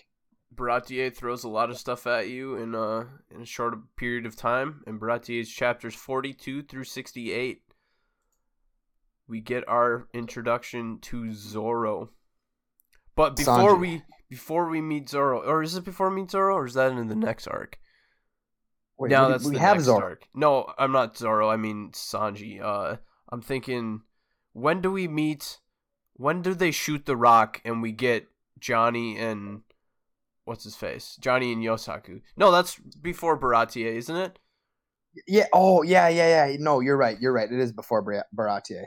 Baratie 0.57 1.15
throws 1.15 1.43
a 1.43 1.49
lot 1.49 1.69
of 1.69 1.77
stuff 1.77 2.07
at 2.07 2.27
you 2.27 2.55
in 2.55 2.75
a 2.75 3.07
in 3.33 3.43
a 3.43 3.45
short 3.45 3.75
period 3.95 4.25
of 4.25 4.35
time. 4.35 4.83
In 4.87 4.99
Baratie's 4.99 5.49
chapters 5.49 5.95
forty 5.95 6.33
two 6.33 6.63
through 6.63 6.85
sixty 6.85 7.31
eight, 7.31 7.61
we 9.27 9.39
get 9.39 9.67
our 9.67 10.07
introduction 10.13 10.99
to 11.03 11.31
Zoro. 11.31 12.09
But 13.15 13.35
before 13.35 13.75
Sanji. 13.75 13.79
we 13.79 14.01
before 14.29 14.69
we 14.69 14.81
meet 14.81 15.09
Zoro, 15.09 15.41
or 15.41 15.63
is 15.63 15.75
it 15.75 15.85
before 15.85 16.09
we 16.09 16.17
meet 16.17 16.31
Zoro, 16.31 16.55
or 16.55 16.65
is 16.65 16.73
that 16.73 16.91
in 16.91 17.07
the 17.07 17.15
next 17.15 17.47
arc? 17.47 17.79
Wait, 18.97 19.11
no, 19.11 19.27
we, 19.27 19.31
that's 19.31 19.45
we 19.45 19.53
the 19.53 19.59
have 19.59 19.77
next 19.77 19.85
Zoro. 19.85 20.03
arc. 20.03 20.27
No, 20.33 20.73
I'm 20.77 20.91
not 20.91 21.17
Zoro. 21.17 21.49
I 21.49 21.55
mean 21.57 21.91
Sanji. 21.93 22.61
Uh, 22.61 22.97
I'm 23.29 23.41
thinking, 23.41 24.01
when 24.53 24.81
do 24.81 24.91
we 24.91 25.07
meet? 25.07 25.59
When 26.13 26.41
do 26.41 26.55
they 26.55 26.71
shoot 26.71 27.05
the 27.05 27.15
rock 27.15 27.61
and 27.63 27.81
we 27.81 27.91
get 27.91 28.27
Johnny 28.59 29.19
and 29.19 29.61
what's 30.47 30.63
his 30.63 30.75
face? 30.75 31.17
Johnny 31.19 31.51
and 31.51 31.61
Yosaku. 31.61 32.21
No, 32.37 32.51
that's 32.51 32.79
before 33.01 33.37
Baratie, 33.37 33.85
isn't 33.85 34.15
it? 34.15 34.39
Yeah. 35.27 35.47
Oh, 35.53 35.81
yeah, 35.83 36.07
yeah, 36.07 36.47
yeah. 36.47 36.57
No, 36.59 36.79
you're 36.79 36.97
right. 36.97 37.19
You're 37.19 37.33
right. 37.33 37.51
It 37.51 37.59
is 37.59 37.73
before 37.73 38.01
Bar- 38.01 38.25
Baratie. 38.35 38.85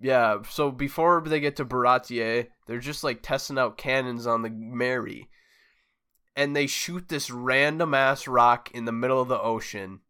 Yeah. 0.00 0.38
So 0.48 0.70
before 0.70 1.20
they 1.26 1.40
get 1.40 1.56
to 1.56 1.64
Baratie, 1.64 2.46
they're 2.66 2.78
just 2.78 3.02
like 3.02 3.22
testing 3.22 3.58
out 3.58 3.76
cannons 3.76 4.26
on 4.26 4.42
the 4.42 4.50
Merry, 4.50 5.28
and 6.36 6.54
they 6.54 6.66
shoot 6.66 7.08
this 7.08 7.30
random 7.30 7.92
ass 7.92 8.28
rock 8.28 8.70
in 8.72 8.84
the 8.84 8.92
middle 8.92 9.20
of 9.20 9.28
the 9.28 9.40
ocean, 9.40 10.00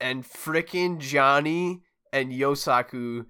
and 0.00 0.24
frickin' 0.24 0.98
Johnny 0.98 1.82
and 2.12 2.32
Yosaku, 2.32 3.26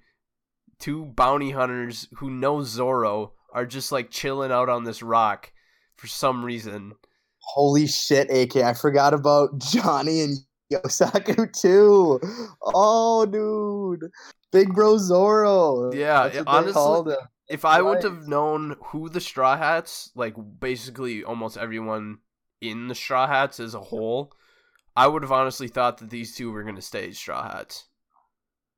two 0.79 1.07
bounty 1.07 1.53
hunters 1.53 2.09
who 2.17 2.31
know 2.31 2.63
Zoro, 2.63 3.33
are 3.53 3.67
just 3.67 3.91
like 3.91 4.11
chilling 4.11 4.53
out 4.53 4.69
on 4.69 4.85
this 4.85 5.03
rock 5.03 5.53
for 6.01 6.07
some 6.07 6.45
reason. 6.45 6.93
Holy 7.41 7.87
shit, 7.87 8.31
AK! 8.31 8.57
I 8.63 8.75
forgot 8.75 9.13
about 9.15 9.59
Johnny 9.73 10.21
and 10.23 10.39
Yosaku 10.73 11.53
too. 11.53 12.21
Oh, 12.63 13.27
dude, 13.27 14.11
Big 14.53 14.73
Bro 14.75 14.99
Zoro. 14.99 15.93
Yeah, 15.93 16.29
That's 16.29 16.37
what 16.37 16.45
they 16.45 16.51
honestly- 16.73 17.15
If 17.49 17.65
I 17.65 17.83
would 17.83 17.95
Right. 17.97 18.05
have 18.05 18.29
known 18.29 18.77
who 18.87 19.09
the 19.09 19.21
Straw 19.21 19.57
Hats, 19.57 20.11
like 20.15 20.35
basically 20.61 21.25
almost 21.25 21.57
everyone 21.57 22.19
in 22.61 22.89
the 22.89 22.95
Straw 22.95 23.27
Hats 23.27 23.59
as 23.59 23.75
a 23.75 23.81
whole, 23.81 24.33
I 24.95 25.07
would 25.09 25.23
have 25.23 25.33
honestly 25.33 25.67
thought 25.69 25.99
that 25.99 26.11
these 26.11 26.37
two 26.37 26.53
were 26.53 26.63
going 26.63 26.77
to 26.77 26.83
stay 26.83 27.11
Straw 27.13 27.43
Hats. 27.43 27.87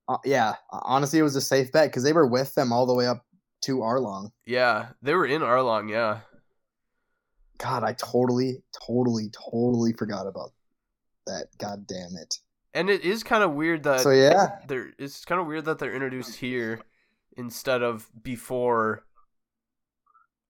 Uh, 0.09 0.19
yeah, 0.25 0.55
honestly, 0.71 1.19
it 1.19 1.23
was 1.23 1.37
a 1.37 1.41
safe 1.41 1.71
bet 1.73 1.89
because 1.91 2.03
they 2.05 2.13
were 2.13 2.27
with 2.27 2.55
them 2.55 2.73
all 2.73 2.87
the 2.87 2.95
way 2.95 3.07
up 3.07 3.25
to 3.63 3.79
Arlong. 3.79 4.31
Yeah, 4.47 4.89
they 5.03 5.15
were 5.15 5.27
in 5.27 5.43
Arlong, 5.43 5.91
yeah. 5.91 6.21
God, 7.63 7.85
I 7.85 7.93
totally, 7.93 8.63
totally, 8.87 9.31
totally 9.31 9.93
forgot 9.93 10.27
about 10.27 10.51
that. 11.27 11.47
God 11.59 11.87
damn 11.87 12.17
it. 12.21 12.39
And 12.75 12.91
it 12.91 13.03
is 13.03 13.23
kind 13.23 13.45
of 13.45 13.53
weird 13.53 13.83
that 13.85 14.01
So 14.01 14.11
yeah, 14.11 14.59
they're 14.67 14.91
it's 14.99 15.25
kind 15.25 15.41
of 15.41 15.47
weird 15.47 15.67
that 15.67 15.79
they're 15.79 15.95
introduced 15.95 16.37
here 16.37 16.81
instead 17.37 17.83
of 17.83 18.11
before 18.23 19.05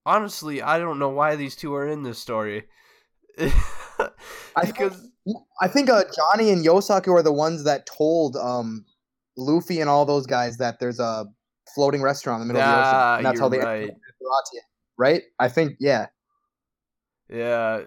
honestly, 0.06 0.62
I 0.62 0.78
don't 0.78 0.98
know 0.98 1.10
why 1.10 1.36
these 1.36 1.56
two 1.56 1.74
are 1.74 1.86
in 1.86 2.02
this 2.02 2.18
story. 2.18 2.64
I 3.38 4.66
think, 4.66 4.94
I 5.60 5.68
think 5.68 5.88
uh, 5.88 6.04
Johnny 6.14 6.50
and 6.50 6.64
Yosaku 6.64 7.08
are 7.08 7.22
the 7.22 7.32
ones 7.32 7.64
that 7.64 7.86
told 7.86 8.36
um, 8.36 8.84
Luffy 9.36 9.80
and 9.80 9.88
all 9.88 10.04
those 10.04 10.26
guys 10.26 10.58
that 10.58 10.78
there's 10.80 11.00
a 11.00 11.26
floating 11.74 12.02
restaurant 12.02 12.42
in 12.42 12.48
the 12.48 12.54
middle 12.54 12.68
of 12.68 12.74
the 12.74 12.80
ocean. 12.80 12.98
Ah, 12.98 13.16
And 13.16 13.26
that's 13.26 13.40
how 13.40 13.48
they 13.48 13.58
right. 13.58 13.84
up 13.84 13.88
in 13.90 13.94
Baratie, 13.94 14.60
right? 14.98 15.22
I 15.38 15.48
think 15.48 15.76
yeah. 15.80 16.06
Yeah, 17.32 17.84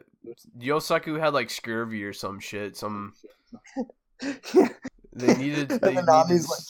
Yosaku 0.57 1.19
had 1.19 1.33
like 1.33 1.49
scurvy 1.49 2.03
or 2.03 2.13
some 2.13 2.39
shit. 2.39 2.75
Some 2.75 3.13
they 5.13 5.35
needed. 5.37 5.69
They 5.81 5.93
then 5.93 6.05
needed 6.05 6.45
like, 6.49 6.65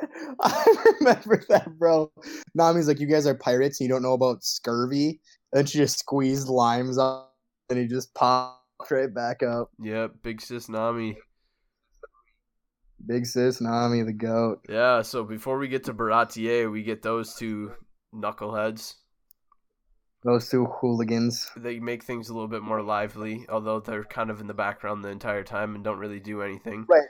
I 0.42 0.84
remember 1.00 1.44
that, 1.48 1.78
bro. 1.78 2.10
Nami's 2.54 2.88
like, 2.88 3.00
you 3.00 3.06
guys 3.06 3.26
are 3.26 3.34
pirates 3.34 3.80
and 3.80 3.88
you 3.88 3.92
don't 3.92 4.02
know 4.02 4.12
about 4.12 4.44
scurvy. 4.44 5.20
And 5.52 5.68
she 5.68 5.78
just 5.78 5.98
squeezed 5.98 6.48
limes 6.48 6.98
up 6.98 7.34
and 7.68 7.78
he 7.78 7.86
just 7.86 8.14
popped 8.14 8.90
right 8.90 9.12
back 9.12 9.42
up. 9.42 9.70
Yep, 9.82 10.12
big 10.22 10.40
sis 10.40 10.68
Nami. 10.68 11.18
Big 13.06 13.26
sis 13.26 13.60
Nami, 13.60 14.02
the 14.02 14.12
goat. 14.12 14.60
Yeah, 14.68 15.02
so 15.02 15.24
before 15.24 15.58
we 15.58 15.68
get 15.68 15.84
to 15.84 15.94
Baratie, 15.94 16.70
we 16.70 16.82
get 16.82 17.02
those 17.02 17.34
two 17.34 17.72
knuckleheads. 18.14 18.94
Those 20.28 20.50
two 20.50 20.66
hooligans. 20.66 21.50
They 21.56 21.80
make 21.80 22.02
things 22.02 22.28
a 22.28 22.34
little 22.34 22.48
bit 22.48 22.60
more 22.60 22.82
lively, 22.82 23.46
although 23.48 23.80
they're 23.80 24.04
kind 24.04 24.28
of 24.28 24.42
in 24.42 24.46
the 24.46 24.52
background 24.52 25.02
the 25.02 25.08
entire 25.08 25.42
time 25.42 25.74
and 25.74 25.82
don't 25.82 25.98
really 25.98 26.20
do 26.20 26.42
anything. 26.42 26.84
Right. 26.86 27.08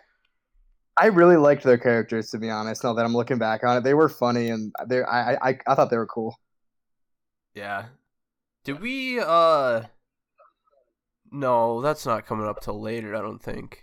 I 0.97 1.07
really 1.07 1.37
liked 1.37 1.65
their 1.65 1.79
characters, 1.79 2.31
to 2.31 2.39
be 2.39 2.49
honest. 2.49 2.85
Now 2.85 2.93
that 2.93 3.05
I'm 3.05 3.17
looking 3.17 3.39
back 3.39 3.65
on 3.65 3.77
it, 3.77 3.83
they 3.83 3.95
were 3.95 4.09
funny 4.09 4.51
and 4.51 4.73
they 4.87 5.03
I 5.03 5.35
I 5.35 5.59
I 5.67 5.75
thought 5.75 5.91
they 5.91 5.97
were 5.97 6.07
cool. 6.07 6.39
Yeah. 7.55 7.87
Did 8.63 8.81
we 8.81 9.19
uh 9.19 9.83
No, 11.33 11.81
that's 11.81 12.07
not 12.07 12.25
coming 12.25 12.47
up 12.47 12.61
till 12.61 12.81
later, 12.81 13.17
I 13.17 13.21
don't 13.21 13.43
think. 13.43 13.83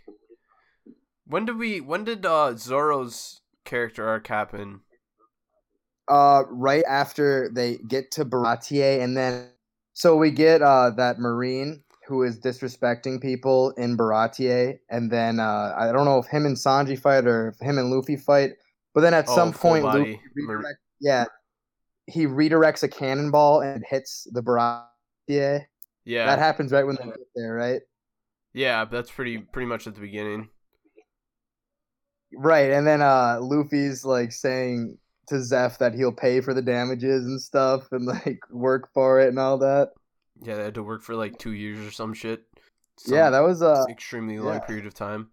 When 1.27 1.43
did 1.43 1.57
we 1.57 1.81
when 1.81 2.05
did 2.05 2.25
uh 2.25 2.55
Zoro's 2.55 3.41
character 3.65 4.07
arc 4.07 4.27
happen? 4.27 4.84
Uh 6.07 6.43
right 6.49 6.83
after 6.87 7.49
they 7.53 7.77
get 7.87 8.11
to 8.11 8.25
Baratie 8.25 9.01
and 9.03 9.17
then 9.17 9.49
so 9.93 10.15
we 10.15 10.29
get 10.31 10.61
uh 10.61 10.91
that 10.91 11.19
marine 11.19 11.83
who 12.07 12.21
is 12.21 12.39
disrespecting 12.39 13.19
people 13.19 13.71
in 13.71 13.97
Baratie 13.97 14.77
and 14.89 15.11
then 15.11 15.39
uh 15.39 15.73
I 15.75 15.91
don't 15.91 16.05
know 16.05 16.19
if 16.19 16.27
him 16.27 16.45
and 16.45 16.55
Sanji 16.55 16.99
fight 16.99 17.25
or 17.25 17.49
if 17.49 17.59
him 17.59 17.77
and 17.79 17.89
Luffy 17.89 18.17
fight 18.17 18.53
but 18.93 19.01
then 19.01 19.13
at 19.15 19.25
Oh, 19.27 19.35
some 19.35 19.51
point 19.51 19.83
Luffy 19.85 20.19
Mar- 20.37 20.63
yeah 20.99 21.25
he 22.07 22.27
redirects 22.27 22.83
a 22.83 22.87
cannonball 22.87 23.61
and 23.61 23.83
hits 23.89 24.27
the 24.31 24.41
Baratie 24.43 25.65
Yeah. 26.05 26.25
that 26.27 26.37
happens 26.39 26.71
right 26.71 26.85
when 26.85 26.97
they 26.97 27.05
get 27.05 27.27
there 27.35 27.53
right 27.55 27.81
yeah, 28.53 28.85
that's 28.85 29.11
pretty 29.11 29.39
pretty 29.39 29.65
much 29.65 29.85
at 29.85 29.95
the 29.95 30.01
beginning. 30.01 30.49
right 32.37 32.71
and 32.71 32.85
then 32.85 33.01
uh 33.01 33.37
Luffy's 33.41 34.03
like 34.05 34.31
saying 34.31 34.97
to 35.27 35.43
Zeph 35.43 35.77
that 35.79 35.93
he'll 35.95 36.11
pay 36.11 36.41
for 36.41 36.53
the 36.53 36.61
damages 36.61 37.25
and 37.25 37.41
stuff 37.41 37.91
and 37.91 38.05
like 38.05 38.39
work 38.51 38.89
for 38.93 39.19
it 39.19 39.29
and 39.29 39.39
all 39.39 39.57
that 39.59 39.89
Yeah, 40.41 40.55
they 40.55 40.63
had 40.63 40.75
to 40.75 40.83
work 40.83 41.03
for 41.03 41.15
like 41.15 41.37
2 41.39 41.51
years 41.51 41.79
or 41.87 41.91
some 41.91 42.13
shit. 42.13 42.43
yeah 43.07 43.29
that 43.29 43.41
was 43.41 43.61
uh 43.61 43.83
extremely 43.89 44.39
long 44.39 44.53
yeah. 44.55 44.59
period 44.59 44.85
of 44.85 44.93
time. 44.93 45.29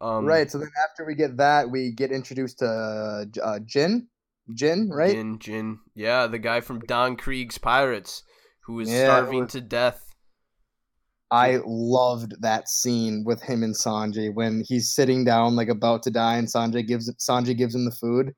Um 0.00 0.26
right. 0.26 0.50
So 0.50 0.58
then 0.58 0.70
after 0.88 1.04
we 1.06 1.14
get 1.14 1.36
that, 1.38 1.70
we 1.70 1.92
get 1.92 2.10
introduced 2.12 2.58
to 2.60 2.66
uh, 2.66 3.24
uh, 3.42 3.58
Gin. 3.64 4.08
Gin, 4.54 4.90
right? 4.92 5.12
Gin, 5.12 5.38
Gin. 5.38 5.78
Yeah, 5.94 6.26
the 6.26 6.38
guy 6.38 6.60
from 6.60 6.80
Don 6.80 7.16
Krieg's 7.16 7.56
Pirates 7.58 8.22
who 8.66 8.80
is 8.80 8.90
Yeah, 8.90 9.04
starving 9.06 9.40
was- 9.44 9.52
to 9.52 9.60
death. 9.60 10.00
I 11.30 11.58
loved 11.64 12.34
that 12.42 12.68
scene 12.68 13.24
with 13.26 13.42
him 13.42 13.62
and 13.62 13.74
Sanji 13.74 14.32
when 14.32 14.62
he's 14.68 14.94
sitting 14.94 15.24
down 15.24 15.56
like 15.56 15.68
about 15.68 16.02
to 16.04 16.10
die, 16.10 16.36
and 16.36 16.46
Sanjay 16.46 16.86
gives 16.86 17.12
Sanji 17.16 17.56
gives 17.56 17.74
him 17.74 17.84
the 17.86 17.90
food. 17.90 18.34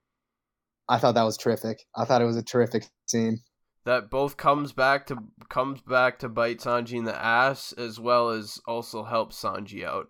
I 0.89 0.99
thought 0.99 1.15
that 1.15 1.23
was 1.25 1.37
terrific. 1.37 1.85
I 1.97 2.05
thought 2.05 2.23
it 2.23 2.27
was 2.27 2.37
a 2.37 2.43
terrific 2.43 2.85
scene. 3.07 3.41
that 3.85 4.11
both 4.11 4.37
comes 4.37 4.73
back 4.73 5.07
to 5.07 5.17
comes 5.49 5.81
back 5.83 6.19
to 6.21 6.29
bite 6.29 6.59
Sanji 6.59 6.95
in 6.95 7.05
the 7.05 7.17
ass 7.17 7.73
as 7.73 7.99
well 8.01 8.31
as 8.31 8.61
also 8.67 9.05
helps 9.05 9.41
Sanji 9.41 9.85
out. 9.85 10.09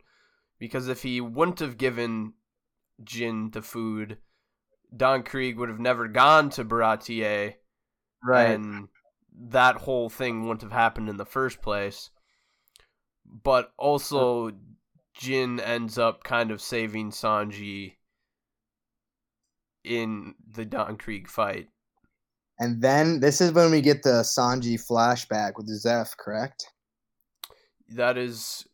Because 0.59 0.89
if 0.89 1.03
he 1.03 1.21
wouldn't 1.21 1.61
have 1.61 1.77
given 1.77 2.33
Gin 3.05 3.51
the 3.51 3.61
food, 3.63 4.19
Don 4.97 5.23
Krieg 5.23 5.59
would 5.59 5.69
have 5.69 5.81
never 5.81 6.09
gone 6.09 6.49
to 6.51 6.65
Baratie 6.65 7.55
Right. 8.25 8.51
and 8.51 8.89
that 9.39 9.77
whole 9.77 10.09
thing 10.09 10.43
wouldn't 10.43 10.63
have 10.63 10.73
happened 10.73 11.09
in 11.11 11.19
the 11.19 11.27
first 11.27 11.61
place. 11.61 12.11
But 13.27 13.73
also 13.77 14.53
Gin 15.15 15.61
ends 15.61 15.99
up 15.99 16.25
kind 16.25 16.51
of 16.51 16.61
saving 16.63 17.11
Sanji 17.11 17.96
in 19.87 20.35
the 20.55 20.65
Don 20.65 20.97
Krieg 20.97 21.29
fight. 21.29 21.69
And 22.59 22.81
then 22.81 23.21
this 23.21 23.41
is 23.41 23.53
when 23.53 23.71
we 23.71 23.81
get 23.81 24.03
the 24.03 24.23
Sanji 24.23 24.75
flashback 24.75 25.53
with 25.57 25.69
Zeph, 25.69 26.17
correct? 26.17 26.67
That 27.91 28.17
is 28.17 28.67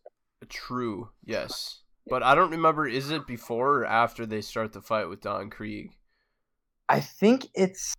true, 0.49 1.11
yes. 1.25 1.81
But 2.09 2.23
I 2.23 2.35
don't 2.35 2.51
remember 2.51 2.87
is 2.87 3.11
it 3.11 3.27
before 3.27 3.81
or 3.81 3.85
after 3.85 4.25
they 4.27 4.41
start 4.41 4.73
the 4.73 4.81
fight 4.81 5.09
with 5.09 5.21
Don 5.21 5.51
Krieg? 5.51 5.91
I 6.89 7.01
think 7.01 7.49
it's. 7.55 7.95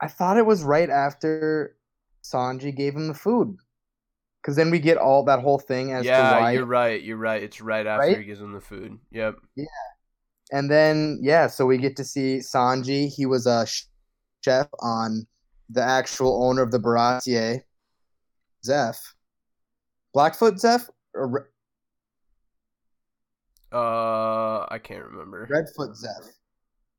I 0.00 0.08
thought 0.08 0.36
it 0.36 0.46
was 0.46 0.62
right 0.62 0.90
after 0.90 1.76
Sanji 2.22 2.74
gave 2.74 2.94
him 2.94 3.06
the 3.06 3.14
food, 3.14 3.56
because 4.42 4.56
then 4.56 4.70
we 4.70 4.78
get 4.78 4.96
all 4.96 5.24
that 5.24 5.40
whole 5.40 5.58
thing 5.58 5.92
as 5.92 6.02
to 6.02 6.08
yeah, 6.08 6.40
why. 6.40 6.52
you're 6.52 6.66
right, 6.66 7.02
you're 7.02 7.16
right. 7.16 7.42
It's 7.42 7.60
right 7.60 7.86
after 7.86 8.08
Right? 8.08 8.18
he 8.18 8.24
gives 8.24 8.40
him 8.40 8.52
the 8.52 8.60
food. 8.60 8.98
Yep. 9.10 9.36
And 10.52 10.70
then 10.70 11.18
yeah, 11.22 11.46
so 11.46 11.66
we 11.66 11.78
get 11.78 11.96
to 11.96 12.04
see 12.04 12.38
Sanji. 12.38 13.08
He 13.08 13.26
was 13.26 13.46
a 13.46 13.66
sh- 13.66 13.84
chef 14.44 14.68
on 14.80 15.26
the 15.70 15.82
actual 15.82 16.44
owner 16.44 16.62
of 16.62 16.70
the 16.70 16.78
Baratie, 16.78 17.62
Zeph. 18.64 19.14
Blackfoot 20.12 20.60
Zeph 20.60 20.88
or 21.14 21.50
Uh 23.72 24.60
I 24.70 24.78
can't 24.82 25.04
remember. 25.04 25.48
Redfoot 25.50 25.96
Zeph? 25.96 26.32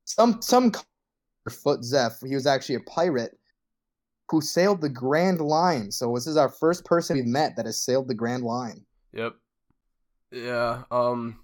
Some 0.04 0.42
some 0.42 0.72
foot 1.50 1.84
Zeph. 1.84 2.20
He 2.26 2.36
was 2.36 2.46
actually 2.48 2.76
a 2.76 2.82
pirate 2.82 3.38
who 4.30 4.42
sailed 4.42 4.82
the 4.82 4.90
Grand 4.90 5.40
Line. 5.40 5.92
So 5.92 6.14
this 6.14 6.28
is 6.28 6.36
our 6.36 6.50
first 6.50 6.84
person 6.84 7.16
we've 7.16 7.26
met 7.26 7.56
that 7.56 7.66
has 7.66 7.86
sailed 7.86 8.08
the 8.08 8.16
Grand 8.16 8.44
Line. 8.44 8.84
Yep. 9.14 9.36
Yeah, 10.32 10.84
um 10.92 11.40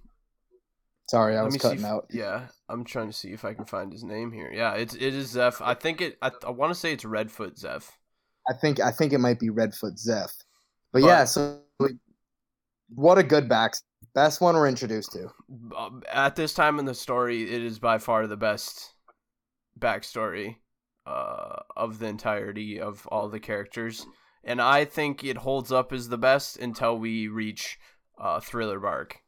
Sorry, 1.12 1.36
I 1.36 1.42
let 1.42 1.48
was 1.48 1.58
cutting 1.58 1.80
if- 1.80 1.86
out. 1.86 2.06
Yeah, 2.10 2.48
I'm 2.70 2.86
trying 2.86 3.08
to 3.08 3.14
see 3.14 3.34
if 3.34 3.44
I 3.44 3.54
can 3.54 3.66
find 3.66 3.92
his 3.92 4.02
name 4.06 4.32
here. 4.32 4.50
Yeah, 4.50 4.76
it's 4.76 4.96
it 4.96 5.14
is 5.14 5.28
Zeph. 5.32 5.62
I 5.62 5.74
think 5.74 6.00
it 6.00 6.18
I, 6.22 6.32
I 6.48 6.52
want 6.52 6.72
to 6.74 6.80
say 6.80 6.94
it's 6.94 7.04
Redfoot 7.04 7.58
Zeph. 7.60 7.92
I 8.50 8.54
think 8.54 8.80
I 8.80 8.92
think 8.92 9.12
it 9.12 9.18
might 9.20 9.38
be 9.38 9.50
Redfoot 9.50 9.98
Zeph. 10.00 10.34
But, 10.94 11.02
But- 11.02 11.08
yeah, 11.08 11.26
so 11.26 11.60
what 12.96 13.18
a 13.18 13.24
good 13.24 13.50
back 13.50 13.74
best 14.16 14.40
one 14.40 14.56
we're 14.56 14.68
introduced 14.70 15.12
to. 15.12 15.28
Um, 15.78 16.02
At 16.12 16.38
this 16.38 16.54
time 16.54 16.80
in 16.80 16.86
the 16.86 16.96
story, 16.96 17.44
it 17.44 17.62
is 17.62 17.78
by 17.78 17.98
far 17.98 18.26
the 18.28 18.38
best 18.38 18.94
backstory 19.80 20.56
uh, 21.06 21.58
of 21.76 22.00
the 22.00 22.08
entirety 22.08 22.80
of 22.80 23.06
all 23.08 23.28
the 23.30 23.40
characters, 23.40 24.06
and 24.46 24.62
I 24.62 24.86
think 24.86 25.24
it 25.26 25.38
holds 25.38 25.72
up 25.74 25.92
as 25.92 26.08
the 26.10 26.18
best 26.18 26.58
until 26.58 26.98
we 26.98 27.28
reach 27.28 27.78
uh, 28.18 28.40
Thriller 28.40 28.80
Bark, 28.80 29.21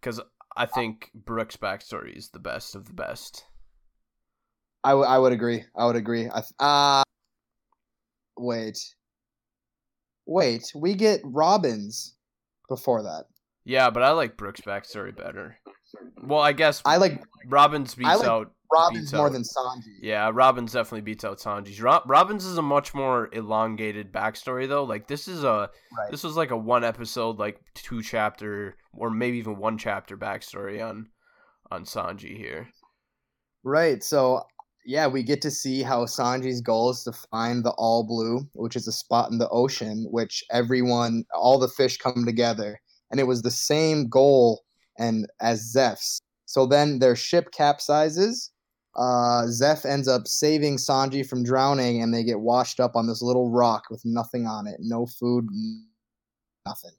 because 0.00 0.20
I 0.56 0.66
think 0.66 1.10
Brook's 1.14 1.56
backstory 1.56 2.16
is 2.16 2.30
the 2.30 2.38
best 2.38 2.74
of 2.74 2.86
the 2.86 2.92
best. 2.92 3.44
I, 4.82 4.90
w- 4.90 5.06
I 5.06 5.18
would 5.18 5.32
agree. 5.32 5.64
I 5.76 5.86
would 5.86 5.96
agree. 5.96 6.26
I 6.26 6.40
th- 6.40 6.52
uh 6.58 7.02
wait. 8.38 8.78
Wait, 10.26 10.72
we 10.74 10.94
get 10.94 11.20
Robin's 11.24 12.14
before 12.68 13.02
that. 13.02 13.24
Yeah, 13.64 13.90
but 13.90 14.02
I 14.02 14.12
like 14.12 14.36
Brook's 14.36 14.60
backstory 14.60 15.14
better. 15.14 15.58
Well, 16.22 16.40
I 16.40 16.52
guess 16.52 16.82
I 16.84 16.96
like 16.96 17.22
Robin's 17.46 17.94
beats 17.94 18.20
like 18.20 18.28
out 18.28 18.52
Robin's 18.72 19.12
more 19.12 19.26
out- 19.26 19.32
than 19.32 19.42
Sanji. 19.42 19.94
Yeah, 20.00 20.30
Robin's 20.32 20.72
definitely 20.72 21.00
beats 21.02 21.24
out 21.24 21.38
Sanji's. 21.38 21.80
Ro- 21.80 22.02
Robin's 22.06 22.44
is 22.44 22.58
a 22.58 22.62
much 22.62 22.94
more 22.94 23.28
elongated 23.32 24.12
backstory 24.12 24.68
though. 24.68 24.84
Like 24.84 25.06
this 25.08 25.26
is 25.28 25.42
a 25.44 25.70
Right. 25.98 26.10
this 26.10 26.22
was 26.22 26.36
like 26.36 26.50
a 26.50 26.56
one 26.56 26.84
episode, 26.84 27.38
like 27.38 27.60
two 27.74 28.02
chapter 28.02 28.76
or 28.96 29.10
maybe 29.10 29.38
even 29.38 29.56
one 29.58 29.78
chapter 29.78 30.16
backstory 30.16 30.84
on 30.86 31.08
on 31.70 31.84
Sanji 31.84 32.36
here. 32.36 32.68
Right. 33.64 34.02
So 34.02 34.44
yeah, 34.86 35.06
we 35.06 35.22
get 35.22 35.42
to 35.42 35.50
see 35.50 35.82
how 35.82 36.04
Sanji's 36.06 36.60
goal 36.62 36.90
is 36.90 37.04
to 37.04 37.12
find 37.12 37.62
the 37.64 37.70
all 37.72 38.02
blue, 38.02 38.48
which 38.54 38.76
is 38.76 38.88
a 38.88 38.92
spot 38.92 39.30
in 39.30 39.38
the 39.38 39.48
ocean, 39.50 40.06
which 40.10 40.42
everyone 40.50 41.24
all 41.34 41.58
the 41.58 41.68
fish 41.68 41.98
come 41.98 42.24
together. 42.24 42.80
And 43.10 43.20
it 43.20 43.24
was 43.24 43.42
the 43.42 43.50
same 43.50 44.08
goal 44.08 44.62
and 44.98 45.26
as 45.40 45.60
Zeph's. 45.70 46.20
So 46.46 46.66
then 46.66 46.98
their 46.98 47.14
ship 47.14 47.50
capsizes 47.52 48.50
uh, 48.96 49.46
Zeph 49.46 49.84
ends 49.84 50.08
up 50.08 50.26
saving 50.26 50.76
Sanji 50.76 51.26
from 51.26 51.44
drowning, 51.44 52.02
and 52.02 52.12
they 52.12 52.24
get 52.24 52.40
washed 52.40 52.80
up 52.80 52.96
on 52.96 53.06
this 53.06 53.22
little 53.22 53.50
rock 53.50 53.84
with 53.90 54.02
nothing 54.04 54.46
on 54.46 54.66
it, 54.66 54.76
no 54.80 55.06
food, 55.06 55.46
nothing. 56.66 56.92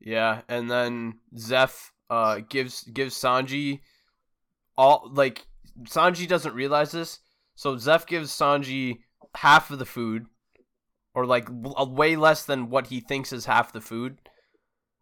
Yeah, 0.00 0.42
and 0.48 0.70
then 0.70 1.18
Zeph 1.38 1.92
uh 2.08 2.40
gives 2.48 2.84
gives 2.84 3.16
Sanji 3.16 3.80
all 4.78 5.10
like 5.12 5.46
Sanji 5.84 6.28
doesn't 6.28 6.54
realize 6.54 6.92
this, 6.92 7.18
so 7.56 7.76
Zeph 7.76 8.06
gives 8.06 8.30
Sanji 8.30 8.98
half 9.34 9.70
of 9.70 9.78
the 9.78 9.84
food, 9.86 10.26
or 11.14 11.26
like 11.26 11.46
w- 11.46 11.92
way 11.92 12.16
less 12.16 12.44
than 12.44 12.70
what 12.70 12.86
he 12.86 13.00
thinks 13.00 13.32
is 13.32 13.44
half 13.44 13.72
the 13.72 13.80
food. 13.80 14.18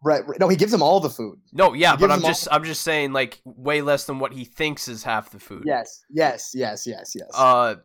Right, 0.05 0.25
right. 0.27 0.39
No, 0.39 0.47
he 0.47 0.55
gives 0.55 0.71
them 0.71 0.83
all 0.83 0.99
the 0.99 1.09
food. 1.09 1.39
No, 1.51 1.73
yeah, 1.73 1.95
but 1.95 2.11
I'm 2.11 2.23
all- 2.23 2.29
just 2.29 2.47
I'm 2.51 2.63
just 2.63 2.83
saying 2.83 3.11
like 3.11 3.41
way 3.43 3.81
less 3.81 4.05
than 4.05 4.19
what 4.19 4.33
he 4.33 4.45
thinks 4.45 4.87
is 4.87 5.01
half 5.03 5.31
the 5.31 5.39
food. 5.39 5.63
Yes, 5.65 6.05
yes, 6.11 6.51
yes, 6.53 6.85
yes, 6.85 7.13
yes. 7.15 7.29
Uh, 7.33 7.77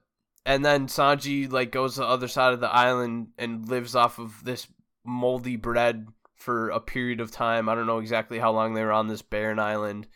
and 0.45 0.63
then 0.63 0.87
Sanji 0.87 1.51
like 1.51 1.73
goes 1.73 1.95
to 1.95 2.01
the 2.01 2.07
other 2.07 2.29
side 2.29 2.53
of 2.53 2.61
the 2.61 2.69
island 2.71 3.29
and 3.39 3.67
lives 3.69 3.97
off 3.97 4.19
of 4.19 4.45
this 4.45 4.67
moldy 5.05 5.57
bread 5.57 6.09
for 6.35 6.69
a 6.69 6.81
period 6.81 7.21
of 7.21 7.31
time. 7.31 7.71
I 7.71 7.75
don't 7.75 7.87
know 7.87 7.99
exactly 8.01 8.39
how 8.39 8.53
long 8.53 8.75
they 8.75 8.85
were 8.85 8.93
on 8.93 9.09
this 9.09 9.23
barren 9.23 9.59
island, 9.59 10.07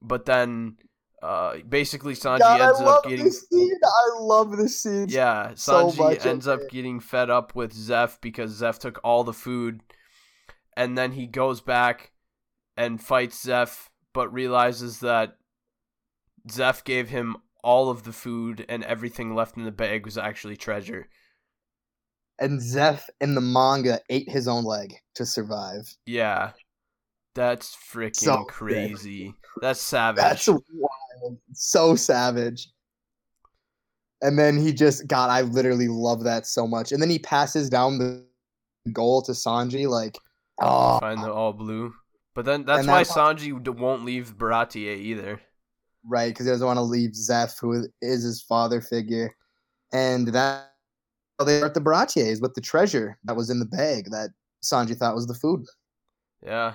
but 0.00 0.24
then 0.24 0.76
uh, 1.22 1.58
basically 1.68 2.14
Sanji 2.14 2.38
God, 2.38 2.60
ends 2.60 2.80
up 2.80 3.04
getting 3.04 3.26
this 3.26 3.46
scene. 3.46 3.78
I 3.84 4.20
love 4.20 4.56
this 4.56 4.80
scene. 4.82 5.06
yeah. 5.10 5.52
so 5.54 5.90
Sanji 5.90 5.98
much, 5.98 6.24
ends 6.26 6.48
up 6.48 6.60
getting 6.70 6.98
fed 6.98 7.28
up 7.28 7.54
with 7.54 7.74
Zeph 7.74 8.20
because 8.22 8.52
Zeph 8.52 8.78
took 8.78 9.00
all 9.04 9.22
the 9.24 9.34
food, 9.34 9.82
and 10.80 10.96
then 10.96 11.12
he 11.12 11.26
goes 11.26 11.60
back 11.60 12.10
and 12.74 13.02
fights 13.02 13.42
Zeph, 13.42 13.90
but 14.14 14.32
realizes 14.32 15.00
that 15.00 15.36
Zeph 16.50 16.84
gave 16.84 17.10
him 17.10 17.36
all 17.62 17.90
of 17.90 18.04
the 18.04 18.14
food 18.14 18.64
and 18.66 18.82
everything 18.84 19.34
left 19.34 19.58
in 19.58 19.64
the 19.64 19.70
bag 19.70 20.06
was 20.06 20.16
actually 20.16 20.56
treasure. 20.56 21.06
And 22.38 22.62
Zeph 22.62 23.10
in 23.20 23.34
the 23.34 23.42
manga 23.42 24.00
ate 24.08 24.30
his 24.30 24.48
own 24.48 24.64
leg 24.64 24.94
to 25.16 25.26
survive. 25.26 25.94
Yeah. 26.06 26.52
That's 27.34 27.76
freaking 27.76 28.16
So 28.16 28.36
good. 28.38 28.46
crazy. 28.46 29.34
That's 29.60 29.82
savage. 29.82 30.22
That's 30.22 30.48
wild. 30.48 31.38
So 31.52 31.94
savage. 31.94 32.70
And 34.22 34.38
then 34.38 34.56
he 34.56 34.72
just 34.72 35.06
God, 35.06 35.28
I 35.28 35.42
literally 35.42 35.88
love 35.88 36.24
that 36.24 36.46
so 36.46 36.66
much. 36.66 36.92
And 36.92 37.02
then 37.02 37.10
he 37.10 37.18
passes 37.18 37.68
down 37.68 37.98
the 37.98 38.24
goal 38.94 39.20
to 39.22 39.32
Sanji, 39.32 39.86
like, 39.86 40.16
oh, 40.60 40.98
Find 41.00 41.22
the 41.22 41.32
all 41.32 41.52
blue. 41.52 41.92
But 42.34 42.44
then 42.44 42.64
that's 42.64 42.86
why 42.86 43.02
that's- 43.04 43.12
Sanji 43.16 43.62
d- 43.62 43.70
won't 43.70 44.04
leave 44.04 44.36
Baratie 44.36 44.96
either. 44.96 45.40
right, 46.04 46.28
because 46.32 46.46
he 46.46 46.52
doesn't 46.52 46.66
want 46.66 46.76
to 46.78 46.82
leave 46.82 47.14
Zeph, 47.14 47.58
who 47.60 47.86
is 48.00 48.22
his 48.22 48.42
father 48.42 48.80
figure. 48.80 49.34
And 49.92 50.28
that 50.28 50.72
they 51.44 51.60
are 51.60 51.66
at 51.66 51.74
the 51.74 51.80
Baratiers 51.80 52.40
with 52.40 52.54
the 52.54 52.60
treasure 52.60 53.18
that 53.24 53.36
was 53.36 53.50
in 53.50 53.58
the 53.58 53.64
bag 53.66 54.10
that 54.10 54.30
Sanji 54.62 54.96
thought 54.96 55.14
was 55.14 55.26
the 55.26 55.34
food. 55.34 55.64
Yeah. 56.44 56.74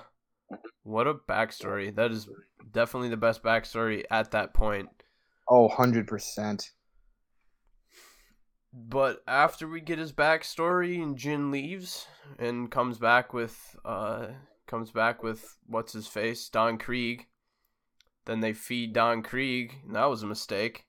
What 0.84 1.08
a 1.08 1.14
backstory. 1.14 1.96
That 1.96 2.12
is 2.12 2.28
definitely 2.72 3.10
the 3.10 3.18
best 3.18 3.42
backstory 3.42 4.04
at 4.12 4.32
that 4.32 4.54
point. 4.54 4.90
Oh, 5.50 5.70
100%. 5.70 6.70
But 8.78 9.24
after 9.26 9.68
we 9.70 9.80
get 9.80 10.00
his 10.00 10.12
backstory 10.12 11.02
and 11.02 11.18
Gin 11.18 11.50
leaves 11.50 12.08
and 12.38 12.70
comes 12.70 12.98
back 12.98 13.34
with 13.34 13.58
uh 13.86 14.28
comes 14.68 14.92
back 14.92 15.24
with 15.24 15.58
what's 15.66 15.94
his 15.94 16.08
face? 16.08 16.50
Don 16.50 16.78
Krieg. 16.78 17.28
Then 18.26 18.42
they 18.42 18.54
feed 18.54 18.92
Don 18.94 19.22
Krieg, 19.24 19.76
and 19.86 19.96
that 19.96 20.10
was 20.10 20.24
a 20.24 20.28
mistake. 20.28 20.86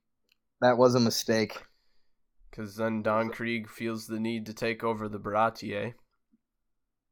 That 0.62 0.78
was 0.78 0.95
a 0.95 1.01
mistake. 1.01 1.62
Because 2.51 2.74
then 2.76 3.03
Don 3.03 3.28
Krieg 3.30 3.68
feels 3.68 4.07
the 4.07 4.18
need 4.18 4.47
to 4.47 4.55
take 4.55 4.82
over 4.82 5.09
the 5.09 5.20
Baratie. 5.20 5.93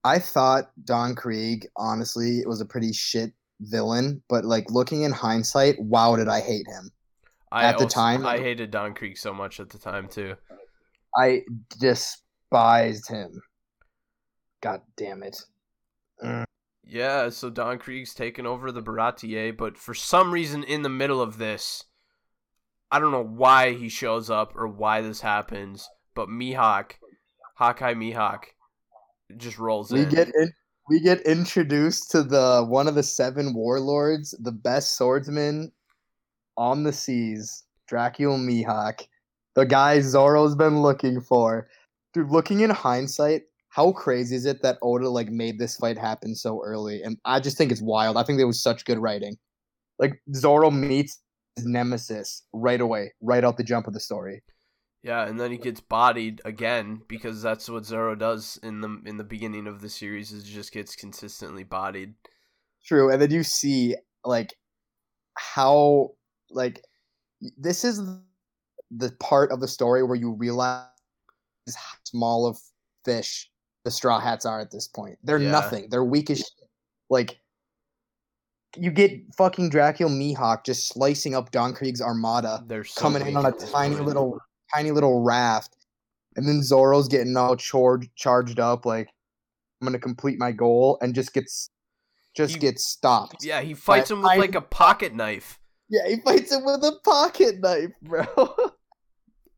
I 0.03 0.19
thought 0.19 0.71
Don 0.83 1.15
Krieg, 1.15 1.67
honestly, 1.77 2.43
was 2.47 2.61
a 2.63 2.67
pretty 2.67 2.93
shit 2.93 3.33
villain, 3.61 4.23
but 4.29 4.45
like 4.47 4.71
looking 4.71 5.03
in 5.03 5.13
hindsight, 5.13 5.79
wow, 5.79 6.17
did 6.17 6.29
I 6.29 6.41
hate 6.41 6.67
him. 6.67 6.91
I 7.53 7.65
At 7.67 7.77
the 7.79 7.85
also- 7.85 7.95
time- 7.95 8.27
I 8.27 8.39
hated 8.39 8.71
Don 8.71 8.95
Krieg 8.95 9.17
so 9.19 9.33
much 9.35 9.61
at 9.61 9.69
the 9.71 9.79
time 9.79 10.09
too. 10.09 10.35
I 11.17 11.43
despised 11.79 13.09
him. 13.09 13.41
God 14.61 14.81
damn 14.97 15.23
it. 15.23 15.37
Yeah, 16.87 17.31
so 17.31 17.51
Don 17.51 17.79
Krieg's 17.79 18.15
taken 18.15 18.47
over 18.47 18.71
the 18.71 18.83
Baratie, 18.83 19.57
but 19.57 19.77
for 19.79 19.95
some 19.95 20.33
reason 20.33 20.65
in 20.65 20.83
the 20.83 20.89
middle 20.89 21.21
of 21.21 21.39
this, 21.39 21.85
I 22.91 22.99
don't 22.99 23.11
know 23.11 23.25
why 23.25 23.73
he 23.73 23.89
shows 23.89 24.31
up 24.31 24.55
or 24.55 24.69
why 24.69 25.01
this 25.01 25.21
happens, 25.21 25.89
but 26.15 26.29
Mihawk, 26.29 26.93
Hawkeye 27.57 27.95
Mihawk, 27.95 28.45
just 29.37 29.59
rolls 29.59 29.91
We 29.91 30.03
in. 30.03 30.09
get 30.11 30.29
in, 30.29 30.53
we 30.89 31.01
get 31.01 31.21
introduced 31.23 32.11
to 32.13 32.23
the 32.23 32.65
one 32.69 32.87
of 32.87 32.95
the 32.95 33.03
seven 33.03 33.55
warlords, 33.55 34.35
the 34.41 34.53
best 34.53 34.97
swordsman 34.97 35.73
on 36.57 36.85
the 36.85 36.93
seas, 36.93 37.65
Dracule 37.91 38.39
Mihawk, 38.39 39.07
the 39.55 39.65
guy 39.65 40.01
Zoro's 40.01 40.55
been 40.55 40.83
looking 40.83 41.21
for. 41.21 41.69
Dude, 42.13 42.31
looking 42.31 42.61
in 42.61 42.71
hindsight, 42.71 43.43
how 43.69 43.93
crazy 43.93 44.37
is 44.37 44.47
it 44.47 44.63
that 44.63 44.79
Oda 44.83 45.09
like 45.09 45.29
made 45.29 45.59
this 45.59 45.77
fight 45.77 45.99
happen 45.99 46.35
so 46.35 46.63
early? 46.65 47.03
And 47.03 47.19
I 47.25 47.41
just 47.41 47.59
think 47.59 47.73
it's 47.73 47.83
wild. 47.83 48.17
I 48.17 48.23
think 48.23 48.39
it 48.41 48.45
was 48.45 48.63
such 48.63 48.85
good 48.85 48.99
writing. 48.99 49.37
Like 49.99 50.21
Zoro 50.35 50.71
meets 50.71 51.21
his 51.57 51.67
nemesis 51.67 52.43
right 52.53 52.81
away, 52.81 53.13
right 53.21 53.45
out 53.45 53.57
the 53.57 53.65
jump 53.65 53.87
of 53.87 53.95
the 53.95 54.01
story. 54.01 54.43
Yeah, 55.03 55.27
and 55.27 55.39
then 55.39 55.51
he 55.51 55.59
gets 55.59 55.81
bodied 55.81 56.41
again 56.45 57.03
because 57.09 57.43
that's 57.43 57.69
what 57.69 57.85
Zoro 57.85 58.15
does 58.15 58.59
in 58.63 58.81
the 58.81 59.03
in 59.05 59.19
the 59.19 59.25
beginning 59.25 59.67
of 59.67 59.83
the 59.83 59.91
series 59.91 60.33
is 60.33 60.45
just 60.45 60.73
gets 60.73 60.97
consistently 60.97 61.63
bodied. 61.63 62.15
True, 62.85 63.11
and 63.11 63.21
then 63.21 63.31
you 63.31 63.43
see 63.43 63.97
like 64.25 64.55
how 65.37 66.13
like 66.51 66.81
this 67.59 67.85
is 67.85 68.01
the 68.91 69.11
part 69.21 69.51
of 69.53 69.61
the 69.61 69.69
story 69.69 70.03
where 70.03 70.17
you 70.17 70.33
realize 70.33 70.87
how 71.69 71.97
small 72.05 72.47
of 72.47 72.59
fish 73.05 73.51
the 73.85 73.91
straw 73.91 74.19
hats 74.21 74.47
are 74.47 74.61
at 74.61 74.71
this 74.71 74.89
point. 74.89 75.19
They're 75.23 75.39
Yeah. 75.39 75.51
nothing. 75.51 75.89
They're 75.91 76.05
weak 76.05 76.31
as 76.31 76.39
shit. 76.39 76.69
Like 77.11 77.39
you 78.77 78.91
get 78.91 79.13
fucking 79.37 79.71
Dracule 79.71 80.11
Mihawk 80.11 80.65
just 80.65 80.89
slicing 80.89 81.35
up 81.35 81.51
Don 81.53 81.75
Krieg's 81.75 82.01
armada, 82.01 82.65
They're 82.67 82.83
so 82.85 83.01
coming 83.01 83.27
in 83.27 83.37
on 83.37 83.47
a 83.47 83.53
tiny 83.53 83.95
point. 83.97 84.07
little 84.07 84.39
tiny 84.75 84.91
little 84.91 85.23
raft. 85.23 85.77
And 86.37 86.49
then 86.49 86.63
Zoro's 86.63 87.07
getting 87.09 87.37
all 87.37 87.57
charged 87.57 88.11
charged 88.17 88.59
up 88.59 88.85
like 88.85 89.09
I'm 89.81 89.87
gonna 89.87 89.99
complete 89.99 90.39
my 90.39 90.51
goal 90.51 90.99
and 91.01 91.15
just 91.15 91.33
gets 91.33 91.71
just 92.37 92.55
He- 92.55 92.59
gets 92.59 92.85
stopped. 92.89 93.45
Yeah, 93.45 93.61
he 93.61 93.75
fights 93.75 94.11
him 94.11 94.23
with 94.23 94.29
tiny- 94.31 94.41
like 94.41 94.55
a 94.57 94.61
pocket 94.61 95.15
knife. 95.15 95.61
Yeah, 95.89 96.09
he 96.09 96.21
fights 96.21 96.53
him 96.53 96.65
with 96.65 96.83
a 96.85 96.99
pocket 97.05 97.61
knife, 97.61 97.93
bro. 98.03 98.25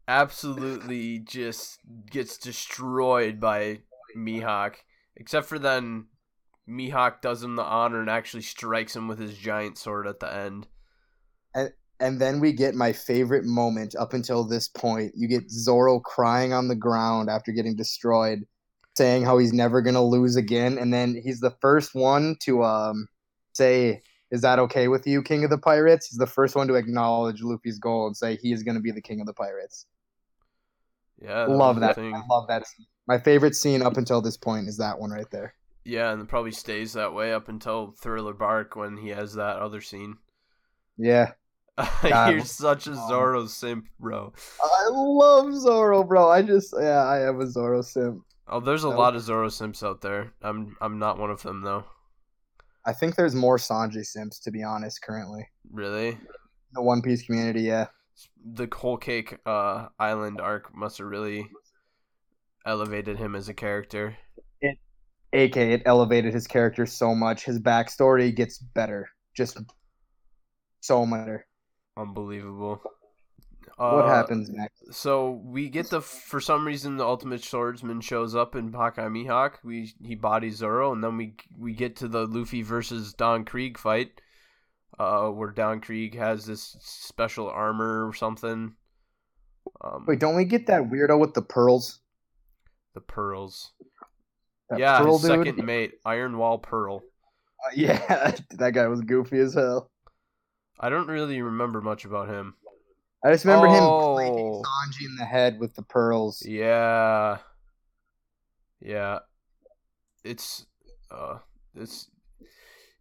absolutely 0.08 1.18
just 1.20 1.80
gets 2.10 2.38
destroyed 2.38 3.40
by 3.40 3.80
Mihawk. 4.16 4.76
Except 5.16 5.46
for 5.46 5.58
then 5.58 6.06
Mihawk 6.68 7.20
does 7.20 7.42
him 7.42 7.56
the 7.56 7.62
honor 7.62 8.00
and 8.00 8.10
actually 8.10 8.42
strikes 8.42 8.94
him 8.94 9.08
with 9.08 9.18
his 9.18 9.36
giant 9.36 9.78
sword 9.78 10.06
at 10.06 10.20
the 10.20 10.32
end. 10.32 10.66
and 11.54 11.72
and 11.98 12.20
then 12.20 12.40
we 12.40 12.52
get 12.52 12.74
my 12.74 12.92
favorite 12.92 13.46
moment 13.46 13.94
up 13.98 14.12
until 14.12 14.44
this 14.44 14.68
point. 14.68 15.12
You 15.16 15.28
get 15.28 15.50
Zoro 15.50 15.98
crying 15.98 16.52
on 16.52 16.68
the 16.68 16.76
ground 16.76 17.30
after 17.30 17.52
getting 17.52 17.74
destroyed, 17.74 18.40
saying 18.98 19.24
how 19.24 19.38
he's 19.38 19.54
never 19.54 19.80
gonna 19.80 20.04
lose 20.04 20.36
again, 20.36 20.76
and 20.76 20.92
then 20.92 21.18
he's 21.24 21.40
the 21.40 21.56
first 21.62 21.94
one 21.94 22.36
to 22.42 22.62
um 22.64 23.08
say, 23.54 24.02
"Is 24.30 24.40
that 24.42 24.58
okay 24.58 24.88
with 24.88 25.06
you, 25.06 25.22
King 25.22 25.44
of 25.44 25.50
the 25.50 25.58
Pirates?" 25.58 26.08
He's 26.08 26.18
the 26.18 26.26
first 26.26 26.56
one 26.56 26.68
to 26.68 26.74
acknowledge 26.74 27.42
Luffy's 27.42 27.78
goal 27.78 28.06
and 28.06 28.16
say 28.16 28.36
he 28.36 28.52
is 28.52 28.62
gonna 28.62 28.80
be 28.80 28.90
the 28.90 29.02
King 29.02 29.20
of 29.20 29.26
the 29.26 29.34
Pirates. 29.34 29.86
Yeah, 31.20 31.46
love 31.46 31.80
that. 31.80 31.94
thing. 31.94 32.14
I 32.14 32.22
love 32.28 32.48
that. 32.48 32.66
scene. 32.66 32.86
My 33.06 33.18
favorite 33.18 33.54
scene 33.54 33.82
up 33.82 33.96
until 33.96 34.20
this 34.20 34.36
point 34.36 34.68
is 34.68 34.76
that 34.78 34.98
one 34.98 35.10
right 35.10 35.30
there. 35.30 35.54
Yeah, 35.84 36.12
and 36.12 36.20
it 36.20 36.28
probably 36.28 36.52
stays 36.52 36.94
that 36.94 37.14
way 37.14 37.32
up 37.32 37.48
until 37.48 37.92
Thriller 37.92 38.34
Bark 38.34 38.74
when 38.74 38.96
he 38.96 39.10
has 39.10 39.34
that 39.34 39.58
other 39.58 39.80
scene. 39.80 40.16
Yeah. 40.98 41.32
You're 42.02 42.40
such 42.40 42.86
a 42.86 42.92
um, 42.92 43.08
Zoro 43.08 43.46
simp, 43.46 43.86
bro. 44.00 44.32
I 44.62 44.88
love 44.90 45.54
Zoro, 45.54 46.02
bro. 46.02 46.28
I 46.28 46.42
just 46.42 46.74
yeah, 46.78 47.04
I 47.04 47.28
am 47.28 47.40
a 47.40 47.46
Zoro 47.46 47.82
simp. 47.82 48.22
Oh, 48.48 48.60
there's 48.60 48.84
a 48.84 48.88
lot 48.88 49.14
of 49.14 49.22
Zoro 49.22 49.48
simps 49.48 49.82
out 49.82 50.00
there. 50.00 50.32
I'm 50.42 50.76
I'm 50.80 50.98
not 50.98 51.18
one 51.18 51.30
of 51.30 51.42
them 51.42 51.62
though. 51.62 51.84
I 52.87 52.93
think 52.93 53.16
there's 53.16 53.34
more 53.34 53.59
Sanji 53.59 54.05
simps 54.05 54.39
to 54.41 54.51
be 54.51 54.62
honest 54.62 55.03
currently. 55.03 55.47
Really, 55.70 56.18
The 56.72 56.82
One 56.82 57.03
Piece 57.03 57.22
community, 57.22 57.62
yeah. 57.62 57.89
the 58.55 58.68
Whole 58.72 58.97
Cake 58.97 59.37
uh, 59.45 59.89
Island 59.99 60.41
arc 60.41 60.74
must 60.74 60.99
have 60.99 61.09
really 61.09 61.51
elevated 62.64 63.18
him 63.18 63.34
as 63.34 63.49
a 63.49 63.55
character. 63.55 64.16
AK 65.32 65.57
it 65.57 65.82
elevated 65.84 66.32
his 66.32 66.47
character 66.47 66.87
so 66.87 67.14
much. 67.14 67.45
His 67.45 67.59
backstory 67.59 68.34
gets 68.34 68.59
better. 68.59 69.09
Just 69.37 69.59
so 70.80 71.05
much 71.05 71.20
better. 71.20 71.47
Unbelievable. 71.97 72.80
What 73.76 74.06
Uh, 74.06 74.08
happens 74.08 74.48
next? 74.48 74.94
So 74.94 75.42
we 75.44 75.68
get 75.68 75.90
the 75.90 76.00
for 76.00 76.40
some 76.40 76.66
reason 76.66 76.96
the 76.96 77.04
ultimate 77.04 77.42
swordsman 77.44 78.00
shows 78.00 78.34
up 78.34 78.54
in 78.56 78.72
Hawkeye 78.72 79.08
Mihawk. 79.08 79.56
We 79.64 79.92
he 80.02 80.14
bodies 80.14 80.56
Zoro, 80.56 80.92
and 80.92 81.02
then 81.04 81.16
we 81.16 81.34
we 81.58 81.74
get 81.74 81.96
to 81.96 82.08
the 82.08 82.26
Luffy 82.26 82.62
versus 82.62 83.12
Don 83.12 83.44
Krieg 83.44 83.76
fight, 83.76 84.20
uh, 84.98 85.28
where 85.28 85.50
Don 85.50 85.80
Krieg 85.80 86.14
has 86.16 86.46
this 86.46 86.76
special 86.80 87.48
armor 87.48 88.06
or 88.08 88.14
something. 88.14 88.74
Um, 89.82 90.04
Wait, 90.06 90.20
don't 90.20 90.36
we 90.36 90.44
get 90.44 90.66
that 90.68 90.84
weirdo 90.84 91.18
with 91.18 91.34
the 91.34 91.42
pearls? 91.42 92.00
the 92.94 93.00
pearls. 93.02 93.72
That 94.70 94.78
yeah, 94.78 94.98
pearl 94.98 95.18
his 95.18 95.26
second 95.26 95.62
mate, 95.64 95.92
Iron 96.06 96.38
Wall 96.38 96.58
Pearl. 96.58 97.02
Uh, 97.64 97.70
yeah, 97.74 98.34
that 98.52 98.72
guy 98.72 98.86
was 98.86 99.02
goofy 99.02 99.38
as 99.38 99.52
hell. 99.54 99.90
I 100.80 100.88
don't 100.88 101.08
really 101.08 101.42
remember 101.42 101.80
much 101.82 102.04
about 102.06 102.28
him. 102.28 102.54
I 103.26 103.32
just 103.32 103.44
remember 103.44 103.66
him 103.66 103.82
Oh. 103.82 104.14
clanking 104.14 104.62
Sanji 104.62 105.04
in 105.04 105.16
the 105.16 105.24
head 105.24 105.58
with 105.58 105.74
the 105.74 105.82
pearls. 105.82 106.42
Yeah. 106.46 107.38
Yeah. 108.80 109.18
It's 110.24 110.66
uh 111.10 111.38
it's 111.74 112.08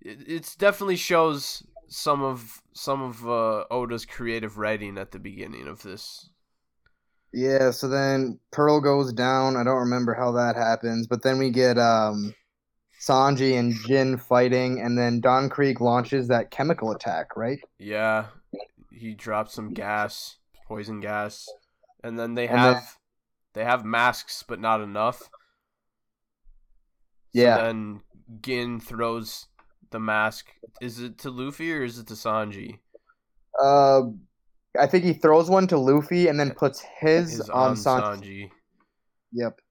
it, 0.01 0.19
it's 0.27 0.55
definitely 0.55 0.95
shows 0.95 1.61
some 1.89 2.23
of 2.23 2.59
some 2.73 3.03
of 3.03 3.27
uh 3.27 3.65
Oda's 3.69 4.05
creative 4.05 4.57
writing 4.57 4.97
at 4.97 5.11
the 5.11 5.19
beginning 5.19 5.67
of 5.67 5.83
this. 5.83 6.29
Yeah, 7.31 7.71
so 7.71 7.87
then 7.89 8.39
Pearl 8.51 8.79
goes 8.79 9.11
down. 9.13 9.57
I 9.57 9.63
don't 9.63 9.79
remember 9.79 10.13
how 10.13 10.31
that 10.31 10.55
happens, 10.55 11.05
but 11.05 11.21
then 11.21 11.37
we 11.37 11.51
get 11.51 11.77
um 11.77 12.33
Sanji 12.99 13.59
and 13.59 13.75
Gin 13.85 14.17
fighting, 14.17 14.81
and 14.81 14.97
then 14.97 15.19
Don 15.19 15.49
Krieg 15.49 15.81
launches 15.81 16.29
that 16.29 16.49
chemical 16.49 16.91
attack, 16.91 17.35
right? 17.35 17.59
Yeah. 17.77 18.27
He 18.95 19.13
drops 19.13 19.53
some 19.53 19.73
gas, 19.73 20.37
poison 20.67 20.99
gas, 21.01 21.47
and 22.03 22.17
then 22.17 22.33
they 22.35 22.47
And 22.47 22.57
have 22.57 22.73
then- 22.75 22.83
they 23.53 23.63
have 23.65 23.83
masks 23.85 24.43
but 24.47 24.59
not 24.59 24.81
enough. 24.81 25.19
So 25.19 25.29
Yeah. 27.33 27.57
then 27.57 28.01
Gin 28.41 28.79
throws 28.79 29.47
the 29.91 29.99
mask. 29.99 30.47
Is 30.81 30.99
it 30.99 31.17
to 31.19 31.29
Luffy 31.29 31.71
or 31.73 31.83
is 31.83 31.99
it 31.99 32.07
to 32.07 32.13
Sanji? 32.13 32.79
Uh, 33.61 34.03
I 34.79 34.87
think 34.87 35.03
he 35.05 35.13
throws 35.13 35.49
one 35.49 35.67
to 35.67 35.77
Luffy 35.77 36.27
and 36.27 36.39
then 36.39 36.51
puts 36.53 36.81
his, 36.99 37.39
Is 37.39 37.49
on, 37.49 37.69
on 37.71 37.75
Sanji. 37.75 38.01
Sanji. 38.21 38.51
Yep. 39.31 39.61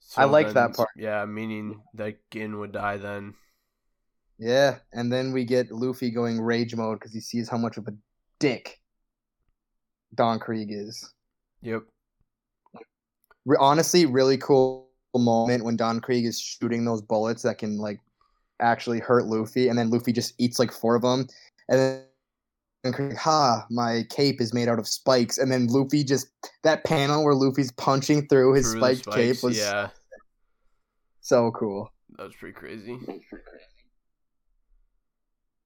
So 0.00 0.22
I 0.22 0.24
like 0.26 0.46
then- 0.46 0.54
that 0.54 0.74
part. 0.76 0.90
Yeah, 0.96 1.24
meaning 1.24 1.82
that 1.94 2.18
Gin 2.30 2.58
would 2.58 2.72
die 2.72 2.98
then. 2.98 3.34
Yeah, 4.38 4.78
and 4.92 5.12
then 5.12 5.32
we 5.32 5.44
get 5.44 5.70
Luffy 5.70 6.10
going 6.10 6.40
rage 6.40 6.74
mode 6.74 6.98
because 6.98 7.14
he 7.14 7.20
sees 7.20 7.48
how 7.48 7.56
much 7.56 7.76
of 7.76 7.86
a 7.86 7.94
dick 8.40 8.80
Don 10.14 10.38
Krieg 10.38 10.68
is. 10.70 11.12
Yep. 11.62 11.82
Re- 13.46 13.56
honestly, 13.60 14.06
really 14.06 14.38
cool 14.38 14.88
moment 15.14 15.64
when 15.64 15.76
Don 15.76 16.00
Krieg 16.00 16.24
is 16.24 16.40
shooting 16.40 16.84
those 16.84 17.00
bullets 17.00 17.42
that 17.42 17.58
can 17.58 17.78
like 17.78 18.00
actually 18.60 18.98
hurt 18.98 19.26
Luffy, 19.26 19.68
and 19.68 19.78
then 19.78 19.90
Luffy 19.90 20.12
just 20.12 20.34
eats 20.38 20.58
like 20.58 20.72
four 20.72 20.96
of 20.96 21.02
them, 21.02 21.26
and 21.68 21.78
then 21.78 22.02
Don 22.82 22.92
Krieg, 22.92 23.16
ha, 23.16 23.64
my 23.70 24.04
cape 24.10 24.40
is 24.40 24.52
made 24.52 24.68
out 24.68 24.78
of 24.78 24.88
spikes, 24.88 25.38
and 25.38 25.50
then 25.50 25.68
Luffy 25.68 26.02
just 26.04 26.28
that 26.62 26.84
panel 26.84 27.24
where 27.24 27.34
Luffy's 27.34 27.72
punching 27.72 28.26
through 28.28 28.54
his 28.54 28.72
Through 28.72 28.80
the 28.80 28.96
spiked 28.96 29.16
cape 29.16 29.42
was 29.42 29.56
yeah, 29.56 29.90
so 31.20 31.52
cool. 31.52 31.90
that 32.16 32.24
was 32.24 32.34
pretty 32.34 32.54
crazy. 32.54 32.98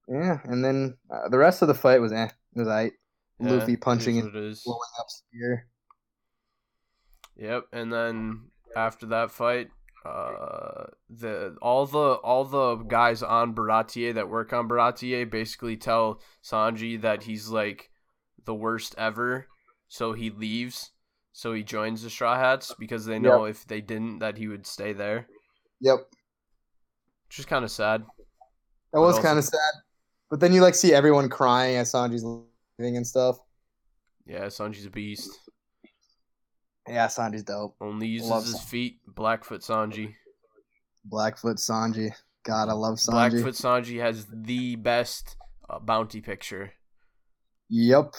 Yeah, 0.09 0.39
and 0.43 0.65
then 0.65 0.97
uh, 1.11 1.29
the 1.29 1.37
rest 1.37 1.61
of 1.61 1.67
the 1.67 1.75
fight 1.75 2.01
was 2.01 2.11
eh, 2.11 2.25
it 2.25 2.59
was 2.59 2.67
I 2.67 2.91
Yeah, 3.39 3.51
Luffy 3.51 3.77
punching 3.77 4.17
and 4.17 4.31
blowing 4.31 4.79
up 4.99 5.05
spear. 5.07 5.67
Yep, 7.35 7.65
and 7.71 7.93
then 7.93 8.49
after 8.75 9.05
that 9.07 9.29
fight, 9.29 9.69
uh, 10.03 10.85
the 11.11 11.55
all 11.61 11.85
the 11.85 12.13
all 12.23 12.43
the 12.43 12.77
guys 12.77 13.21
on 13.21 13.53
Baratie 13.53 14.13
that 14.15 14.29
work 14.29 14.51
on 14.51 14.67
Baratie 14.67 15.29
basically 15.29 15.77
tell 15.77 16.21
Sanji 16.43 16.99
that 17.01 17.23
he's 17.23 17.49
like 17.49 17.91
the 18.45 18.55
worst 18.55 18.95
ever, 18.97 19.47
so 19.89 20.13
he 20.13 20.31
leaves. 20.31 20.91
So 21.33 21.53
he 21.53 21.63
joins 21.63 22.01
the 22.01 22.09
Straw 22.09 22.35
Hats 22.35 22.73
because 22.79 23.05
they 23.05 23.19
know 23.19 23.45
if 23.45 23.65
they 23.67 23.79
didn't 23.79 24.19
that 24.19 24.37
he 24.37 24.47
would 24.47 24.65
stay 24.65 24.91
there, 24.91 25.27
Yep, 25.81 25.99
which 27.27 27.39
is 27.39 27.45
kind 27.45 27.63
of 27.63 27.69
sad. 27.69 28.03
that 28.91 28.99
was 28.99 29.19
kind 29.19 29.37
of 29.37 29.45
sad. 29.45 29.73
But 30.29 30.39
then 30.39 30.53
you 30.53 30.61
like 30.61 30.75
see 30.75 30.93
everyone 30.93 31.29
crying 31.29 31.77
as 31.77 31.91
Sanji's 31.91 32.23
leaving 32.23 32.97
and 32.97 33.05
stuff. 33.07 33.37
Yeah, 34.25 34.45
Sanji's 34.45 34.85
a 34.85 34.89
beast. 34.89 35.31
Yeah, 36.87 37.07
Sanji's 37.07 37.43
dope. 37.43 37.75
Only 37.81 38.07
uses 38.07 38.29
Love 38.29 38.43
his 38.45 38.55
Sanji. 38.55 38.63
feet. 38.69 38.99
Blackfoot 39.07 39.61
Sanji. 39.61 40.13
Blackfoot 41.05 41.57
Sanji. 41.57 42.11
God, 42.43 42.69
I 42.69 42.73
love 42.73 42.95
Sanji. 42.95 43.11
Blackfoot 43.31 43.53
Sanji 43.55 43.99
has 43.99 44.25
the 44.31 44.75
best 44.75 45.35
uh, 45.69 45.79
bounty 45.79 46.21
picture. 46.21 46.73
Yep. 47.69 48.13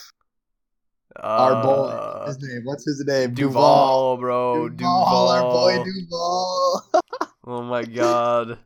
Uh, 1.16 1.22
Our 1.22 1.62
boy. 1.62 2.24
What's 2.26 2.40
his 2.40 2.48
name? 2.48 2.62
What's 2.64 2.84
his 2.86 3.04
name? 3.06 3.34
Duval, 3.34 4.16
bro. 4.18 4.68
Duval. 4.68 4.76
Duval. 4.76 5.28
Our 5.28 5.42
boy 5.42 5.84
Duval. 5.84 6.86
Oh 7.46 7.62
my 7.62 7.82
god. 7.82 8.58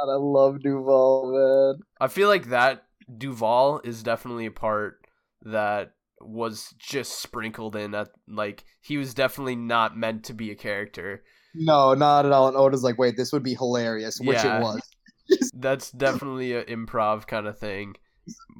God, 0.00 0.12
I 0.12 0.16
love 0.16 0.60
Duval, 0.62 1.32
man. 1.76 1.82
I 2.00 2.08
feel 2.08 2.28
like 2.28 2.48
that 2.48 2.84
Duval 3.18 3.80
is 3.84 4.02
definitely 4.02 4.46
a 4.46 4.50
part 4.50 5.06
that 5.42 5.92
was 6.20 6.74
just 6.78 7.20
sprinkled 7.20 7.76
in 7.76 7.94
at 7.94 8.08
like 8.26 8.64
he 8.80 8.96
was 8.96 9.12
definitely 9.14 9.56
not 9.56 9.96
meant 9.96 10.24
to 10.24 10.32
be 10.32 10.50
a 10.50 10.54
character. 10.54 11.22
No, 11.54 11.94
not 11.94 12.24
at 12.26 12.32
all. 12.32 12.48
And 12.48 12.56
Oda's 12.56 12.82
like, 12.82 12.98
wait, 12.98 13.16
this 13.16 13.32
would 13.32 13.42
be 13.42 13.54
hilarious, 13.54 14.18
which 14.20 14.42
Yeah. 14.42 14.58
it 14.58 14.62
was. 14.62 14.80
That's 15.54 15.90
definitely 15.90 16.54
an 16.54 16.64
improv 16.64 17.26
kind 17.26 17.46
of 17.46 17.58
thing. 17.58 17.94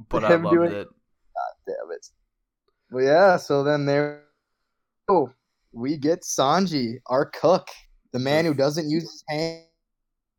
But 0.09 0.25
I 0.25 0.37
loved 0.37 0.55
doing- 0.55 0.73
it. 0.73 0.87
God 0.89 1.55
damn 1.67 1.91
it. 1.93 2.07
But 2.91 2.99
yeah, 3.01 3.37
so 3.39 3.65
then 3.65 3.87
there. 3.87 4.25
Oh, 5.09 5.31
we 5.73 5.97
get 5.97 6.23
Sanji, 6.23 6.97
our 7.07 7.27
cook, 7.27 7.69
the 8.13 8.19
man 8.21 8.45
who 8.45 8.55
doesn't 8.55 8.89
use 8.89 9.03
his 9.29 9.65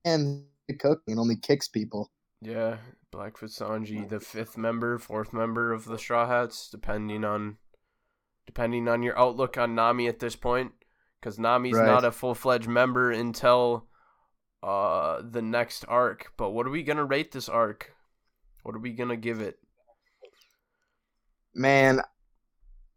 hands 0.06 0.46
to 0.70 0.76
cook 0.76 1.02
and 1.08 1.20
only 1.20 1.36
kicks 1.36 1.68
people. 1.68 2.12
Yeah, 2.42 2.78
Blackfoot 3.12 3.50
Sanji, 3.50 4.08
the 4.08 4.20
fifth 4.20 4.58
member, 4.58 4.98
fourth 5.00 5.34
member 5.34 5.72
of 5.74 5.86
the 5.86 5.98
Straw 5.98 6.28
Hats, 6.28 6.70
depending 6.70 7.24
on 7.24 7.58
depending 8.46 8.88
on 8.88 9.02
your 9.02 9.18
outlook 9.18 9.58
on 9.58 9.74
Nami 9.74 10.08
at 10.08 10.20
this 10.20 10.36
point, 10.36 10.72
because 11.20 11.40
Nami's 11.40 11.76
Right. 11.76 11.88
not 11.88 12.06
a 12.06 12.12
full 12.12 12.36
fledged 12.36 12.68
member 12.68 13.12
until 13.12 13.88
uh 14.62 15.22
the 15.24 15.42
next 15.42 15.86
arc. 15.88 16.34
But 16.38 16.52
what 16.52 16.68
are 16.68 16.72
we 16.72 16.84
gonna 16.84 17.06
rate 17.06 17.32
this 17.32 17.50
arc? 17.50 17.94
What 18.64 18.76
are 18.76 18.80
we 18.80 18.94
gonna 18.94 19.18
give 19.18 19.42
it? 19.42 19.60
Man, 21.54 22.02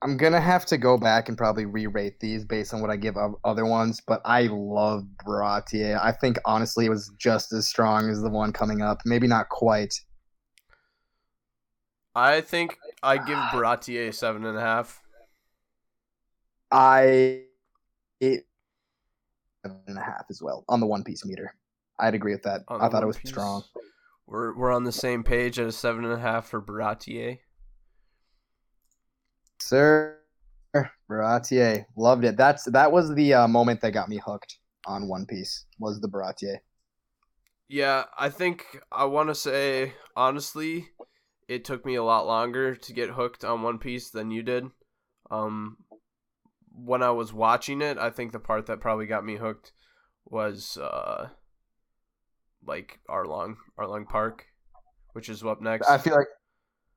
I'm 0.01 0.17
gonna 0.17 0.41
have 0.41 0.65
to 0.67 0.79
go 0.79 0.97
back 0.97 1.29
and 1.29 1.37
probably 1.37 1.65
re-rate 1.65 2.21
these 2.21 2.45
based 2.45 2.73
on 2.73 2.81
what 2.81 2.91
I 2.91 2.97
give 2.97 3.17
other 3.45 3.65
ones. 3.67 4.01
But 4.07 4.21
I 4.25 4.43
love 4.51 5.05
Baratie. 5.27 5.99
I 6.01 6.13
think 6.13 6.39
honestly 6.45 6.87
it 6.87 6.91
was 6.91 7.11
just 7.19 7.53
as 7.53 7.67
strong 7.67 8.09
as 8.09 8.23
the 8.23 8.31
one 8.31 8.53
coming 8.53 8.81
up. 8.81 9.01
Maybe 9.05 9.27
not 9.27 9.49
quite. 9.49 10.01
I 12.15 12.41
think 12.41 12.79
I 13.03 13.17
give 13.17 13.39
Baratie 13.39 14.09
a 14.09 14.13
seven 14.13 14.45
and 14.45 14.57
a 14.57 14.61
half. 14.61 15.03
I 16.71 17.43
it, 18.21 18.47
seven 19.65 19.81
and 19.87 19.99
a 19.99 20.03
half 20.03 20.27
as 20.31 20.43
well 20.43 20.65
on 20.69 20.81
the 20.81 20.87
One 20.87 21.03
Piece 21.03 21.25
meter. 21.25 21.55
I'd 21.99 22.15
agree 22.15 22.33
with 22.33 22.45
that. 22.45 22.63
I 22.69 22.89
thought 22.89 23.03
it 23.03 23.07
was 23.07 23.19
Piece. 23.19 23.31
strong. 23.31 23.65
We're 24.27 24.57
we're 24.57 24.73
on 24.73 24.85
the 24.85 24.93
same 24.93 25.25
page 25.25 25.59
at 25.59 25.67
a 25.67 25.73
seven 25.73 26.05
and 26.05 26.13
a 26.13 26.19
half 26.19 26.47
for 26.47 26.61
Baratie. 26.61 27.39
Sir 29.61 30.19
Baratie. 31.11 31.85
Loved 31.97 32.25
it. 32.25 32.37
That's 32.37 32.65
that 32.65 32.93
was 32.93 33.15
the 33.15 33.35
uh, 33.35 33.49
moment 33.49 33.81
that 33.81 33.93
got 33.93 34.09
me 34.09 34.21
hooked 34.25 34.59
on 34.87 35.09
One 35.09 35.27
Piece 35.27 35.67
was 35.79 36.01
the 36.01 36.09
Baratie. 36.09 36.59
Yeah, 37.69 38.05
I 38.19 38.31
think 38.31 38.65
I 38.91 39.05
want 39.05 39.29
to 39.29 39.35
say 39.35 39.95
honestly, 40.17 40.89
it 41.49 41.65
took 41.65 41.85
me 41.85 41.95
a 41.97 42.05
lot 42.05 42.27
longer 42.27 42.75
to 42.75 42.93
get 42.93 43.11
hooked 43.11 43.45
on 43.45 43.63
One 43.63 43.79
Piece 43.79 44.11
than 44.11 44.31
you 44.31 44.43
did. 44.43 44.67
Um, 45.31 45.79
when 46.73 47.03
I 47.03 47.11
was 47.11 47.33
watching 47.33 47.83
it, 47.83 47.99
I 47.99 48.11
think 48.11 48.33
the 48.33 48.39
part 48.39 48.67
that 48.67 48.81
probably 48.81 49.07
got 49.07 49.25
me 49.25 49.37
hooked 49.37 49.73
was 50.25 50.77
uh, 50.77 51.29
like 52.65 53.01
Arlong, 53.09 53.57
Arlong 53.79 54.09
Park, 54.09 54.47
which 55.13 55.29
is 55.29 55.43
up 55.45 55.61
next. 55.61 55.89
I 55.89 55.99
feel 55.99 56.15
like 56.15 56.29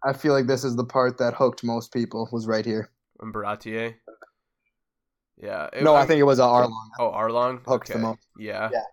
I 0.03 0.13
feel 0.13 0.33
like 0.33 0.47
this 0.47 0.63
is 0.63 0.75
the 0.75 0.85
part 0.85 1.17
that 1.19 1.33
hooked 1.35 1.63
most 1.63 1.93
people 1.93 2.27
was 2.31 2.47
right 2.47 2.65
here. 2.65 2.89
and 3.19 3.33
Baratie. 3.33 3.95
Yeah. 5.37 5.69
it- 5.73 5.83
No, 5.83 5.93
I 5.95 5.99
I'm- 5.99 6.07
think 6.07 6.19
it 6.19 6.23
was 6.23 6.39
uh, 6.39 6.47
Arlong. 6.47 6.89
Oh, 6.99 7.11
Arlong. 7.11 7.61
Hooked 7.67 7.87
the 7.87 7.93
okay. 7.95 8.01
most. 8.01 8.19
Yeah. 8.37 8.69
Yeah. 8.71 8.83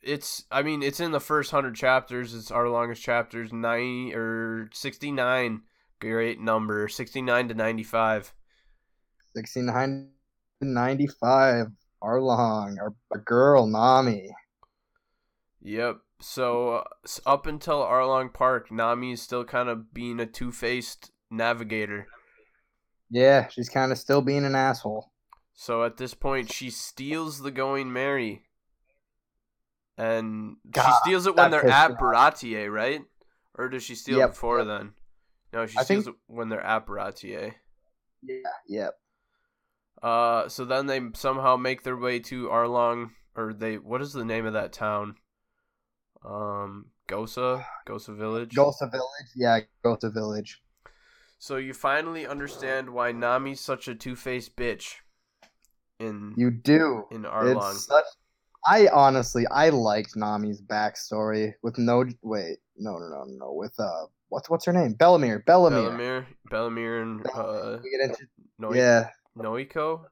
it's 0.00 0.44
I 0.50 0.62
mean 0.62 0.82
it's 0.82 1.00
in 1.00 1.10
the 1.12 1.20
first 1.20 1.50
hundred 1.50 1.74
chapters. 1.74 2.34
It's 2.34 2.50
our 2.50 2.68
longest 2.68 3.02
chapters, 3.02 3.52
ninety 3.52 4.14
or 4.14 4.70
sixty 4.72 5.10
nine. 5.12 5.62
Great 6.00 6.40
number, 6.40 6.86
sixty 6.88 7.20
nine 7.22 7.48
to 7.48 7.54
ninety 7.54 7.82
five. 7.84 8.32
69 9.34 10.10
95. 10.60 11.66
Arlong, 12.02 12.76
our, 12.80 12.94
our 13.12 13.18
girl, 13.20 13.66
Nami. 13.66 14.30
Yep. 15.62 15.98
So 16.20 16.70
uh, 16.70 16.84
up 17.26 17.46
until 17.46 17.80
Arlong 17.82 18.32
Park, 18.32 18.70
Nami 18.72 19.12
is 19.12 19.22
still 19.22 19.44
kind 19.44 19.68
of 19.68 19.92
being 19.94 20.18
a 20.20 20.26
two 20.26 20.50
faced 20.50 21.10
navigator. 21.30 22.06
Yeah, 23.10 23.48
she's 23.48 23.68
kind 23.68 23.92
of 23.92 23.98
still 23.98 24.20
being 24.20 24.44
an 24.44 24.54
asshole. 24.54 25.12
So 25.54 25.84
at 25.84 25.96
this 25.96 26.14
point, 26.14 26.52
she 26.52 26.70
steals 26.70 27.40
the 27.40 27.50
Going 27.50 27.92
Merry. 27.92 28.42
And 29.96 30.56
she 30.74 30.80
steals 31.02 31.26
it 31.26 31.34
when 31.36 31.50
they're 31.50 31.66
at. 31.66 31.98
Baratie, 31.98 32.70
right? 32.72 33.00
Or 33.56 33.68
does 33.68 33.82
she 33.82 33.96
steal 33.96 34.18
Yep, 34.18 34.28
it 34.28 34.32
before 34.32 34.58
yep. 34.58 34.66
then? 34.68 34.92
No, 35.52 35.66
she 35.66 35.76
I 35.78 35.82
steals 35.82 36.04
think- 36.04 36.16
it 36.16 36.20
when 36.32 36.48
they're 36.48 36.60
at 36.64 36.86
Baratie. 36.86 37.54
Yeah, 38.22 38.36
Yep. 38.68 38.94
Uh, 40.02 40.48
so 40.48 40.64
then 40.64 40.86
they 40.86 41.00
somehow 41.14 41.56
make 41.56 41.82
their 41.82 41.96
way 41.96 42.20
to 42.20 42.46
Arlong, 42.48 43.10
or 43.34 43.52
they 43.52 43.78
what 43.78 44.00
is 44.00 44.12
the 44.12 44.24
name 44.24 44.46
of 44.46 44.52
that 44.52 44.72
town? 44.72 45.16
Um, 46.24 46.86
Gosa, 47.08 47.64
Gosa 47.86 48.16
Village. 48.16 48.54
Gosa 48.54 48.90
Village. 48.90 49.30
Yeah, 49.36 49.60
Gosa 49.84 50.12
Village. 50.12 50.62
So 51.38 51.56
you 51.56 51.72
finally 51.72 52.26
understand 52.26 52.90
why 52.90 53.12
Nami's 53.12 53.60
such 53.60 53.86
a 53.88 53.94
two-faced 53.94 54.56
bitch. 54.56 54.96
In 56.00 56.34
You 56.36 56.50
do. 56.50 57.06
in 57.10 57.22
Arlong, 57.22 57.72
It's 57.72 57.86
such. 57.86 58.04
I 58.66 58.88
honestly, 58.92 59.46
I 59.50 59.70
liked 59.70 60.16
Nami's 60.16 60.60
backstory 60.60 61.54
with 61.62 61.78
no. 61.78 62.04
Wait, 62.22 62.58
no, 62.76 62.98
no, 62.98 63.08
no, 63.08 63.24
no. 63.26 63.52
With 63.52 63.74
uh, 63.78 64.06
what's 64.28 64.50
what's 64.50 64.64
her 64.66 64.72
name? 64.72 64.94
Bellamere. 64.94 65.44
Bellamere. 65.44 65.90
Bellamere, 65.90 66.26
Bellamere, 66.50 67.02
and 67.02 67.26
uh, 67.34 67.78
We 67.82 67.90
get 67.90 68.10
into, 68.10 68.26
Noi- 68.58 68.74
yeah, 68.76 69.10
Noiko, 69.36 70.04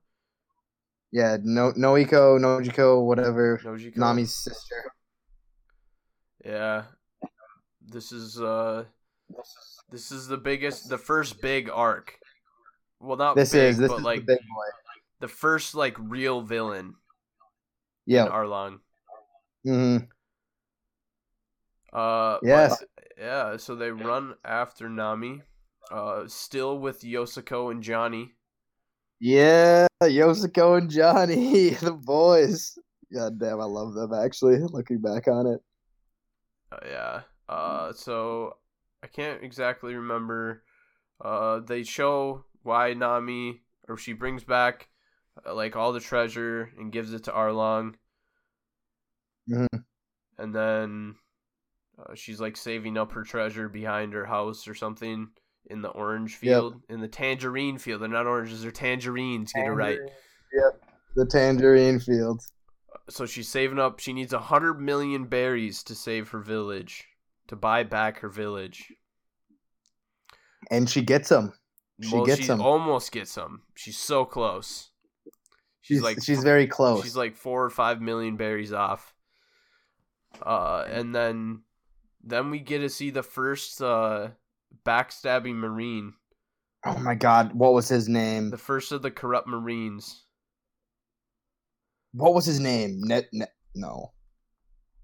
yeah. 1.13 1.37
No, 1.43 1.73
Noiko, 1.73 2.39
Nojiko, 2.41 3.05
whatever. 3.05 3.61
Nojiko. 3.65 3.97
Nami's 3.97 4.35
sister. 4.35 4.93
Yeah, 6.47 6.85
this 7.85 8.13
is 8.13 8.41
uh, 8.41 8.85
this 9.91 10.13
is 10.13 10.29
the 10.29 10.37
biggest, 10.37 10.89
the 10.89 10.97
first 10.99 11.41
big 11.41 11.69
arc. 11.69 12.15
Well, 13.01 13.17
not 13.17 13.35
This 13.35 13.51
big, 13.53 13.71
is 13.71 13.79
this 13.79 13.89
but 13.91 13.99
is 13.99 14.05
like 14.05 14.27
the 14.27 14.39
the 15.19 15.27
first 15.29 15.75
like 15.75 15.97
real 15.99 16.41
villain 16.43 16.95
in 18.07 18.15
Yeah. 18.15 18.27
Arlong. 18.29 18.79
hmm 19.65 19.97
Uh, 21.93 22.39
Yes. 22.43 22.79
but- 22.79 22.89
yeah. 23.19 23.57
So 23.57 23.75
they 23.75 23.91
run 23.91 24.35
after 24.45 24.89
Nami, 24.89 25.43
uh, 25.91 26.29
still 26.29 26.79
with 26.79 27.01
Yosaku 27.01 27.71
and 27.73 27.83
Johnny. 27.83 28.35
Yeah, 29.19 29.87
Yosaku 30.03 30.79
and 30.79 30.91
Johnny, 30.91 31.71
the 31.83 31.93
boys. 31.93 32.79
God 33.13 33.39
damn, 33.41 33.61
I 33.61 33.65
love 33.65 33.95
them 33.95 34.13
actually, 34.13 34.59
looking 34.59 35.01
back 35.01 35.27
on 35.29 35.47
it. 35.47 35.61
Uh, 36.73 36.77
yeah. 36.85 37.21
Uh, 37.49 37.93
so 37.93 38.57
I 39.03 39.07
can't 39.07 39.43
exactly 39.43 39.95
remember. 39.95 40.65
Uh, 41.21 41.61
they 41.61 41.83
show 41.83 42.45
why 42.63 42.93
Nami, 42.95 43.63
or 43.89 43.97
she 43.97 44.13
brings 44.13 44.45
back 44.45 44.89
uh, 45.47 45.55
like 45.55 45.77
all 45.77 45.93
the 45.93 46.01
treasure 46.01 46.71
and 46.79 46.93
gives 46.93 47.13
it 47.13 47.25
to 47.25 47.31
Arlong, 47.31 47.95
Mhm. 49.49 49.85
and 50.39 50.55
then 50.55 51.15
uh, 51.99 52.15
she's 52.15 52.41
like 52.41 52.57
saving 52.57 52.99
up 52.99 53.13
her 53.13 53.23
treasure 53.23 53.69
behind 53.69 54.13
her 54.13 54.27
house 54.27 54.67
or 54.67 54.75
something 54.75 55.29
in 55.67 55.83
the 55.83 55.89
orange 55.89 56.37
field, 56.37 56.83
in 56.89 57.01
the 57.01 57.09
tangerine 57.09 57.79
field. 57.79 58.03
They're 58.03 58.09
not 58.09 58.27
oranges; 58.27 58.63
they're 58.63 58.73
tangerines. 58.73 59.53
Get 59.53 59.67
it 59.67 59.71
right. 59.71 59.99
Yep, 60.53 60.85
the 61.15 61.27
tangerine 61.27 62.01
field. 62.01 62.43
So 63.09 63.27
she's 63.27 63.49
saving 63.49 63.79
up. 63.79 64.01
She 64.01 64.13
needs 64.13 64.33
a 64.33 64.39
hundred 64.39 64.81
million 64.81 65.25
berries 65.27 65.83
to 65.85 65.95
save 65.95 66.31
her 66.31 66.41
village, 66.41 67.05
to 67.49 67.57
buy 67.57 67.85
back 67.85 68.19
her 68.21 68.29
village. 68.29 68.93
And 70.71 70.91
she 70.91 71.03
gets 71.03 71.29
them. 71.29 71.53
She 72.03 72.15
well, 72.15 72.27
gets 72.27 72.41
she 72.41 72.47
them. 72.49 72.61
almost 72.61 73.13
gets 73.13 73.35
them. 73.35 73.63
She's 73.75 73.97
so 73.97 74.25
close. 74.25 74.91
She's, 75.81 75.99
She's 75.99 76.03
like 76.03 76.23
she's 76.23 76.43
very 76.43 76.67
close. 76.67 77.05
she's 77.05 77.17
like 77.17 77.37
four 77.37 77.65
or 77.65 77.71
five 77.71 78.01
million 78.01 78.37
berries 78.37 78.73
off. 78.73 79.15
Uh, 80.45 80.85
and 80.91 81.15
then 81.15 81.63
then 82.25 82.51
we 82.51 82.59
get 82.59 82.81
to 82.81 82.89
see 82.91 83.11
the 83.11 83.23
first 83.23 83.81
uh 83.81 84.29
backstabbing 84.85 85.55
marine, 85.55 86.13
oh 86.85 86.99
my 86.99 87.15
god, 87.15 87.55
what 87.55 87.73
was 87.73 87.89
his 87.89 88.09
name? 88.09 88.51
the 88.51 88.59
first 88.59 88.91
of 88.93 89.01
the 89.03 89.11
corrupt 89.11 89.47
marines. 89.47 90.25
What 92.17 92.35
was 92.35 92.47
his 92.47 92.59
name? 92.61 93.01
Net, 93.03 93.27
net 93.33 93.53
no. 93.75 94.13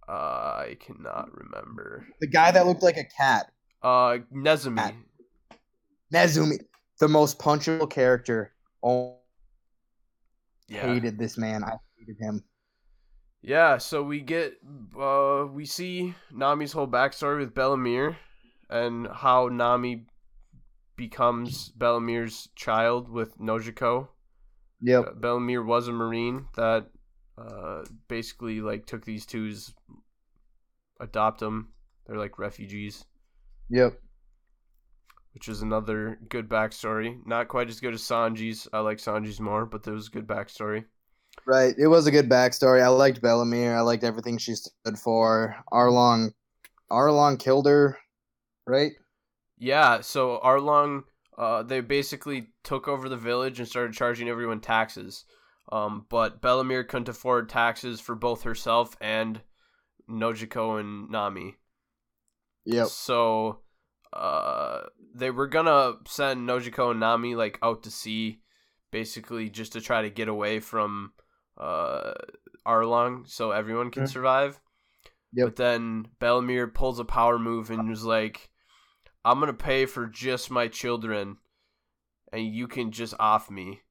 Uh, 0.08 0.12
I 0.12 0.76
cannot 0.80 1.28
remember. 1.32 2.06
The 2.20 2.26
guy 2.26 2.50
that 2.50 2.66
looked 2.66 2.82
like 2.82 2.96
a 2.96 3.04
cat. 3.04 3.52
Uh, 3.82 4.18
Nezumi. 4.34 4.76
Cat. 4.76 4.94
Nezumi, 6.12 6.58
the 7.00 7.08
most 7.08 7.38
punchable 7.38 7.88
character. 7.90 8.52
Oh, 8.82 9.18
Yeah. 10.68 10.82
hated 10.92 11.18
this 11.18 11.36
man. 11.36 11.62
I 11.64 11.76
hated 11.98 12.16
him. 12.18 12.42
Yeah, 13.42 13.78
so 13.78 14.02
we 14.02 14.20
get 14.20 14.54
uh 14.98 15.46
we 15.50 15.66
see 15.66 16.14
Nami's 16.32 16.72
whole 16.72 16.86
backstory 16.86 17.40
with 17.40 17.54
Bellamere 17.54 18.16
and 18.70 19.08
how 19.12 19.48
Nami 19.48 20.06
becomes 20.96 21.70
Bellamere's 21.76 22.48
child 22.54 23.08
with 23.10 23.36
Nojiko. 23.38 24.08
Yep. 24.80 25.16
Bellamere 25.20 25.64
was 25.64 25.88
a 25.88 25.92
marine 25.92 26.46
that 26.56 26.86
uh 27.38 27.84
basically 28.08 28.60
like 28.60 28.86
took 28.86 29.04
these 29.04 29.26
two's 29.26 29.74
adopt 31.00 31.40
them. 31.40 31.72
They're 32.06 32.18
like 32.18 32.38
refugees, 32.38 33.04
Yep. 33.70 33.94
which 35.34 35.48
is 35.48 35.62
another 35.62 36.18
good 36.28 36.48
backstory. 36.48 37.16
Not 37.26 37.48
quite 37.48 37.68
as 37.68 37.80
good 37.80 37.94
as 37.94 38.02
Sanji's. 38.02 38.68
I 38.72 38.80
like 38.80 38.98
Sanji's 38.98 39.40
more, 39.40 39.66
but 39.66 39.82
there 39.82 39.94
was 39.94 40.08
a 40.08 40.10
good 40.10 40.26
backstory. 40.26 40.84
Right. 41.46 41.74
It 41.78 41.86
was 41.86 42.06
a 42.06 42.10
good 42.10 42.28
backstory. 42.28 42.82
I 42.82 42.88
liked 42.88 43.22
Bellamere. 43.22 43.74
I 43.76 43.80
liked 43.80 44.04
everything 44.04 44.36
she 44.36 44.54
stood 44.54 44.98
for. 44.98 45.56
Arlong, 45.72 46.32
Arlong 46.90 47.38
killed 47.38 47.66
her. 47.66 47.98
Right. 48.66 48.92
Yeah, 49.58 50.00
so 50.02 50.40
Arlong, 50.44 51.04
uh, 51.38 51.62
they 51.62 51.80
basically 51.80 52.48
took 52.64 52.86
over 52.88 53.08
the 53.08 53.16
village 53.16 53.58
and 53.60 53.68
started 53.68 53.94
charging 53.94 54.28
everyone 54.28 54.60
taxes. 54.60 55.24
Um, 55.70 56.06
but 56.08 56.42
Bellamere 56.42 56.84
couldn't 56.84 57.08
afford 57.08 57.48
taxes 57.48 58.00
for 58.00 58.14
both 58.14 58.42
herself 58.42 58.96
and 59.00 59.40
Nojiko 60.10 60.78
and 60.80 61.08
Nami. 61.10 61.56
Yep. 62.64 62.88
So, 62.88 63.60
uh, 64.12 64.82
they 65.14 65.30
were 65.30 65.46
gonna 65.46 65.94
send 66.06 66.46
Nojiko 66.48 66.90
and 66.90 67.00
Nami 67.00 67.34
like 67.34 67.58
out 67.62 67.82
to 67.84 67.90
sea, 67.90 68.40
basically 68.90 69.48
just 69.48 69.72
to 69.72 69.80
try 69.80 70.02
to 70.02 70.10
get 70.10 70.28
away 70.28 70.60
from 70.60 71.12
uh 71.58 72.14
Arlong, 72.66 73.28
so 73.28 73.50
everyone 73.52 73.90
can 73.90 74.04
Mhm. 74.04 74.08
survive. 74.08 74.60
Yep. 75.32 75.46
But 75.48 75.56
then 75.56 76.06
Bellamere 76.20 76.68
pulls 76.72 76.98
a 76.98 77.04
power 77.04 77.38
move 77.38 77.70
and 77.70 77.88
was 77.88 78.04
like, 78.04 78.50
"I'm 79.24 79.40
gonna 79.40 79.52
pay 79.54 79.86
for 79.86 80.06
just 80.06 80.50
my 80.50 80.68
children, 80.68 81.38
and 82.32 82.46
you 82.46 82.68
can 82.68 82.90
just 82.92 83.14
off 83.18 83.50
me," 83.50 83.82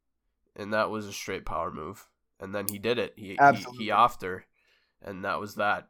and 0.55 0.73
that 0.73 0.89
was 0.89 1.05
a 1.07 1.13
straight 1.13 1.45
power 1.45 1.71
move. 1.71 2.07
And 2.39 2.55
then 2.55 2.65
he 2.69 2.79
did 2.79 2.97
it. 2.97 3.13
He 3.15 3.29
he, 3.29 3.39
Absolutely. 3.39 3.85
he 3.85 3.91
offed 3.91 4.23
her, 4.23 4.45
and 5.01 5.23
that 5.25 5.39
was 5.39 5.55
that. 5.55 5.87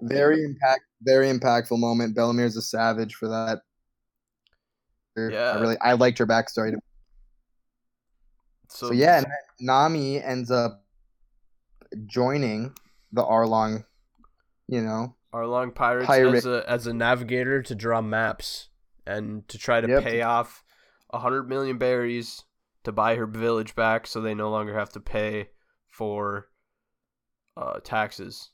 Very 0.00 0.44
impact. 0.44 0.82
Very 1.02 1.26
impactful 1.26 1.78
moment. 1.78 2.14
Bellamere's 2.16 2.56
a 2.56 2.62
savage 2.62 3.14
for 3.16 3.28
that. 3.28 3.62
Yeah. 5.16 5.52
I 5.56 5.60
really. 5.60 5.76
I 5.80 5.94
liked 5.94 6.18
her 6.18 6.26
backstory. 6.26 6.72
So, 8.68 8.88
So 8.88 8.92
yeah, 8.92 9.24
Nami 9.60 10.22
ends 10.22 10.50
up 10.50 10.84
joining 12.06 12.74
the 13.12 13.22
Arlong. 13.24 13.84
You 14.68 14.82
know. 14.82 15.16
Arlong 15.34 15.74
Pirates 15.74 16.06
Pirate. 16.06 16.34
as 16.36 16.46
a 16.46 16.64
as 16.68 16.86
a 16.86 16.92
navigator 16.92 17.62
to 17.62 17.74
draw 17.74 18.00
maps 18.00 18.68
and 19.06 19.46
to 19.48 19.58
try 19.58 19.80
to 19.80 19.88
Yep. 19.88 20.02
pay 20.04 20.22
off 20.22 20.62
a 21.10 21.18
hundred 21.18 21.48
million 21.48 21.78
berries 21.78 22.44
to 22.88 22.92
buy 22.92 23.16
her 23.16 23.26
village 23.26 23.74
back, 23.74 24.06
so 24.06 24.18
they 24.22 24.34
no 24.34 24.50
longer 24.50 24.74
have 24.78 24.88
to 24.88 24.98
pay 24.98 25.50
for 25.88 26.48
uh, 27.54 27.80
taxes, 27.84 28.48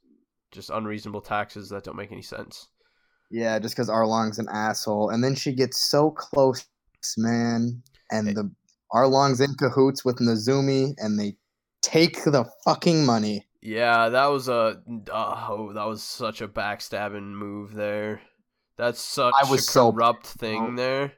just 0.50 0.70
unreasonable 0.70 1.20
taxes 1.20 1.68
that 1.68 1.84
don't 1.84 1.94
make 1.94 2.10
any 2.10 2.20
sense. 2.22 2.66
Yeah, 3.30 3.60
just 3.60 3.76
because 3.76 3.88
Arlong's 3.88 4.40
an 4.40 4.48
asshole, 4.50 5.10
and 5.10 5.22
then 5.22 5.36
she 5.36 5.52
gets 5.52 5.80
so 5.88 6.10
close, 6.10 6.66
man, 7.16 7.80
and 8.10 8.26
Hey. 8.26 8.34
the 8.34 8.50
Arlong's 8.90 9.40
in 9.40 9.54
cahoots 9.54 10.04
with 10.04 10.16
Nezumi, 10.16 10.94
and 10.98 11.16
they 11.16 11.36
take 11.80 12.24
the 12.24 12.44
fucking 12.64 13.06
money. 13.06 13.46
Yeah, 13.62 14.08
that 14.08 14.26
was 14.26 14.48
a 14.48 14.82
oh, 15.12 15.72
that 15.74 15.86
was 15.86 16.02
such 16.02 16.40
a 16.40 16.48
backstabbing 16.48 17.32
move 17.34 17.72
there. 17.72 18.20
That's 18.76 19.00
such 19.00 19.32
I 19.40 19.48
was 19.48 19.68
a 19.68 19.72
corrupt 19.92 20.24
pissed, 20.24 20.38
thing 20.38 20.74
there. 20.74 21.12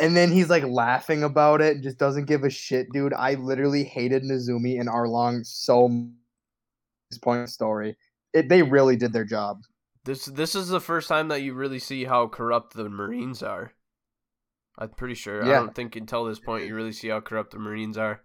And 0.00 0.16
then 0.16 0.32
he's 0.32 0.50
like 0.50 0.64
laughing 0.64 1.22
about 1.22 1.60
it, 1.60 1.74
and 1.74 1.82
just 1.82 1.98
doesn't 1.98 2.26
give 2.26 2.42
a 2.42 2.50
shit, 2.50 2.88
dude. 2.92 3.14
I 3.14 3.34
literally 3.34 3.84
hated 3.84 4.24
Nezumi 4.24 4.80
and 4.80 4.88
Arlong 4.88 5.46
so 5.46 5.88
much 5.88 6.10
this 7.14 7.18
point 7.18 7.48
story. 7.48 7.96
It, 8.32 8.48
they 8.48 8.62
really 8.62 8.96
did 8.96 9.12
their 9.12 9.24
job. 9.24 9.62
This 10.04 10.26
this 10.26 10.54
is 10.54 10.68
the 10.68 10.80
first 10.80 11.08
time 11.08 11.28
that 11.28 11.42
you 11.42 11.54
really 11.54 11.78
see 11.78 12.04
how 12.04 12.26
corrupt 12.26 12.74
the 12.74 12.88
Marines 12.88 13.42
are. 13.42 13.72
I'm 14.76 14.90
pretty 14.90 15.14
sure. 15.14 15.44
Yeah. 15.44 15.50
I 15.50 15.54
don't 15.54 15.74
think 15.74 15.96
until 15.96 16.24
this 16.24 16.40
point 16.40 16.66
you 16.66 16.74
really 16.74 16.92
see 16.92 17.08
how 17.08 17.20
corrupt 17.20 17.52
the 17.52 17.58
Marines 17.58 17.96
are. 17.96 18.20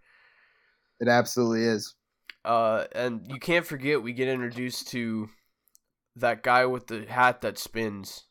It 0.99 1.07
absolutely 1.07 1.65
is. 1.65 1.95
Uh, 2.43 2.86
and 2.93 3.28
you 3.30 3.39
can't 3.39 3.65
forget 3.65 4.01
we 4.01 4.13
get 4.13 4.28
introduced 4.28 4.89
to 4.89 5.30
that 6.15 6.41
guy 6.43 6.65
with 6.65 6.88
the 6.88 7.05
hat 7.05 7.41
that 7.41 7.57
spins. 7.57 8.26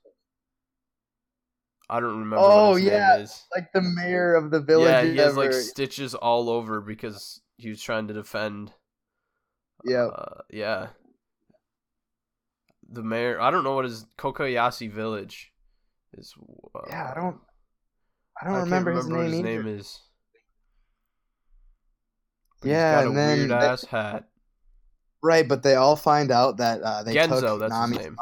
I 1.90 2.00
don't 2.00 2.18
remember. 2.20 2.36
Oh, 2.38 2.70
what 2.72 2.82
his 2.82 2.90
yeah. 2.90 3.12
name 3.14 3.22
is. 3.22 3.44
Like 3.54 3.72
the 3.72 3.80
mayor 3.80 4.34
of 4.34 4.50
the 4.50 4.60
village. 4.60 4.88
yeah, 4.90 5.02
he 5.04 5.16
has 5.18 5.36
like 5.36 5.52
stitches 5.52 6.14
all 6.14 6.50
over 6.50 6.80
because 6.80 7.40
he 7.56 7.68
was 7.70 7.80
trying 7.82 8.08
to 8.08 8.14
defend. 8.14 8.72
yeah. 9.84 10.06
Uh, 10.06 10.40
yeah. 10.50 10.88
The 12.90 13.02
mayor. 13.02 13.40
I 13.40 13.50
don't 13.50 13.64
know 13.64 13.74
what 13.74 13.84
his 13.84 14.06
Kokoyashi 14.18 14.90
village 14.90 15.52
is. 16.16 16.34
Uh, 16.74 16.80
yeah, 16.88 17.10
I 17.10 17.20
don't. 17.20 17.36
I 18.40 18.44
don't 18.46 18.54
can't 18.54 18.64
remember, 18.64 18.92
his 18.92 19.06
what 19.06 19.16
name 19.20 19.32
his 19.32 19.40
name 19.42 19.66
is. 19.66 20.00
But 22.62 22.68
Yeah, 22.70 22.74
he's 22.74 22.94
got 22.94 23.06
and 23.06 23.12
a 23.12 23.14
then 23.20 23.38
weird 23.38 23.50
they- 23.50 23.54
ass 23.66 23.84
hat. 23.84 24.24
Right, 25.20 25.48
but 25.48 25.64
they 25.64 25.74
all 25.74 25.96
find 25.96 26.30
out 26.30 26.58
that 26.58 26.80
uh, 26.80 27.02
they 27.02 27.12
Genzo, 27.14 27.40
took 27.40 27.60
that's 27.60 27.72
Nami's 27.72 27.96
his 27.98 28.06
name. 28.06 28.16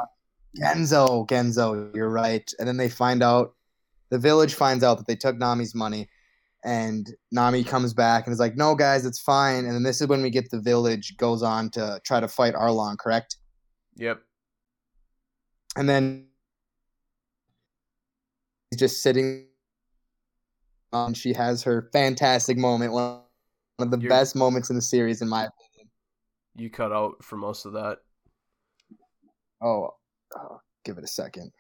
Genzo, 0.59 1.29
Genzo, 1.29 1.95
you're 1.95 2.09
right. 2.09 2.51
And 2.59 2.67
then 2.67 2.79
they 2.79 2.89
find 2.89 3.23
out, 3.23 3.55
the 4.11 4.19
village 4.19 4.55
finds 4.55 4.85
out 4.85 4.99
that 4.99 5.07
they 5.07 5.17
took 5.17 5.37
Nami's 5.37 5.75
money, 5.75 6.09
and 6.65 7.15
Nami 7.33 7.65
comes 7.65 7.93
back 7.95 8.27
and 8.27 8.33
is 8.33 8.41
like, 8.41 8.57
"No, 8.57 8.75
guys, 8.75 9.05
it's 9.07 9.21
fine." 9.21 9.65
And 9.65 9.75
then 9.75 9.83
this 9.83 10.01
is 10.01 10.07
when 10.09 10.23
we 10.23 10.31
get 10.31 10.51
the 10.51 10.61
village 10.61 11.17
goes 11.17 11.43
on 11.43 11.71
to 11.71 12.01
try 12.05 12.21
to 12.21 12.29
fight 12.29 12.55
Arlong, 12.55 12.99
correct? 12.99 13.37
Yep. 13.97 14.23
And 15.77 15.89
then 15.89 16.29
he's 18.71 18.81
just 18.81 19.03
sitting, 19.03 19.47
and 20.93 21.17
she 21.17 21.33
has 21.35 21.63
her 21.63 21.89
fantastic 21.93 22.57
moment, 22.57 22.93
one 22.93 23.23
of 23.79 23.91
the 23.91 23.99
You're- 23.99 24.09
best 24.09 24.35
moments 24.35 24.71
in 24.71 24.77
the 24.77 24.83
series, 24.83 25.23
in 25.23 25.29
my 25.29 25.47
opinion. 25.47 25.91
You 26.55 26.71
cut 26.71 26.93
out 26.93 27.23
for 27.23 27.37
most 27.37 27.67
of 27.67 27.75
that. 27.75 27.99
Oh, 29.61 29.91
oh, 30.37 30.61
give 30.85 30.97
it 30.97 31.05
a 31.05 31.09
second. 31.09 31.53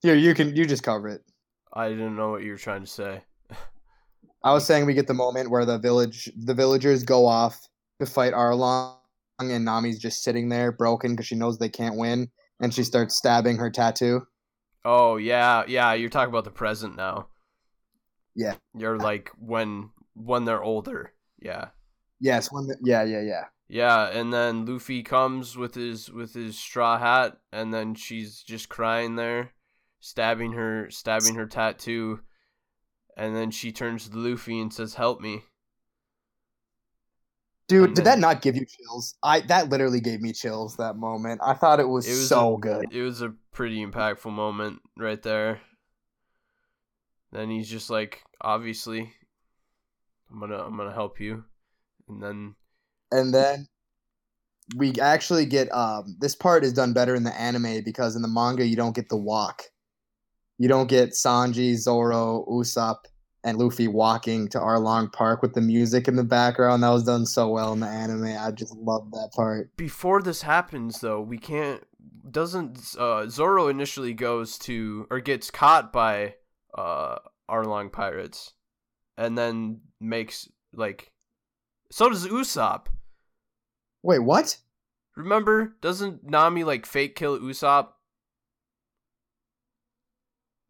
Here, 0.00 0.14
you 0.14 0.34
can 0.34 0.54
you 0.54 0.64
just 0.64 0.82
cover 0.82 1.08
it. 1.08 1.22
I 1.72 1.88
didn't 1.88 2.16
know 2.16 2.30
what 2.30 2.42
you 2.42 2.52
were 2.52 2.58
trying 2.58 2.82
to 2.82 2.86
say. 2.86 3.22
I 4.44 4.52
was 4.52 4.64
saying 4.64 4.86
we 4.86 4.94
get 4.94 5.06
the 5.06 5.14
moment 5.14 5.50
where 5.50 5.64
the 5.64 5.78
village 5.78 6.30
the 6.36 6.54
villagers 6.54 7.02
go 7.02 7.26
off 7.26 7.60
to 8.00 8.06
fight 8.06 8.32
Arlong 8.32 8.96
and 9.40 9.64
Nami's 9.64 9.98
just 9.98 10.22
sitting 10.22 10.48
there 10.48 10.72
broken 10.72 11.12
because 11.12 11.26
she 11.26 11.34
knows 11.34 11.58
they 11.58 11.68
can't 11.68 11.96
win 11.96 12.28
and 12.60 12.72
she 12.72 12.84
starts 12.84 13.16
stabbing 13.16 13.56
her 13.56 13.70
tattoo. 13.70 14.22
Oh 14.84 15.16
yeah, 15.16 15.64
yeah. 15.66 15.94
You're 15.94 16.10
talking 16.10 16.30
about 16.30 16.44
the 16.44 16.50
present 16.50 16.96
now. 16.96 17.28
Yeah. 18.34 18.54
You're 18.74 18.98
like 18.98 19.30
when 19.38 19.90
when 20.14 20.44
they're 20.44 20.62
older. 20.62 21.12
Yeah. 21.40 21.68
Yes, 22.20 22.50
when 22.50 22.66
the, 22.66 22.76
yeah, 22.82 23.04
yeah, 23.04 23.20
yeah. 23.20 23.44
Yeah, 23.68 24.06
and 24.06 24.32
then 24.32 24.64
Luffy 24.64 25.02
comes 25.02 25.56
with 25.56 25.74
his 25.74 26.10
with 26.10 26.32
his 26.32 26.58
straw 26.58 26.98
hat, 26.98 27.36
and 27.52 27.72
then 27.72 27.94
she's 27.94 28.42
just 28.42 28.70
crying 28.70 29.16
there, 29.16 29.52
stabbing 30.00 30.52
her 30.52 30.90
stabbing 30.90 31.34
her 31.34 31.46
tattoo, 31.46 32.20
and 33.16 33.34
then 33.36 33.50
she 33.50 33.72
turns 33.72 34.08
to 34.08 34.16
Luffy 34.16 34.60
and 34.60 34.72
says, 34.72 34.94
"Help 34.94 35.20
me." 35.20 35.42
Dude, 37.68 37.88
And 37.88 37.96
did 37.96 38.04
then- 38.06 38.20
that 38.20 38.26
not 38.26 38.40
give 38.42 38.56
you 38.56 38.64
chills? 38.64 39.14
I 39.22 39.40
that 39.40 39.68
literally 39.68 40.00
gave 40.00 40.20
me 40.22 40.32
chills 40.32 40.76
that 40.76 40.96
moment. 40.96 41.40
I 41.44 41.52
thought 41.52 41.80
it 41.80 41.88
was, 41.88 42.06
It 42.06 42.12
was 42.12 42.28
so 42.28 42.56
a- 42.56 42.60
good. 42.60 42.92
It 42.92 43.02
was 43.02 43.20
a 43.20 43.34
pretty 43.52 43.84
impactful 43.84 44.32
moment 44.32 44.80
right 44.96 45.20
there. 45.22 45.60
Then 47.30 47.50
he's 47.50 47.68
just 47.68 47.90
like, 47.90 48.22
obviously, 48.40 49.12
I'm 50.30 50.40
gonna 50.40 50.56
I'm 50.64 50.76
gonna 50.78 50.94
help 50.94 51.20
you, 51.20 51.44
and 52.08 52.22
then 52.22 52.54
and 53.12 53.34
then 53.34 53.68
we 54.76 54.92
actually 55.00 55.44
get 55.44 55.70
um 55.74 56.16
this 56.20 56.34
part 56.34 56.64
is 56.64 56.72
done 56.72 56.94
better 56.94 57.14
in 57.14 57.22
the 57.24 57.38
anime 57.38 57.82
because 57.84 58.16
in 58.16 58.22
the 58.22 58.28
manga 58.28 58.66
you 58.66 58.76
don't 58.76 58.94
get 58.96 59.10
the 59.10 59.16
walk. 59.16 59.62
You 60.58 60.68
don't 60.68 60.88
get 60.88 61.10
Sanji, 61.10 61.76
Zoro, 61.76 62.44
Usopp, 62.48 63.04
and 63.44 63.56
Luffy 63.58 63.86
walking 63.88 64.48
to 64.48 64.58
Arlong 64.58 65.12
Park 65.12 65.40
with 65.40 65.54
the 65.54 65.60
music 65.60 66.08
in 66.08 66.16
the 66.16 66.24
background. 66.24 66.82
That 66.82 66.90
was 66.90 67.04
done 67.04 67.24
so 67.26 67.48
well 67.48 67.72
in 67.72 67.80
the 67.80 67.86
anime. 67.86 68.36
I 68.38 68.50
just 68.50 68.74
love 68.74 69.10
that 69.12 69.30
part. 69.34 69.76
before 69.76 70.20
this 70.20 70.42
happens 70.42 71.00
though 71.00 71.20
we 71.20 71.38
can't 71.38 71.82
doesn't 72.30 72.94
uh 72.98 73.26
zoro 73.28 73.68
initially 73.68 74.12
goes 74.12 74.58
to 74.58 75.06
or 75.10 75.18
gets 75.20 75.50
caught 75.50 75.92
by 75.92 76.34
uh 76.76 77.16
arlong 77.48 77.90
pirates 77.90 78.52
and 79.16 79.38
then 79.38 79.80
makes 80.00 80.46
like 80.74 81.10
so 81.90 82.10
does 82.10 82.26
usopp 82.26 82.86
Wait, 84.02 84.18
what? 84.18 84.58
remember 85.16 85.74
doesn't 85.80 86.22
nami 86.22 86.64
like 86.64 86.84
fake 86.84 87.16
kill 87.16 87.38
usopp 87.38 87.88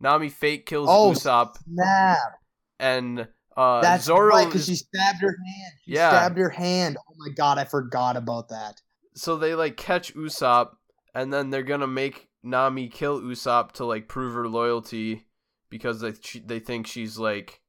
nami 0.01 0.28
fake 0.28 0.66
kills 0.66 0.88
Oh, 0.90 1.12
usopp 1.12 1.57
Snap. 1.64 2.18
and 2.78 3.28
uh 3.57 3.80
That's 3.80 4.05
zoro 4.05 4.28
right, 4.28 4.46
because 4.46 4.66
she 4.66 4.74
stabbed 4.76 5.18
her 5.20 5.36
hand. 5.46 5.72
She 5.84 5.92
Yeah. 5.92 6.11
stabbed 6.11 6.38
her 6.38 6.51
hand. 6.51 6.96
Oh 7.09 7.14
my 7.18 7.28
god, 7.34 7.59
I 7.59 7.64
forgot 7.64 8.16
about 8.16 8.49
that. 8.51 8.80
so 9.14 9.36
they 9.36 9.55
like 9.55 9.76
catch 9.76 10.14
Usopp 10.14 10.76
and 11.14 11.32
then 11.32 11.51
they're 11.51 11.62
gonna 11.62 11.86
make 11.88 12.28
Nami 12.44 12.88
kill 12.88 13.20
Usopp 13.20 13.72
to 13.72 13.84
like 13.84 14.07
prove 14.09 14.34
her 14.34 14.46
loyalty 14.49 15.26
because 15.70 16.01
they 16.01 16.12
she, 16.20 16.38
they 16.38 16.61
think 16.61 16.86
she's 16.86 17.18
like 17.18 17.61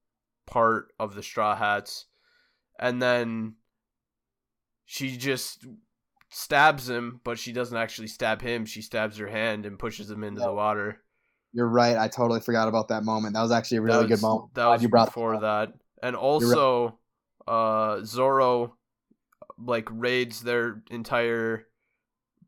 part 0.46 0.94
of 1.00 1.16
the 1.16 1.24
Straw 1.24 1.56
Hats, 1.56 2.06
and 2.80 3.02
then 3.02 3.56
she 4.86 5.18
just 5.18 5.66
stabs 6.30 6.88
him, 6.90 7.20
but 7.24 7.38
she 7.40 7.52
doesn't 7.52 7.78
actually 7.78 8.08
stab 8.08 8.42
him. 8.42 8.66
She 8.66 8.82
stabs 8.82 9.18
her 9.18 9.28
hand 9.28 9.66
and 9.66 9.78
pushes 9.80 10.10
him 10.10 10.24
into 10.24 10.42
the 10.42 10.54
water. 10.54 11.02
You're 11.54 11.68
right. 11.68 11.98
I 11.98 12.08
totally 12.08 12.42
forgot 12.42 12.68
about 12.68 12.90
that 12.90 13.04
moment. 13.04 13.34
That 13.34 13.42
was 13.42 13.52
actually 13.52 13.78
a 13.78 13.82
really 13.82 14.04
that 14.04 14.08
good 14.08 14.22
moment. 14.22 14.54
That 14.54 14.66
Glad 14.66 14.74
was 14.74 14.82
you 14.84 14.90
brought 14.90 15.06
that 15.06 15.12
before 15.12 15.36
up. 15.36 15.42
that, 15.42 15.74
and 16.04 16.16
also, 16.16 17.00
uh, 17.48 18.02
Zoro 18.04 18.76
like 19.58 19.88
raids 19.92 20.42
their 20.42 20.84
entire 20.90 21.68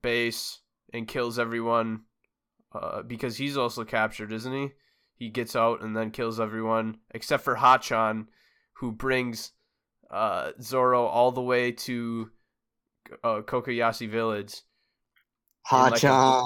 base 0.02 0.60
and 0.94 1.08
kills 1.08 1.40
everyone, 1.40 2.02
uh, 2.74 3.02
because 3.02 3.38
he's 3.38 3.58
also 3.58 3.84
captured, 3.84 4.32
isn't 4.32 4.54
he? 4.54 4.70
He 5.16 5.30
gets 5.30 5.56
out 5.56 5.82
and 5.84 5.96
then 5.96 6.12
kills 6.12 6.40
everyone 6.40 6.98
except 7.12 7.44
for 7.44 7.56
Hachan, 7.56 8.28
who 8.74 8.92
brings 8.92 9.52
uh 10.10 10.52
Zoro 10.62 11.06
all 11.06 11.32
the 11.32 11.42
way 11.42 11.72
to 11.72 12.30
uh, 13.24 13.42
Kokoyashi 13.42 14.10
Village. 14.10 14.62
in 15.72 15.78
like 15.78 16.04
a- 16.04 16.44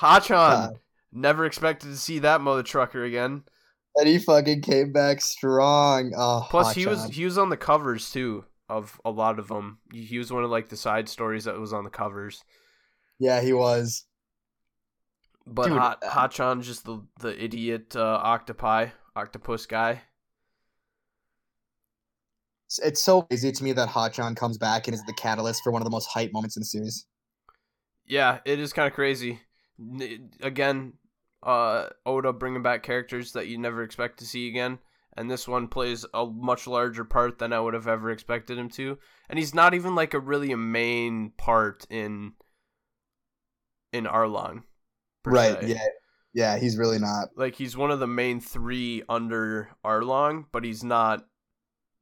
Hachan. 0.00 0.78
Never 1.12 1.46
expected 1.46 1.88
to 1.88 1.96
see 1.96 2.18
that 2.20 2.40
mother 2.40 2.62
trucker 2.62 3.04
again. 3.04 3.44
And 3.94 4.08
he 4.08 4.18
fucking 4.18 4.60
came 4.62 4.92
back 4.92 5.22
strong. 5.22 6.12
Oh, 6.16 6.46
Plus, 6.50 6.74
he 6.74 6.86
was 6.86 7.04
he 7.06 7.24
was 7.24 7.38
on 7.38 7.48
the 7.48 7.56
covers 7.56 8.10
too 8.10 8.44
of 8.68 9.00
a 9.04 9.10
lot 9.10 9.38
of 9.38 9.48
them. 9.48 9.78
He 9.92 10.18
was 10.18 10.32
one 10.32 10.44
of 10.44 10.50
like 10.50 10.68
the 10.68 10.76
side 10.76 11.08
stories 11.08 11.44
that 11.44 11.58
was 11.58 11.72
on 11.72 11.84
the 11.84 11.90
covers. 11.90 12.44
Yeah, 13.18 13.40
he 13.40 13.52
was. 13.52 14.04
But 15.46 15.68
Dude, 15.68 15.78
Hot 15.78 16.38
uh, 16.40 16.54
just 16.56 16.84
the 16.84 17.00
the 17.20 17.42
idiot 17.42 17.96
uh, 17.96 18.02
octopi 18.22 18.88
octopus 19.14 19.64
guy. 19.66 20.02
It's- 22.68 22.80
It's 22.82 23.00
so 23.02 23.22
crazy 23.22 23.52
to 23.52 23.64
me 23.64 23.72
that 23.72 23.88
Hachan 23.88 24.34
comes 24.34 24.58
back 24.58 24.88
and 24.88 24.94
is 24.94 25.04
the 25.04 25.14
catalyst 25.14 25.62
for 25.62 25.70
one 25.72 25.80
of 25.82 25.86
the 25.86 25.90
most 25.90 26.06
hype 26.06 26.32
moments 26.32 26.56
in 26.56 26.62
the 26.62 26.66
series. 26.66 27.06
Yeah, 28.04 28.40
it 28.44 28.58
is 28.58 28.72
kind 28.72 28.88
of 28.88 28.92
crazy. 28.94 29.40
Again, 30.40 30.94
uh, 31.42 31.88
Oda 32.04 32.32
bringing 32.32 32.62
back 32.62 32.82
characters 32.82 33.32
that 33.32 33.46
you 33.46 33.58
never 33.58 33.82
expect 33.82 34.18
to 34.18 34.26
see 34.26 34.48
again, 34.48 34.78
and 35.16 35.30
this 35.30 35.46
one 35.46 35.68
plays 35.68 36.04
a 36.14 36.26
much 36.26 36.66
larger 36.66 37.04
part 37.04 37.38
than 37.38 37.52
I 37.52 37.60
would 37.60 37.74
have 37.74 37.88
ever 37.88 38.10
expected 38.10 38.58
him 38.58 38.68
to. 38.70 38.98
And 39.28 39.38
he's 39.38 39.54
not 39.54 39.74
even 39.74 39.94
like 39.94 40.14
a 40.14 40.20
really 40.20 40.52
a 40.52 40.56
main 40.56 41.32
part 41.36 41.86
in 41.90 42.32
in 43.92 44.04
Arlong. 44.04 44.62
Right. 45.24 45.60
se. 45.60 45.68
Yeah. 45.68 45.86
Yeah, 46.36 46.58
he's 46.58 46.76
really 46.76 46.98
not. 46.98 47.28
like 47.34 47.54
he's 47.54 47.78
one 47.78 47.90
of 47.90 47.98
the 47.98 48.06
main 48.06 48.40
three 48.40 49.02
under 49.08 49.70
Arlong, 49.82 50.44
but 50.52 50.64
he's 50.64 50.84
not 50.84 51.26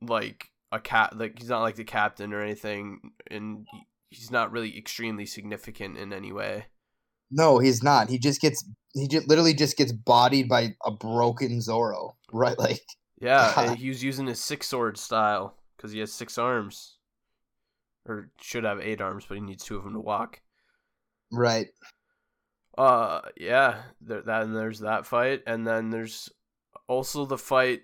like 0.03 0.51
a 0.73 0.81
cat 0.81 1.17
like 1.17 1.39
he's 1.39 1.51
not 1.51 1.63
like 1.63 1.77
the 1.77 1.85
captain 1.85 2.33
or 2.33 2.43
anything, 2.43 3.13
and 3.31 3.65
he's 4.11 4.33
not 4.33 4.51
really 4.51 4.77
extremely 4.77 5.25
significant 5.25 5.97
in 5.97 6.13
any 6.13 6.33
way. 6.33 6.67
No, 7.37 7.59
he's 7.59 7.83
not. 7.83 8.09
He 8.09 8.19
just 8.19 8.41
gets 8.41 8.65
he 8.95 9.09
just 9.09 9.27
literally 9.29 9.55
just 9.55 9.77
gets 9.77 9.91
bodied 9.91 10.49
by 10.49 10.77
a 10.85 10.91
broken 10.91 11.61
Zoro. 11.61 12.17
Right, 12.33 12.59
like 12.59 12.81
Yeah, 13.21 13.53
and 13.61 13.79
he 13.79 13.89
was 13.89 14.03
using 14.03 14.27
his 14.27 14.41
six 14.41 14.67
sword 14.69 14.99
style 14.99 15.57
because 15.77 15.93
he 15.93 16.01
has 16.01 16.13
six 16.13 16.37
arms, 16.37 16.97
or 18.09 18.31
should 18.41 18.65
have 18.65 18.81
eight 18.81 19.01
arms, 19.01 19.25
but 19.29 19.37
he 19.37 19.41
needs 19.41 19.63
two 19.63 19.77
of 19.77 19.85
them 19.85 19.93
to 19.93 20.01
walk. 20.01 20.41
right. 21.31 21.69
Uh, 22.77 23.21
yeah, 23.37 23.83
there, 24.01 24.23
that 24.23 24.43
and 24.43 24.57
there's 24.57 24.81
that 24.81 25.07
fight, 25.07 25.43
and 25.47 25.65
then 25.65 25.91
there's 25.91 26.29
also 26.89 27.25
the 27.25 27.39
fight. 27.39 27.83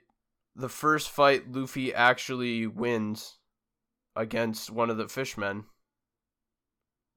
The 0.56 0.68
first 0.68 1.10
fight, 1.10 1.50
Luffy 1.52 1.94
actually 1.94 2.66
wins 2.66 3.38
against 4.16 4.70
one 4.70 4.90
of 4.90 4.96
the 4.96 5.08
fishmen. 5.08 5.64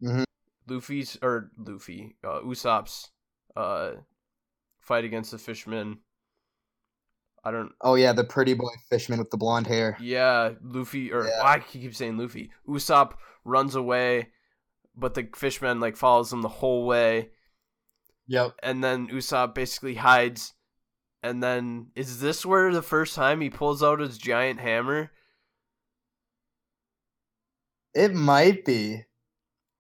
Mhm. 0.04 0.24
Luffy's 0.68 1.18
or 1.22 1.52
Luffy, 1.58 2.16
uh, 2.24 2.40
Usopp's, 2.42 3.12
uh, 3.56 3.92
fight 4.80 5.06
against 5.06 5.32
the 5.32 5.38
fishman. 5.38 6.00
I 7.44 7.52
don't. 7.52 7.72
Oh 7.82 7.96
yeah, 7.96 8.14
the 8.14 8.24
pretty 8.24 8.54
boy 8.54 8.70
fishman 8.90 9.20
with 9.20 9.30
the 9.30 9.38
blonde 9.38 9.68
hair. 9.68 9.98
Yeah, 10.00 10.52
Luffy 10.64 11.12
or 11.12 11.26
Yeah. 11.28 11.42
I 11.44 11.60
keep 11.60 11.94
saying 11.94 12.18
Luffy. 12.18 12.52
Usopp 12.68 13.14
runs 13.44 13.76
away, 13.76 14.30
but 14.96 15.14
the 15.14 15.28
fishman 15.36 15.80
like 15.82 15.98
follows 15.98 16.32
him 16.32 16.42
the 16.42 16.48
whole 16.48 16.86
way 16.86 17.32
Yep. 18.28 18.54
and 18.64 18.82
then 18.82 19.08
Usopp 19.10 19.54
basically 19.54 19.96
hides. 19.96 20.54
And 21.22 21.42
then 21.44 21.88
is 21.96 22.20
this 22.22 22.46
where 22.46 22.72
the 22.74 22.82
first 22.82 23.16
time 23.16 23.42
he 23.42 23.50
pulls 23.50 23.84
out 23.84 24.00
his 24.00 24.18
giant 24.18 24.60
hammer? 24.62 25.12
It 27.94 28.14
might 28.14 28.66
be. 28.66 29.04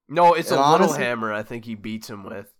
No, 0.09 0.33
it's 0.33 0.51
a 0.51 0.59
And 0.61 0.71
little 0.71 0.93
hammer. 0.93 1.31
I 1.33 1.43
think 1.43 1.65
he 1.65 1.75
beats 1.75 2.09
him 2.09 2.23
with. 2.23 2.51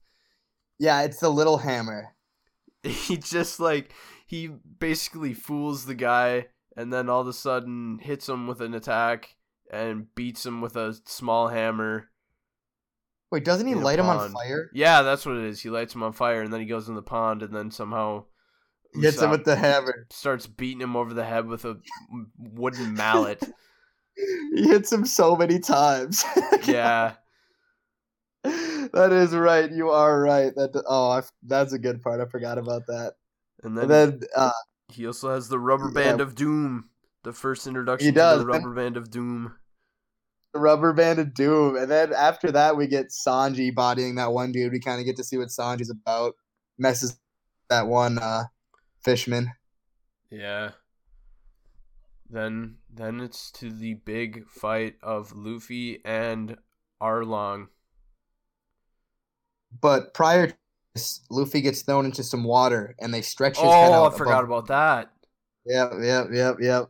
Yeah, 0.80 1.02
it's 1.04 1.20
the 1.20 1.30
little 1.30 1.58
hammer. 1.58 2.10
He 2.84 3.16
just 3.16 3.62
like 3.62 3.94
he 4.28 4.48
basically 4.48 5.34
fools 5.34 5.86
the 5.86 5.96
guy, 5.96 6.48
and 6.76 6.92
then 6.92 7.08
all 7.08 7.22
of 7.22 7.28
a 7.28 7.34
sudden 7.34 8.00
hits 8.02 8.28
him 8.28 8.46
with 8.46 8.60
an 8.60 8.74
attack 8.74 9.38
and 9.72 10.14
beats 10.16 10.46
him 10.46 10.60
with 10.60 10.76
a 10.76 10.94
small 11.06 11.48
hammer. 11.48 12.10
Wait, 13.32 13.46
doesn't 13.46 13.68
he 13.68 13.74
light 13.74 14.00
him 14.00 14.08
on 14.08 14.32
fire? 14.34 14.70
Yeah, 14.74 15.02
that's 15.02 15.26
what 15.26 15.38
it 15.38 15.46
is. 15.46 15.62
He 15.62 15.70
lights 15.70 15.96
him 15.96 16.04
on 16.04 16.12
fire, 16.12 16.42
and 16.42 16.52
then 16.52 16.60
he 16.60 16.66
goes 16.66 16.90
in 16.90 16.96
the 16.96 17.02
pond, 17.02 17.42
and 17.42 17.56
then 17.56 17.72
somehow 17.72 18.26
Hits 18.94 19.22
him 19.22 19.32
with 19.32 19.46
the 19.46 19.56
hammer. 19.56 20.06
starts 20.12 20.46
beating 20.46 20.82
him 20.82 20.96
over 20.98 21.14
the 21.14 21.24
head 21.26 21.48
with 21.48 21.64
a 21.66 21.78
wooden 22.38 22.94
mallet. 22.96 23.42
he 24.56 24.68
hits 24.68 24.92
him 24.92 25.06
so 25.06 25.36
many 25.38 25.58
times. 25.60 26.24
yeah. 26.66 27.14
that 28.94 29.12
is 29.12 29.34
right. 29.36 29.72
You 29.72 29.90
are 29.90 30.22
right. 30.22 30.54
That 30.56 30.84
oh, 30.88 31.10
I, 31.12 31.22
that's 31.44 31.74
a 31.74 31.80
good 31.80 32.02
part. 32.02 32.20
I 32.22 32.26
forgot 32.26 32.58
about 32.58 32.86
that. 32.88 33.14
And 33.64 33.78
then, 33.78 33.84
And 33.84 33.92
then 33.92 34.22
uh, 34.36 34.52
he 34.92 35.08
also 35.08 35.34
has 35.34 35.48
the 35.50 35.60
rubber 35.60 35.88
Yeah. 35.88 36.04
band 36.04 36.22
of 36.22 36.36
doom. 36.36 36.90
The 37.24 37.34
first 37.34 37.68
introduction 37.68 38.06
He 38.06 38.12
to 38.12 38.16
does, 38.20 38.40
the 38.40 38.46
rubber 38.46 38.74
band 38.74 38.98
of 38.98 39.10
doom. 39.10 39.56
the 40.54 40.60
rubber 40.60 40.92
band 40.94 41.20
of 41.20 41.34
doom, 41.34 41.78
and 41.78 41.90
then 41.90 42.12
after 42.14 42.52
that 42.52 42.76
we 42.76 42.86
get 42.88 43.08
Sanji 43.10 43.74
bodying 43.74 44.16
that 44.16 44.34
one 44.34 44.52
dude. 44.52 44.74
We 44.74 44.80
kind 44.80 45.00
of 45.00 45.06
get 45.06 45.16
to 45.18 45.24
see 45.24 45.38
what 45.38 45.48
Sanji's 45.48 45.90
about. 45.90 46.36
Messes 46.78 47.18
that 47.70 47.88
one 47.88 48.20
uh, 48.20 48.44
fishman. 49.04 49.52
Yeah. 50.30 50.72
Then 52.30 52.78
then 52.94 53.20
it's 53.20 53.52
to 53.54 53.72
the 53.72 53.94
big 53.96 54.48
fight 54.48 54.96
of 55.02 55.34
Luffy 55.36 56.02
and 56.04 56.58
Arlong. 57.02 57.68
But 59.82 60.14
prior 60.14 60.48
to 60.48 60.54
this, 60.96 61.22
Luffy 61.30 61.62
gets 61.62 61.82
thrown 61.82 62.06
into 62.06 62.24
some 62.24 62.44
water, 62.44 62.96
and 63.00 63.14
they 63.14 63.22
stretch 63.22 63.58
his 63.58 63.64
head 63.64 63.92
out. 63.92 64.12
Oh. 64.12 64.14
I 64.14 64.18
forgot 64.18 64.44
above- 64.44 64.66
about 64.66 64.68
that. 64.68 65.12
Yep, 65.66 65.92
yep, 66.02 66.28
yep, 66.34 66.56
yep. 66.60 66.90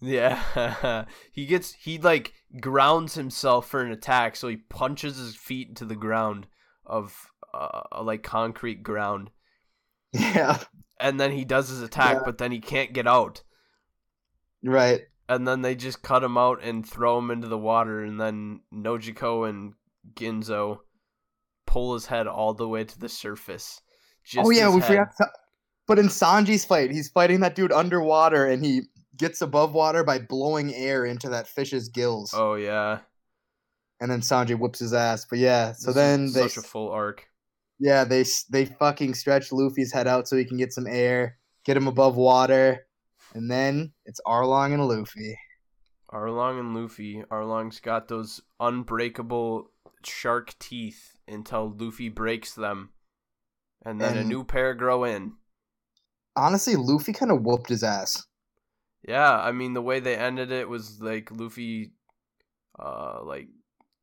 Yeah. 0.00 1.04
he 1.32 1.46
gets 1.46 1.72
he 1.72 1.98
like 1.98 2.32
grounds 2.60 3.14
himself 3.14 3.66
for 3.68 3.80
an 3.82 3.90
attack, 3.90 4.36
so 4.36 4.48
he 4.48 4.56
punches 4.56 5.16
his 5.16 5.34
feet 5.36 5.68
into 5.68 5.84
the 5.86 5.96
ground 5.96 6.46
of 6.84 7.16
uh, 7.54 8.02
like 8.02 8.22
concrete 8.22 8.82
ground. 8.82 9.30
Yeah, 10.12 10.58
And 11.00 11.18
then 11.18 11.32
he 11.32 11.44
does 11.44 11.68
his 11.70 11.82
attack, 11.82 12.18
Yeah. 12.18 12.22
but 12.24 12.38
then 12.38 12.52
he 12.52 12.60
can't 12.60 12.92
get 12.92 13.06
out. 13.08 13.42
right. 14.62 15.00
and 15.28 15.48
then 15.48 15.62
they 15.62 15.74
just 15.74 16.02
cut 16.02 16.22
him 16.22 16.36
out 16.38 16.62
and 16.62 16.86
throw 16.88 17.18
him 17.18 17.30
into 17.30 17.48
the 17.48 17.58
water 17.58 18.02
and 18.02 18.20
then 18.20 18.60
Nojiko 18.72 19.48
and 19.48 19.72
Genzo 20.14 20.80
pull 21.74 21.94
his 21.94 22.06
head 22.06 22.28
all 22.28 22.54
the 22.54 22.68
way 22.68 22.84
to 22.84 22.98
the 23.00 23.08
surface. 23.08 23.80
Just 24.24 24.46
oh 24.46 24.50
yeah, 24.50 24.68
we 24.72 24.80
head. 24.80 24.88
forgot. 24.88 25.08
To, 25.18 25.26
but 25.88 25.98
in 25.98 26.06
Sanji's 26.06 26.64
fight, 26.64 26.92
he's 26.92 27.08
fighting 27.08 27.40
that 27.40 27.56
dude 27.56 27.72
underwater, 27.72 28.46
and 28.46 28.64
he 28.64 28.82
gets 29.16 29.42
above 29.42 29.74
water 29.74 30.04
by 30.04 30.20
blowing 30.20 30.72
air 30.72 31.04
into 31.04 31.28
that 31.30 31.48
fish's 31.48 31.88
gills, 31.88 32.32
Oh 32.34 32.54
yeah. 32.54 33.00
and 34.00 34.10
then 34.10 34.20
Sanji 34.20 34.56
whoops 34.58 34.78
his 34.78 34.94
ass. 34.94 35.26
But 35.28 35.40
yeah, 35.40 35.72
so 35.72 35.88
This 35.88 35.96
then 35.96 36.26
they 36.32 36.48
such 36.48 36.58
a 36.58 36.66
full 36.66 36.90
arc. 36.90 37.26
Yeah, 37.80 38.04
they 38.04 38.24
they 38.50 38.66
fucking 38.66 39.14
stretch 39.14 39.50
Luffy's 39.50 39.92
head 39.92 40.06
out 40.06 40.28
so 40.28 40.36
he 40.36 40.44
can 40.44 40.56
get 40.56 40.72
some 40.72 40.86
air, 40.86 41.38
get 41.64 41.76
him 41.76 41.88
above 41.88 42.16
water, 42.16 42.86
and 43.34 43.50
then 43.50 43.92
it's 44.06 44.20
Arlong 44.24 44.74
and 44.74 44.86
Luffy. 44.86 45.36
Arlong 46.12 46.60
and 46.60 46.74
Luffy. 46.76 47.24
Arlong's 47.32 47.80
got 47.80 48.06
those 48.06 48.40
unbreakable 48.60 49.70
shark 50.04 50.56
teeth 50.60 51.13
until 51.28 51.74
Luffy 51.76 52.08
breaks 52.08 52.54
them. 52.54 52.90
And 53.84 54.00
then 54.00 54.16
a 54.16 54.24
new 54.24 54.44
pair 54.44 54.72
grow 54.74 55.04
in. 55.04 55.34
Honestly, 56.36 56.74
Luffy 56.74 57.12
kind 57.12 57.30
of 57.30 57.42
whooped 57.42 57.68
his 57.68 57.82
ass. 57.84 58.26
Yeah, 59.06 59.30
I 59.32 59.52
mean 59.52 59.74
the 59.74 59.82
way 59.82 60.00
they 60.00 60.16
ended 60.16 60.50
it 60.50 60.68
was 60.68 61.00
like 61.00 61.30
Luffy 61.30 61.92
uh 62.78 63.22
like 63.22 63.48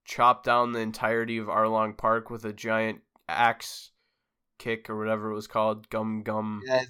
chopped 0.05 0.45
down 0.45 0.71
the 0.71 0.79
entirety 0.79 1.37
of 1.39 1.47
Arlong 1.47 1.97
Park 1.97 2.29
with 2.29 2.45
a 2.45 2.53
giant 2.53 3.01
axe 3.27 3.91
kick 4.59 4.89
or 4.89 4.97
whatever 4.97 5.31
it 5.31 5.35
was 5.35 5.47
called, 5.47 5.89
gum 5.89 6.21
gum 6.21 6.61
Yeah, 6.65 6.83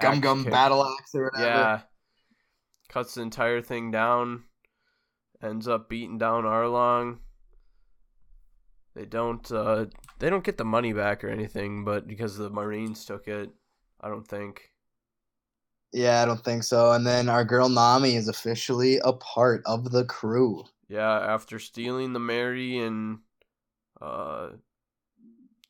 gum 0.00 0.20
gum 0.20 0.42
kick. 0.42 0.52
battle 0.52 0.84
axe 0.84 1.14
or 1.14 1.24
whatever. 1.32 1.46
Yeah. 1.46 1.80
Cuts 2.88 3.14
the 3.14 3.22
entire 3.22 3.62
thing 3.62 3.90
down, 3.92 4.44
ends 5.42 5.68
up 5.68 5.88
beating 5.88 6.18
down 6.18 6.44
Arlong. 6.44 7.18
They 8.98 9.04
don't 9.04 9.48
uh 9.52 9.86
they 10.18 10.28
don't 10.28 10.42
get 10.42 10.56
the 10.56 10.64
money 10.64 10.92
back 10.92 11.22
or 11.22 11.28
anything, 11.28 11.84
but 11.84 12.08
because 12.08 12.36
the 12.36 12.50
Marines 12.50 13.04
took 13.04 13.28
it, 13.28 13.48
I 14.00 14.08
don't 14.08 14.26
think. 14.26 14.72
Yeah, 15.92 16.20
I 16.20 16.24
don't 16.24 16.42
think 16.42 16.64
so. 16.64 16.90
And 16.90 17.06
then 17.06 17.28
our 17.28 17.44
girl 17.44 17.68
Nami 17.68 18.16
is 18.16 18.26
officially 18.26 18.98
a 19.04 19.12
part 19.12 19.62
of 19.66 19.92
the 19.92 20.04
crew. 20.04 20.64
Yeah, 20.88 21.12
after 21.12 21.60
stealing 21.60 22.12
the 22.12 22.18
Merry 22.18 22.78
and 22.78 23.20
uh 24.00 24.48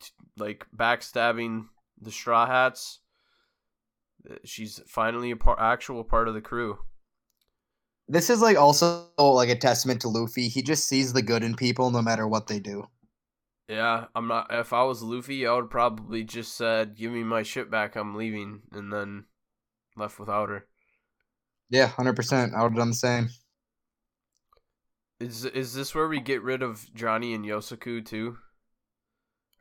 t- 0.00 0.10
like 0.38 0.66
backstabbing 0.74 1.66
the 2.00 2.10
Straw 2.10 2.46
Hats, 2.46 3.00
uh, 4.30 4.36
she's 4.42 4.80
finally 4.86 5.32
a 5.32 5.36
par- 5.36 5.60
actual 5.60 6.02
part 6.02 6.28
of 6.28 6.34
the 6.34 6.40
crew. 6.40 6.78
This 8.08 8.30
is 8.30 8.40
like 8.40 8.56
also 8.56 9.04
like 9.18 9.50
a 9.50 9.54
testament 9.54 10.00
to 10.00 10.08
Luffy. 10.08 10.48
He 10.48 10.62
just 10.62 10.88
sees 10.88 11.12
the 11.12 11.20
good 11.20 11.42
in 11.42 11.56
people 11.56 11.90
no 11.90 12.00
matter 12.00 12.26
what 12.26 12.46
they 12.46 12.58
do. 12.58 12.88
Yeah, 13.68 14.06
I'm 14.14 14.26
not 14.26 14.46
if 14.50 14.72
I 14.72 14.82
was 14.84 15.02
Luffy, 15.02 15.46
I 15.46 15.54
would 15.54 15.70
probably 15.70 16.24
just 16.24 16.56
said, 16.56 16.96
"Give 16.96 17.12
me 17.12 17.22
my 17.22 17.42
ship 17.42 17.70
back, 17.70 17.96
I'm 17.96 18.16
leaving," 18.16 18.62
and 18.72 18.90
then 18.92 19.26
left 19.94 20.18
without 20.18 20.48
her. 20.48 20.66
Yeah, 21.68 21.86
hundred 21.86 22.16
percent. 22.16 22.54
I 22.54 22.62
would 22.62 22.72
have 22.72 22.78
done 22.78 22.90
the 22.90 22.94
same. 22.94 23.28
Is 25.20 25.44
is 25.44 25.74
this 25.74 25.94
where 25.94 26.08
we 26.08 26.20
get 26.20 26.42
rid 26.42 26.62
of 26.62 26.92
Johnny 26.94 27.34
and 27.34 27.44
Yosaku 27.44 28.04
too? 28.04 28.38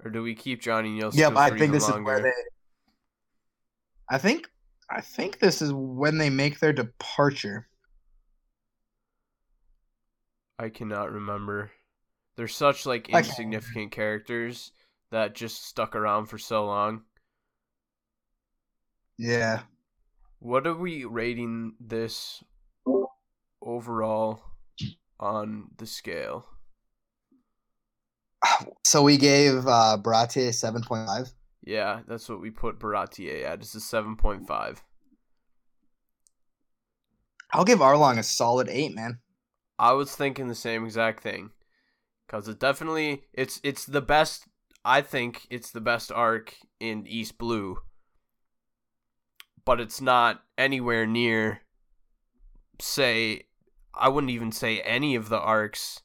Or 0.04 0.12
do 0.12 0.22
we 0.22 0.36
keep 0.36 0.62
Johnny 0.62 1.00
and 1.00 1.02
Yosaku 1.02 1.18
Yep, 1.18 1.34
for 1.34 1.38
I 1.40 1.50
think 1.58 1.72
this 1.74 1.90
longer? 1.90 2.00
is 2.00 2.06
where 2.06 2.22
they. 2.22 2.32
I 4.10 4.18
think, 4.20 4.48
I 4.90 5.02
think 5.02 5.40
this 5.40 5.62
is 5.62 5.74
when 5.74 6.18
they 6.18 6.30
make 6.30 6.60
their 6.60 6.72
departure. 6.72 7.68
I 10.60 10.70
cannot 10.70 11.12
remember. 11.12 11.72
They're 12.38 12.48
such 12.48 12.86
like 12.86 13.08
can't 13.08 13.26
insignificant 13.26 13.92
characters 13.92 14.72
that 15.12 15.36
just 15.36 15.66
stuck 15.66 15.96
around 15.96 16.28
for 16.28 16.38
so 16.38 16.66
long. 16.66 17.02
Yeah, 19.18 19.62
What 20.38 20.68
are 20.68 20.76
we 20.76 21.04
rating 21.04 21.74
this 21.80 22.44
overall 23.60 24.44
on 25.20 25.72
the 25.78 25.88
scale? 25.88 26.46
so 28.86 29.02
we 29.02 29.18
gave 29.18 29.66
uh, 29.66 29.98
point 29.98 31.08
five. 31.08 31.34
Yeah, 31.64 32.02
that's 32.08 32.30
what 32.30 32.40
we 32.40 32.52
put 32.52 32.80
Baratie 32.80 33.44
at. 33.44 33.60
It's 33.60 33.74
a 33.74 33.80
seven 33.80 34.16
point 34.16 34.48
five. 34.48 34.84
I'll 37.52 37.66
give 37.66 37.80
Arlong 37.80 38.20
a 38.20 38.24
solid 38.24 38.70
eight, 38.70 38.94
man. 38.94 39.18
I 39.80 39.94
was 39.94 40.16
thinking 40.16 40.48
the 40.48 40.56
same 40.56 40.86
exact 40.86 41.24
thing, 41.24 41.52
because 42.28 42.48
it 42.48 42.60
definitely 42.60 43.24
it's 43.34 43.60
it's 43.64 43.86
the 43.86 44.02
best. 44.02 44.48
I 44.84 45.02
think 45.02 45.48
it's 45.50 45.72
the 45.72 45.82
best 45.82 46.12
arc 46.12 46.56
in 46.80 47.08
East 47.08 47.38
Blue, 47.38 47.80
but 49.66 49.80
it's 49.80 50.02
not 50.02 50.44
anywhere 50.58 51.06
near. 51.06 51.62
Say, 52.80 53.48
I 53.94 54.10
wouldn't 54.10 54.32
even 54.32 54.52
say 54.52 54.82
any 54.82 55.16
of 55.16 55.30
the 55.30 55.40
arcs 55.40 56.02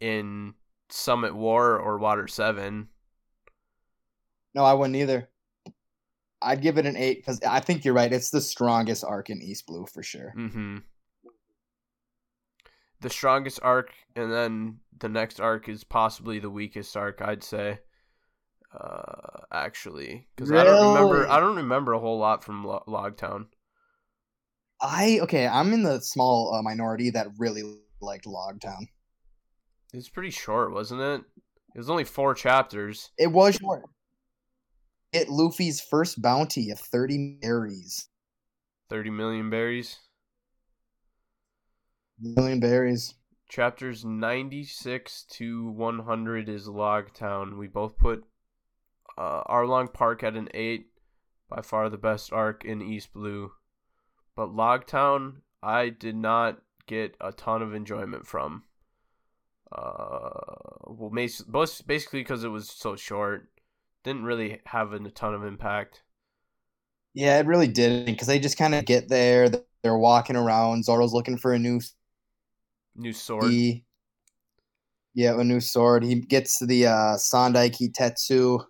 in 0.00 0.54
Summit 0.90 1.34
War 1.34 1.78
or 1.78 1.98
Water 1.98 2.28
Seven. 2.28 2.88
No, 4.54 4.64
I 4.64 4.74
wouldn't 4.74 4.96
either. 4.96 5.28
I'd 6.42 6.60
give 6.60 6.76
it 6.76 6.86
an 6.86 6.96
eight 6.96 7.18
because 7.18 7.40
I 7.48 7.60
think 7.60 7.84
you're 7.84 7.94
right. 7.94 8.12
It's 8.12 8.30
the 8.30 8.40
strongest 8.40 9.04
arc 9.04 9.30
in 9.30 9.40
East 9.40 9.66
Blue 9.66 9.86
for 9.86 10.02
sure. 10.02 10.34
Mm-hmm. 10.36 10.78
The 13.02 13.10
strongest 13.10 13.60
arc, 13.62 13.92
and 14.16 14.32
then 14.32 14.78
the 14.98 15.08
next 15.08 15.40
arc 15.40 15.68
is 15.68 15.84
possibly 15.84 16.38
the 16.38 16.50
weakest 16.50 16.96
arc. 16.96 17.20
I'd 17.20 17.42
say, 17.42 17.80
uh, 18.72 19.40
actually, 19.52 20.28
because 20.34 20.50
I 20.52 20.64
don't 20.64 20.94
remember. 20.94 21.28
I 21.28 21.40
don't 21.40 21.56
remember 21.56 21.92
a 21.92 21.98
whole 21.98 22.18
lot 22.18 22.42
from 22.44 22.64
Lo- 22.64 22.84
Logtown. 22.88 23.46
I 24.80 25.20
okay. 25.22 25.46
I'm 25.46 25.72
in 25.72 25.82
the 25.82 26.00
small 26.00 26.54
uh, 26.54 26.62
minority 26.62 27.10
that 27.10 27.28
really 27.38 27.62
liked 28.00 28.24
Logtown. 28.24 28.86
It's 29.92 30.08
pretty 30.08 30.30
short, 30.30 30.72
wasn't 30.72 31.02
it? 31.02 31.22
It 31.74 31.78
was 31.78 31.90
only 31.90 32.04
four 32.04 32.34
chapters. 32.34 33.10
It 33.18 33.28
was 33.28 33.56
short. 33.56 33.82
It 35.12 35.28
Luffy's 35.28 35.80
first 35.80 36.22
bounty 36.22 36.70
of 36.70 36.78
thirty 36.78 37.38
berries. 37.42 38.08
Thirty 38.88 39.10
million 39.10 39.50
berries. 39.50 39.98
Million 42.22 42.60
berries. 42.60 43.14
Chapters 43.48 44.04
ninety 44.04 44.64
six 44.64 45.24
to 45.32 45.68
one 45.70 45.98
hundred 45.98 46.48
is 46.48 46.68
Logtown. 46.68 47.58
We 47.58 47.66
both 47.66 47.98
put 47.98 48.24
uh, 49.18 49.42
Arlong 49.44 49.92
Park 49.92 50.22
at 50.22 50.36
an 50.36 50.48
eight. 50.54 50.86
By 51.48 51.60
far 51.60 51.90
the 51.90 51.98
best 51.98 52.32
arc 52.32 52.64
in 52.64 52.80
East 52.80 53.12
Blue. 53.12 53.52
But 54.34 54.56
Logtown, 54.56 55.42
I 55.62 55.90
did 55.90 56.16
not 56.16 56.62
get 56.86 57.14
a 57.20 57.30
ton 57.30 57.60
of 57.60 57.74
enjoyment 57.74 58.26
from. 58.26 58.62
Uh, 59.70 60.30
well, 60.86 61.10
basically 61.10 62.20
because 62.20 62.42
it 62.42 62.48
was 62.48 62.70
so 62.70 62.96
short, 62.96 63.50
didn't 64.02 64.24
really 64.24 64.62
have 64.64 64.94
a 64.94 65.10
ton 65.10 65.34
of 65.34 65.44
impact. 65.44 66.02
Yeah, 67.12 67.38
it 67.38 67.44
really 67.44 67.68
didn't 67.68 68.06
because 68.06 68.28
they 68.28 68.38
just 68.38 68.56
kind 68.56 68.74
of 68.74 68.86
get 68.86 69.10
there. 69.10 69.50
They're 69.82 69.98
walking 69.98 70.36
around. 70.36 70.86
Zoro's 70.86 71.12
looking 71.12 71.36
for 71.36 71.52
a 71.52 71.58
new 71.58 71.82
New 72.96 73.12
sword. 73.12 73.50
He, 73.50 73.84
yeah, 75.14 75.38
a 75.38 75.44
new 75.44 75.60
sword. 75.60 76.04
He 76.04 76.16
gets 76.16 76.58
the 76.58 76.86
uh, 76.86 77.16
Sandai 77.16 77.70
Kitetsu. 77.70 78.64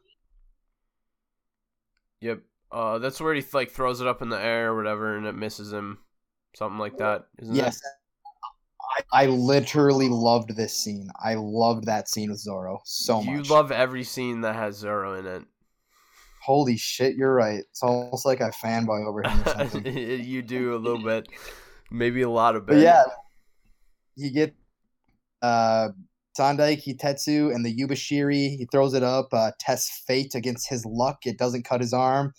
Yep. 2.21 2.41
Uh, 2.71 2.99
that's 2.99 3.21
where 3.21 3.35
he 3.35 3.45
like 3.53 3.71
throws 3.71 4.01
it 4.01 4.07
up 4.07 4.23
in 4.23 4.29
the 4.29 4.41
air 4.41 4.73
or 4.73 4.77
whatever, 4.77 5.17
and 5.17 5.27
it 5.27 5.35
misses 5.35 5.73
him, 5.73 5.99
something 6.55 6.79
like 6.79 6.97
that, 6.99 7.27
isn't 7.39 7.55
Yes. 7.55 7.81
I, 9.13 9.25
I 9.25 9.27
literally 9.27 10.09
loved 10.09 10.57
this 10.57 10.77
scene. 10.77 11.11
I 11.23 11.35
loved 11.35 11.85
that 11.87 12.09
scene 12.09 12.31
with 12.31 12.41
Zoro 12.41 12.81
so 12.85 13.21
it? 13.21 13.27
You 13.27 13.37
much. 13.39 13.51
love 13.51 13.73
every 13.73 14.05
scene 14.05 14.41
that 14.43 14.55
has 14.55 14.77
Zoro 14.77 15.15
in 15.15 15.27
it. 15.27 15.45
Holy 16.43 16.77
shit, 16.77 17.15
you're 17.15 17.35
right. 17.35 17.61
It's 17.61 17.83
almost 17.83 18.27
like 18.27 18.41
I 18.41 18.51
fanboy 18.51 19.07
over 19.07 19.23
him 19.23 19.87
you 20.25 20.43
do 20.43 20.75
a 20.75 20.79
little 20.79 21.03
bit, 21.03 21.29
maybe 21.91 22.23
a 22.23 22.31
lot 22.31 22.57
of 22.57 22.67
but 22.67 22.75
bit. 22.75 22.83
yeah, 22.83 23.05
he 24.17 24.31
get 24.31 24.55
uh, 25.43 25.89
Sandai 26.39 26.77
Kitetsu 26.83 27.55
and 27.55 27.65
the 27.65 27.75
Yubashiri. 27.75 28.57
He 28.57 28.67
throws 28.71 28.95
it 28.95 29.03
up. 29.03 29.29
Uh, 29.33 29.53
tests 29.59 30.03
fate 30.07 30.35
against 30.35 30.69
his 30.69 30.85
luck. 30.87 31.19
It 31.27 31.39
doesn't 31.39 31.65
cut 31.65 31.81
his 31.81 31.93
arm. 31.93 32.33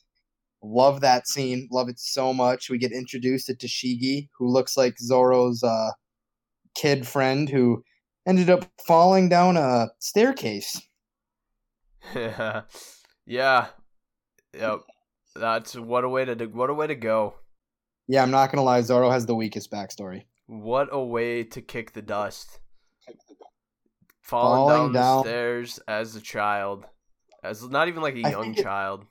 Love 0.64 1.02
that 1.02 1.28
scene. 1.28 1.68
Love 1.72 1.90
it 1.90 2.00
so 2.00 2.34
much. 2.34 2.70
We 2.70 2.78
get 2.78 2.92
introduced 2.92 3.48
to 3.48 3.56
Tashigi, 3.56 4.30
who 4.38 4.48
looks 4.48 4.78
like 4.78 4.98
Zoro's 4.98 5.64
uh, 5.64 5.92
kid 6.76 7.06
friend 7.06 7.50
who 7.50 7.84
ended 8.26 8.50
up 8.50 8.70
falling 8.88 9.30
down 9.30 9.58
a 9.58 9.90
staircase. 10.00 10.82
yeah, 12.16 12.62
yeah, 13.26 13.68
yep. 14.58 14.80
That's 15.36 15.76
what 15.76 16.04
a 16.04 16.10
way 16.10 16.26
to 16.26 16.36
do, 16.36 16.50
what 16.50 16.70
a 16.70 16.74
way 16.74 16.88
to 16.88 16.96
go. 16.96 17.36
Yeah, 18.08 18.22
I'm 18.22 18.32
not 18.32 18.52
gonna 18.52 18.64
lie. 18.64 18.82
Zoro 18.82 19.10
has 19.10 19.26
the 19.26 19.36
weakest 19.36 19.72
backstory. 19.72 20.24
What 20.48 20.90
a 20.92 21.02
way 21.04 21.44
to 21.44 21.62
kick 21.62 21.94
the 21.94 22.02
dust. 22.02 22.60
Falling, 24.22 24.70
Falling 24.70 24.94
down, 24.94 25.18
the 25.18 25.24
stairs 25.24 25.80
as 25.88 26.16
a 26.16 26.22
child, 26.22 26.86
as 27.44 27.62
not 27.70 27.88
even 27.88 28.02
like 28.02 28.16
a 28.16 28.24
I 28.26 28.30
young 28.32 28.44
think 28.44 28.60
it- 28.60 28.64
child. 28.64 29.06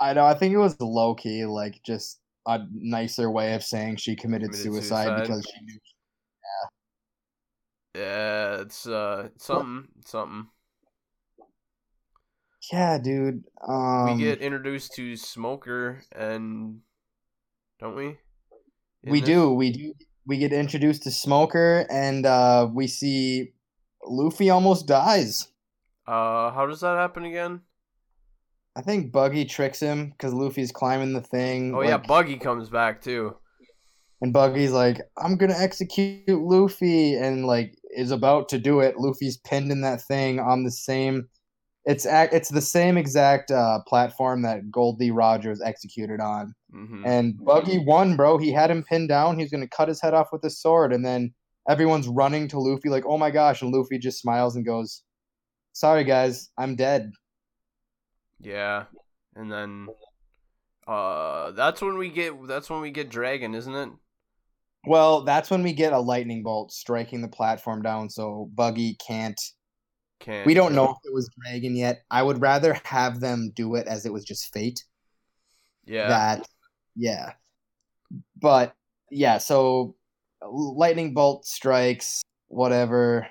I 0.00 0.14
know. 0.14 0.24
I 0.24 0.34
think 0.34 0.52
it 0.52 0.58
was 0.58 0.78
low 0.80 1.14
key, 1.14 1.44
like 1.46 1.80
just 1.86 2.18
a 2.46 2.60
nicer 2.72 3.30
way 3.30 3.54
of 3.54 3.62
saying 3.62 3.96
she 3.96 4.16
committed, 4.16 4.50
Committed 4.50 4.72
suicide, 4.72 5.04
suicide. 5.06 5.20
because 5.20 5.46
she 5.54 5.64
knew. 5.64 5.78
Yeah, 7.94 8.60
it's 8.62 8.86
uh 8.86 9.28
something 9.38 9.88
something. 10.06 10.48
Yeah, 12.72 12.98
dude. 12.98 13.44
Um, 13.66 14.16
we 14.18 14.24
get 14.24 14.40
introduced 14.40 14.94
to 14.94 15.16
Smoker 15.16 16.02
and 16.12 16.80
don't 17.78 17.94
we? 17.96 18.18
In 19.04 19.12
we 19.12 19.20
this? 19.20 19.28
do. 19.28 19.52
We 19.54 19.70
do. 19.72 19.94
We 20.26 20.38
get 20.38 20.52
introduced 20.52 21.02
to 21.04 21.10
Smoker, 21.10 21.86
and 21.90 22.24
uh, 22.26 22.68
we 22.72 22.86
see 22.86 23.52
Luffy 24.04 24.50
almost 24.50 24.86
dies. 24.86 25.48
Uh, 26.06 26.50
how 26.50 26.66
does 26.66 26.80
that 26.80 26.96
happen 26.96 27.24
again? 27.24 27.60
I 28.74 28.82
think 28.82 29.12
Buggy 29.12 29.44
tricks 29.44 29.80
him 29.80 30.10
because 30.10 30.32
Luffy's 30.32 30.72
climbing 30.72 31.12
the 31.12 31.20
thing. 31.20 31.74
Oh 31.74 31.82
yeah, 31.82 31.98
Buggy 31.98 32.36
comes 32.36 32.70
back 32.70 33.02
too. 33.02 33.36
And 34.20 34.32
Buggy's 34.32 34.72
like, 34.72 35.00
I'm 35.18 35.36
gonna 35.36 35.58
execute 35.58 36.28
Luffy, 36.28 37.14
and 37.14 37.44
like 37.44 37.76
is 37.96 38.10
about 38.10 38.48
to 38.50 38.58
do 38.58 38.80
it. 38.80 38.96
Luffy's 38.96 39.36
pinned 39.38 39.70
in 39.70 39.82
that 39.82 40.00
thing 40.02 40.40
on 40.40 40.64
the 40.64 40.70
same. 40.70 41.28
It's 41.84 42.06
it's 42.06 42.48
the 42.48 42.60
same 42.60 42.96
exact 42.96 43.50
uh, 43.50 43.80
platform 43.86 44.42
that 44.42 44.70
Gol 44.70 44.94
D. 44.94 45.10
Roger's 45.10 45.60
executed 45.60 46.20
on, 46.20 46.54
hmm 46.70 47.02
and 47.04 47.34
Buggy 47.44 47.78
won, 47.78 48.16
bro. 48.16 48.38
He 48.38 48.52
had 48.52 48.70
him 48.70 48.84
pinned 48.84 49.08
down. 49.08 49.38
He's 49.38 49.50
gonna 49.50 49.68
cut 49.68 49.88
his 49.88 50.00
head 50.00 50.14
off 50.14 50.28
with 50.32 50.42
his 50.42 50.60
sword, 50.60 50.92
and 50.92 51.04
then 51.04 51.34
everyone's 51.68 52.06
running 52.06 52.46
to 52.48 52.60
Luffy 52.60 52.88
like, 52.88 53.04
"Oh 53.06 53.18
my 53.18 53.30
gosh!" 53.30 53.62
And 53.62 53.72
Luffy 53.72 53.98
just 53.98 54.20
smiles 54.20 54.54
and 54.54 54.64
goes, 54.64 55.02
"Sorry 55.72 56.04
guys, 56.04 56.50
I'm 56.56 56.76
dead." 56.76 57.10
Yeah, 58.40 58.84
and 59.34 59.50
then 59.50 59.88
uh, 60.86 61.52
that's 61.52 61.82
when 61.82 61.98
we 61.98 62.10
get 62.10 62.46
that's 62.46 62.70
when 62.70 62.80
we 62.80 62.90
get 62.90 63.08
Dragon, 63.08 63.54
isn't 63.54 63.74
it? 63.74 63.90
Well, 64.86 65.22
that's 65.22 65.50
when 65.50 65.62
we 65.62 65.72
get 65.72 65.92
a 65.92 65.98
lightning 65.98 66.42
bolt 66.42 66.72
striking 66.72 67.22
the 67.22 67.28
platform 67.28 67.82
down, 67.82 68.10
so 68.10 68.50
Buggy 68.54 68.96
can't 69.06 69.40
Can't. 70.22 70.46
We 70.46 70.54
don't 70.54 70.74
know 70.74 70.90
if 70.90 70.96
it 71.04 71.12
was 71.12 71.28
Dragon 71.40 71.74
yet. 71.74 72.04
I 72.10 72.22
would 72.22 72.40
rather 72.40 72.78
have 72.84 73.18
them 73.18 73.52
do 73.56 73.74
it 73.74 73.88
as 73.88 74.06
it 74.06 74.12
was 74.12 74.24
just 74.24 74.52
fate. 74.52 74.84
Yeah. 75.84 76.08
That, 76.08 76.48
yeah. 76.94 77.32
But 78.40 78.74
yeah, 79.10 79.38
so 79.38 79.96
lightning 80.48 81.12
bolt 81.12 81.44
strikes, 81.44 82.22
whatever. 82.46 83.26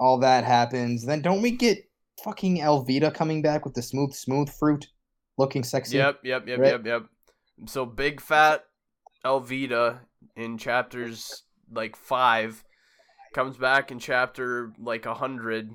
All 0.00 0.18
that 0.18 0.44
happens. 0.44 1.04
Then 1.06 1.22
don't 1.22 1.42
we 1.42 1.52
get 1.52 1.88
fucking 2.24 2.58
Alvida 2.58 3.14
coming 3.14 3.40
back 3.40 3.64
with 3.64 3.74
the 3.74 3.82
smooth, 3.82 4.12
smooth 4.12 4.50
fruit, 4.50 4.88
looking 5.38 5.62
sexy? 5.62 5.98
Yep, 5.98 6.20
yep, 6.24 6.48
yep, 6.48 6.58
Right. 6.58 6.72
yep, 6.72 6.86
yep. 6.86 7.02
So 7.66 7.86
big 7.86 8.20
fat 8.20 8.64
Alvida 9.24 10.00
in 10.34 10.58
chapters 10.58 11.44
like 11.70 11.94
five 11.94 12.64
comes 13.32 13.56
back 13.56 13.90
in 13.90 13.98
chapter 13.98 14.72
like 14.78 15.06
a 15.06 15.14
hundred, 15.14 15.70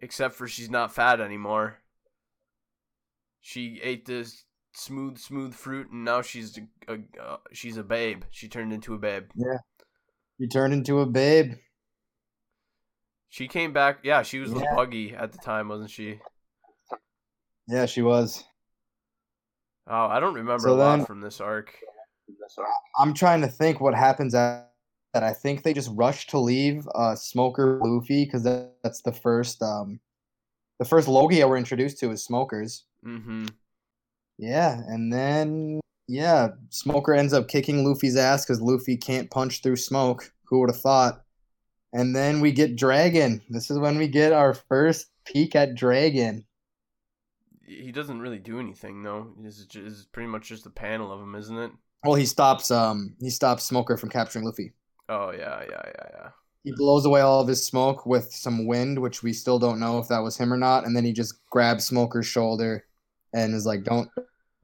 except 0.00 0.34
for 0.34 0.48
she's 0.48 0.70
not 0.70 0.92
fat 0.94 1.20
anymore. 1.20 1.78
She 3.40 3.80
ate 3.82 4.06
this 4.06 4.44
smooth, 4.74 5.18
smooth 5.18 5.54
fruit, 5.54 5.90
and 5.90 6.04
now 6.04 6.22
she's 6.22 6.58
a, 6.88 6.92
a 6.94 7.22
uh, 7.22 7.36
she's 7.52 7.76
a 7.76 7.84
babe. 7.84 8.22
She 8.30 8.48
turned 8.48 8.72
into 8.72 8.94
a 8.94 8.98
babe. 8.98 9.24
Yeah. 9.36 9.58
You 10.38 10.48
turned 10.48 10.72
into 10.74 11.00
a 11.00 11.06
babe. 11.06 11.54
She 13.28 13.48
came 13.48 13.72
back. 13.72 13.98
Yeah, 14.02 14.22
she 14.22 14.38
was 14.38 14.50
with 14.52 14.64
Buggy 14.74 15.14
at 15.14 15.32
the 15.32 15.38
time, 15.38 15.68
wasn't 15.68 15.90
she? 15.90 16.20
Yeah, 17.68 17.86
she 17.86 18.02
was. 18.02 18.44
Oh, 19.88 20.06
I 20.06 20.20
don't 20.20 20.34
remember 20.34 20.62
So 20.68 20.72
a 20.72 20.74
lot 20.74 20.96
then- 20.96 21.06
from 21.06 21.20
this 21.20 21.40
arc. 21.40 21.74
I'm 22.98 23.14
trying 23.14 23.40
to 23.42 23.48
think 23.48 23.80
what 23.80 23.94
happens 23.94 24.34
at 24.34 24.72
that. 25.16 25.24
I 25.24 25.32
think 25.32 25.62
they 25.62 25.72
just 25.72 25.90
rushed 25.94 26.30
to 26.30 26.38
leave 26.38 26.86
uh, 26.94 27.14
Smoker 27.14 27.80
Luffy 27.82 28.24
because 28.26 28.42
that, 28.42 28.74
that's 28.82 29.00
the 29.00 29.12
first 29.12 29.62
um, 29.62 29.98
the 30.78 30.84
first 30.84 31.08
Logia 31.08 31.48
we're 31.48 31.56
introduced 31.56 31.98
to 32.00 32.10
is 32.10 32.22
Smokers. 32.22 32.84
Mm-hmm. 33.04 33.46
Yeah, 34.36 34.82
and 34.86 35.10
then 35.10 35.80
yeah, 36.06 36.48
Smoker 36.68 37.14
ends 37.14 37.32
up 37.32 37.48
kicking 37.48 37.82
Luffy's 37.84 38.16
ass 38.16 38.44
because 38.44 38.60
Luffy 38.60 38.96
can't 38.96 39.30
punch 39.30 39.62
through 39.62 39.76
smoke. 39.76 40.30
Who 40.44 40.60
would 40.60 40.70
have 40.70 40.80
thought? 40.80 41.22
And 41.94 42.14
then 42.14 42.40
we 42.40 42.52
get 42.52 42.76
Dragon. 42.76 43.40
This 43.48 43.70
is 43.70 43.78
when 43.78 43.96
we 43.96 44.06
get 44.06 44.34
our 44.34 44.52
first 44.52 45.06
peek 45.24 45.56
at 45.56 45.74
Dragon. 45.74 46.44
He 47.64 47.90
doesn't 47.90 48.20
really 48.20 48.38
do 48.38 48.60
anything 48.60 49.02
though. 49.02 49.32
This 49.40 49.58
is, 49.58 49.66
just, 49.66 49.84
this 49.84 49.94
is 49.94 50.04
pretty 50.04 50.28
much 50.28 50.48
just 50.48 50.66
a 50.66 50.70
panel 50.70 51.10
of 51.10 51.20
him, 51.20 51.34
isn't 51.34 51.58
it? 51.58 51.70
Well, 52.04 52.14
he 52.14 52.26
stops 52.26 52.70
um 52.70 53.16
he 53.18 53.30
stops 53.30 53.64
Smoker 53.64 53.96
from 53.96 54.10
capturing 54.10 54.44
Luffy. 54.44 54.74
Oh 55.08 55.30
yeah, 55.30 55.62
yeah, 55.68 55.82
yeah, 55.84 56.08
yeah. 56.14 56.28
He 56.64 56.72
blows 56.76 57.06
away 57.06 57.20
all 57.20 57.40
of 57.40 57.48
his 57.48 57.64
smoke 57.64 58.06
with 58.06 58.32
some 58.32 58.66
wind, 58.66 58.98
which 58.98 59.22
we 59.22 59.32
still 59.32 59.58
don't 59.58 59.78
know 59.78 59.98
if 59.98 60.08
that 60.08 60.18
was 60.18 60.36
him 60.36 60.52
or 60.52 60.56
not. 60.56 60.84
And 60.84 60.96
then 60.96 61.04
he 61.04 61.12
just 61.12 61.34
grabs 61.48 61.84
Smoker's 61.84 62.26
shoulder 62.26 62.84
and 63.32 63.54
is 63.54 63.66
like, 63.66 63.84
"Don't, 63.84 64.10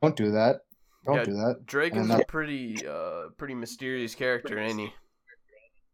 don't 0.02 0.16
do 0.16 0.32
that. 0.32 0.62
Don't 1.06 1.16
Yeah, 1.16 1.24
do 1.24 1.34
that." 1.34 1.66
Dragon's 1.66 2.10
And 2.10 2.20
a 2.20 2.24
pretty, 2.24 2.86
uh, 2.86 3.28
pretty 3.36 3.54
mysterious 3.54 4.16
character, 4.16 4.58
ain't 4.58 4.80
he? 4.80 4.92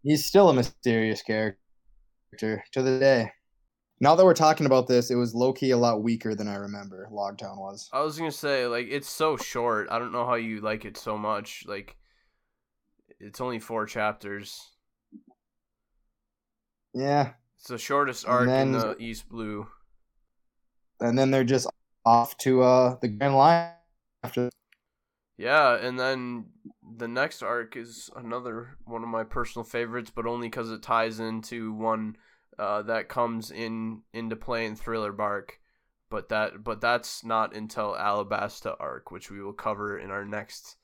He's 0.02 0.24
still 0.24 0.48
a 0.48 0.54
mysterious 0.54 1.20
character 1.22 1.58
to 2.38 2.82
the 2.82 2.98
day. 2.98 3.30
Now 4.00 4.14
that 4.14 4.24
we're 4.24 4.34
talking 4.34 4.66
about 4.66 4.86
this, 4.86 5.10
it 5.10 5.16
was 5.16 5.34
low 5.34 5.52
key 5.52 5.72
a 5.72 5.76
lot 5.76 6.02
weaker 6.02 6.34
than 6.34 6.46
I 6.46 6.54
remember. 6.54 7.08
Logtown 7.12 7.58
was. 7.58 7.90
I 7.92 8.00
was 8.00 8.16
gonna 8.16 8.30
say 8.30 8.66
like 8.66 8.86
it's 8.88 9.08
so 9.08 9.36
short. 9.36 9.88
I 9.90 9.98
don't 9.98 10.12
know 10.12 10.24
how 10.24 10.34
you 10.34 10.60
like 10.60 10.84
it 10.84 10.96
so 10.96 11.18
much. 11.18 11.64
Like, 11.66 11.96
it's 13.20 13.40
only 13.40 13.58
four 13.58 13.86
chapters. 13.86 14.70
Yeah, 16.94 17.32
It's 17.58 17.68
the 17.68 17.78
shortest 17.78 18.26
arc 18.26 18.48
in 18.48 18.72
the 18.72 18.96
East 18.98 19.28
Blue. 19.28 19.66
and 21.00 21.18
then 21.18 21.30
they're 21.30 21.44
just 21.44 21.68
off 22.04 22.36
to 22.38 22.62
uh 22.62 22.96
the 23.00 23.08
Grand 23.08 23.36
Line 23.36 23.70
after. 24.22 24.50
Yeah, 25.36 25.76
and 25.76 25.98
then 26.00 26.46
the 26.96 27.06
next 27.06 27.42
arc 27.42 27.76
is 27.76 28.10
another 28.16 28.76
one 28.84 29.02
of 29.04 29.08
my 29.08 29.22
personal 29.22 29.64
favorites, 29.64 30.10
but 30.12 30.26
only 30.26 30.48
because 30.48 30.70
it 30.72 30.82
ties 30.82 31.20
into 31.20 31.72
one 31.72 32.16
uh, 32.58 32.82
that 32.82 33.08
comes 33.08 33.52
in 33.52 34.02
into 34.12 34.34
play 34.34 34.66
in 34.66 34.74
Thriller 34.74 35.12
Bark. 35.12 35.60
But 36.10 36.30
that 36.30 36.64
but 36.64 36.80
that's 36.80 37.22
not 37.24 37.54
until 37.54 37.94
Alabasta 37.94 38.74
arc, 38.80 39.10
which 39.12 39.30
we 39.30 39.40
will 39.40 39.52
cover 39.52 39.96
in 39.98 40.10
our 40.10 40.24
next 40.24 40.76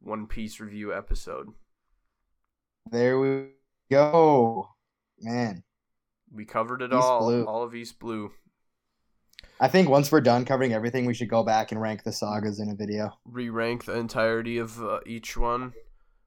One 0.00 0.26
Piece 0.26 0.60
review 0.60 0.94
episode. 0.94 1.48
There 2.90 3.18
we 3.18 3.48
go, 3.90 4.68
man. 5.20 5.62
We 6.30 6.44
covered 6.44 6.82
it 6.82 6.92
East 6.92 7.02
all, 7.02 7.20
Blue. 7.20 7.44
all 7.44 7.62
of 7.62 7.74
East 7.74 7.98
Blue. 7.98 8.32
I 9.60 9.68
think 9.68 9.88
once 9.88 10.10
we're 10.10 10.20
done 10.20 10.44
covering 10.44 10.72
everything, 10.72 11.06
we 11.06 11.14
should 11.14 11.28
go 11.28 11.42
back 11.44 11.70
and 11.72 11.80
rank 11.80 12.02
the 12.02 12.12
sagas 12.12 12.58
in 12.58 12.68
a 12.70 12.74
video. 12.74 13.12
Re-rank 13.24 13.84
the 13.84 13.96
entirety 13.96 14.58
of 14.58 14.82
uh, 14.82 15.00
each 15.06 15.36
one. 15.36 15.72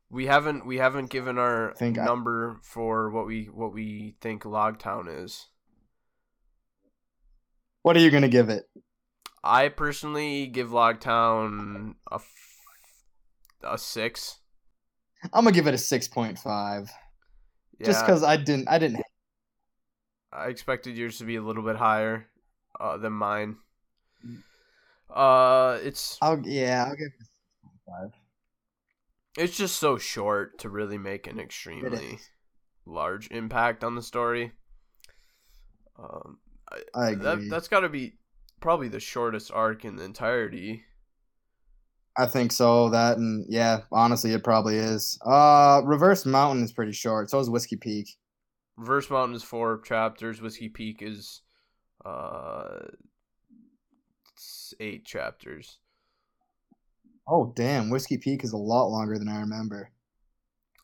We 0.10 0.28
haven't 0.28 0.66
we 0.66 0.78
haven't 0.78 1.10
given 1.10 1.38
our 1.38 1.74
think 1.76 1.98
I- 1.98 2.06
number 2.06 2.60
for 2.64 3.10
what 3.10 3.26
we 3.26 3.46
what 3.46 3.74
we 3.74 4.16
think 4.22 4.44
Logtown 4.44 5.24
is. 5.24 5.48
What 7.82 7.98
are 7.98 8.00
you 8.00 8.12
gonna 8.12 8.30
give 8.30 8.50
it? 8.50 8.66
I 9.44 9.68
personally 9.70 10.48
give 10.48 10.70
Logtown 10.70 11.96
a 12.12 12.16
f- 12.16 12.34
a 13.64 13.78
six. 13.78 14.40
I'm 15.24 15.44
gonna 15.44 15.52
give 15.52 15.68
it 15.68 15.74
a 15.74 15.78
six 15.78 16.08
point 16.08 16.38
five, 16.38 16.92
Yeah, 17.80 17.88
just 17.88 18.06
because 18.06 18.24
I 18.24 18.38
didn't. 18.38 18.68
I 18.68 18.78
didn't. 18.78 19.02
I 20.32 20.48
expected 20.48 20.98
yours 20.98 21.18
to 21.20 21.24
be 21.24 21.38
a 21.38 21.42
little 21.42 21.64
bit 21.64 21.78
higher 21.78 22.28
uh, 22.80 22.98
than 22.98 23.14
mine. 23.14 23.58
Mm. 24.26 24.44
Uh, 25.10 25.80
it's 25.82 26.18
I'll 26.22 26.42
yeah. 26.46 26.86
I'll 26.88 26.96
give 26.96 27.08
it 27.08 27.22
a 27.22 27.26
six 27.26 27.40
point 27.62 27.80
five. 27.88 28.12
it's 29.38 29.58
just 29.58 29.78
so 29.78 29.98
short 29.98 30.60
to 30.60 30.70
really 30.70 30.98
make 30.98 31.28
an 31.28 31.40
extremely 31.40 32.20
large 32.86 33.30
impact 33.32 33.84
on 33.84 33.96
the 33.96 34.04
story. 34.04 34.52
Um, 35.98 36.40
I 36.94 37.16
that 37.16 37.34
agree. 37.34 37.50
that's 37.50 37.68
got 37.68 37.82
to 37.82 37.90
be 37.90 38.14
probably 38.60 38.90
the 38.90 39.00
shortest 39.00 39.52
arc 39.52 39.86
in 39.86 39.96
the 39.96 40.04
entirety. 40.04 40.84
I 42.18 42.26
think 42.26 42.52
so. 42.52 42.90
That 42.90 43.18
and 43.18 43.46
yeah, 43.50 43.82
honestly, 43.92 44.32
it 44.34 44.44
probably 44.44 44.78
is. 44.78 45.20
Uh, 45.26 45.82
Reverse 45.84 46.26
Mountain 46.26 46.64
is 46.64 46.72
pretty 46.72 46.94
short. 46.94 47.30
So 47.30 47.40
is 47.40 47.50
Whiskey 47.50 47.76
Peak. 47.76 48.08
Reverse 48.78 49.10
Mountain 49.10 49.36
is 49.36 49.44
four 49.44 49.82
chapters. 49.82 50.42
Whiskey 50.42 50.70
Peak 50.70 51.02
is 51.02 51.42
uh 52.04 52.80
eight 54.80 55.06
chapters. 55.06 55.80
Oh 57.28 57.52
damn, 57.56 57.90
Whiskey 57.90 58.18
Peak 58.18 58.44
is 58.44 58.54
a 58.54 58.58
lot 58.58 58.88
longer 58.88 59.18
than 59.18 59.28
I 59.28 59.40
remember. 59.40 59.92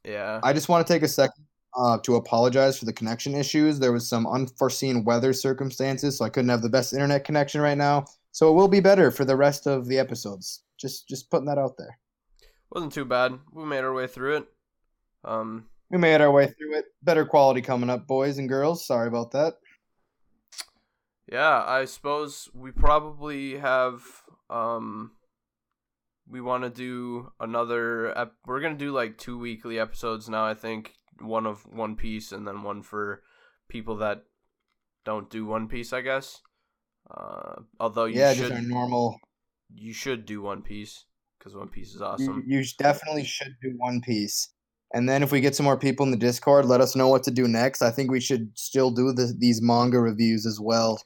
Yeah. 0.03 0.39
I 0.43 0.53
just 0.53 0.69
want 0.69 0.85
to 0.85 0.91
take 0.91 1.03
a 1.03 1.07
second 1.07 1.45
uh, 1.77 1.99
to 1.99 2.15
apologize 2.15 2.77
for 2.77 2.85
the 2.85 2.93
connection 2.93 3.35
issues. 3.35 3.79
There 3.79 3.91
was 3.91 4.07
some 4.09 4.27
unforeseen 4.27 5.03
weather 5.03 5.33
circumstances, 5.33 6.17
so 6.17 6.25
I 6.25 6.29
couldn't 6.29 6.49
have 6.49 6.61
the 6.61 6.69
best 6.69 6.93
internet 6.93 7.23
connection 7.23 7.61
right 7.61 7.77
now. 7.77 8.05
So 8.31 8.49
it 8.49 8.53
will 8.53 8.67
be 8.67 8.79
better 8.79 9.11
for 9.11 9.25
the 9.25 9.35
rest 9.35 9.67
of 9.67 9.87
the 9.87 9.99
episodes. 9.99 10.63
Just 10.81 11.07
just 11.07 11.29
putting 11.29 11.45
that 11.47 11.57
out 11.59 11.77
there. 11.77 11.97
Wasn't 12.71 12.93
too 12.93 13.05
bad. 13.05 13.37
We 13.53 13.65
made 13.65 13.83
our 13.83 13.93
way 13.93 14.07
through 14.07 14.37
it. 14.37 14.45
Um 15.23 15.67
We 15.91 15.97
made 15.97 16.21
our 16.21 16.31
way 16.31 16.47
through 16.47 16.77
it. 16.79 16.85
Better 17.03 17.25
quality 17.25 17.61
coming 17.61 17.89
up, 17.89 18.07
boys 18.07 18.37
and 18.37 18.49
girls. 18.49 18.85
Sorry 18.85 19.07
about 19.07 19.31
that. 19.31 19.53
yeah, 21.31 21.63
I 21.65 21.85
suppose 21.85 22.49
we 22.53 22.71
probably 22.71 23.57
have 23.57 24.01
um 24.49 25.11
we 26.27 26.39
want 26.41 26.63
to 26.63 26.69
do 26.69 27.31
another 27.39 28.17
ep- 28.17 28.35
we're 28.45 28.61
going 28.61 28.77
to 28.77 28.85
do 28.85 28.91
like 28.91 29.17
two 29.17 29.37
weekly 29.37 29.77
episodes 29.79 30.29
now, 30.29 30.45
I 30.45 30.53
think. 30.53 30.93
One 31.19 31.45
of 31.45 31.63
One 31.71 31.95
Piece 31.95 32.31
and 32.31 32.47
then 32.47 32.63
one 32.63 32.81
for 32.81 33.21
people 33.69 33.97
that 33.97 34.23
don't 35.05 35.29
do 35.29 35.45
One 35.45 35.67
Piece, 35.67 35.93
I 35.93 36.01
guess. 36.01 36.41
Uh 37.09 37.61
although 37.79 38.05
you 38.05 38.19
yeah, 38.19 38.33
should 38.33 38.49
just 38.49 38.53
our 38.53 38.61
normal. 38.61 39.19
You 39.75 39.93
should 39.93 40.25
do 40.25 40.41
One 40.41 40.61
Piece 40.61 41.05
because 41.37 41.55
One 41.55 41.69
Piece 41.69 41.93
is 41.95 42.01
awesome. 42.01 42.43
you 42.47 42.63
definitely 42.77 43.23
should 43.25 43.55
do 43.61 43.73
One 43.77 44.01
Piece. 44.01 44.49
And 44.93 45.07
then 45.07 45.23
if 45.23 45.31
we 45.31 45.39
get 45.39 45.55
some 45.55 45.63
more 45.63 45.77
people 45.77 46.05
in 46.05 46.11
the 46.11 46.17
Discord, 46.17 46.65
let 46.65 46.81
us 46.81 46.95
know 46.95 47.07
what 47.07 47.23
to 47.23 47.31
do 47.31 47.47
next. 47.47 47.81
I 47.81 47.91
think 47.91 48.11
we 48.11 48.19
should 48.19 48.51
still 48.55 48.91
do 48.91 49.13
the, 49.13 49.33
these 49.37 49.61
manga 49.61 49.99
reviews 49.99 50.45
as 50.45 50.59
well. 50.59 51.01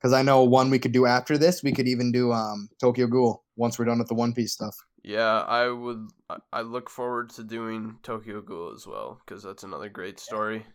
Because 0.00 0.12
I 0.12 0.22
know 0.22 0.42
one 0.44 0.70
we 0.70 0.78
could 0.78 0.92
do 0.92 1.06
after 1.06 1.36
this. 1.36 1.62
We 1.62 1.72
could 1.72 1.88
even 1.88 2.12
do 2.12 2.32
um, 2.32 2.68
Tokyo 2.80 3.06
Ghoul 3.06 3.44
once 3.56 3.78
we're 3.78 3.84
done 3.86 3.98
with 3.98 4.08
the 4.08 4.14
One 4.14 4.32
Piece 4.32 4.52
stuff. 4.52 4.74
Yeah, 5.02 5.40
I 5.40 5.68
would. 5.68 6.08
I- 6.28 6.38
I 6.52 6.60
look 6.62 6.90
forward 6.90 7.30
to 7.30 7.44
doing 7.44 7.98
Tokyo 8.02 8.40
Ghoul 8.40 8.72
as 8.74 8.86
well 8.86 9.20
because 9.24 9.42
that's 9.42 9.62
another 9.62 9.88
great 9.88 10.18
story. 10.18 10.66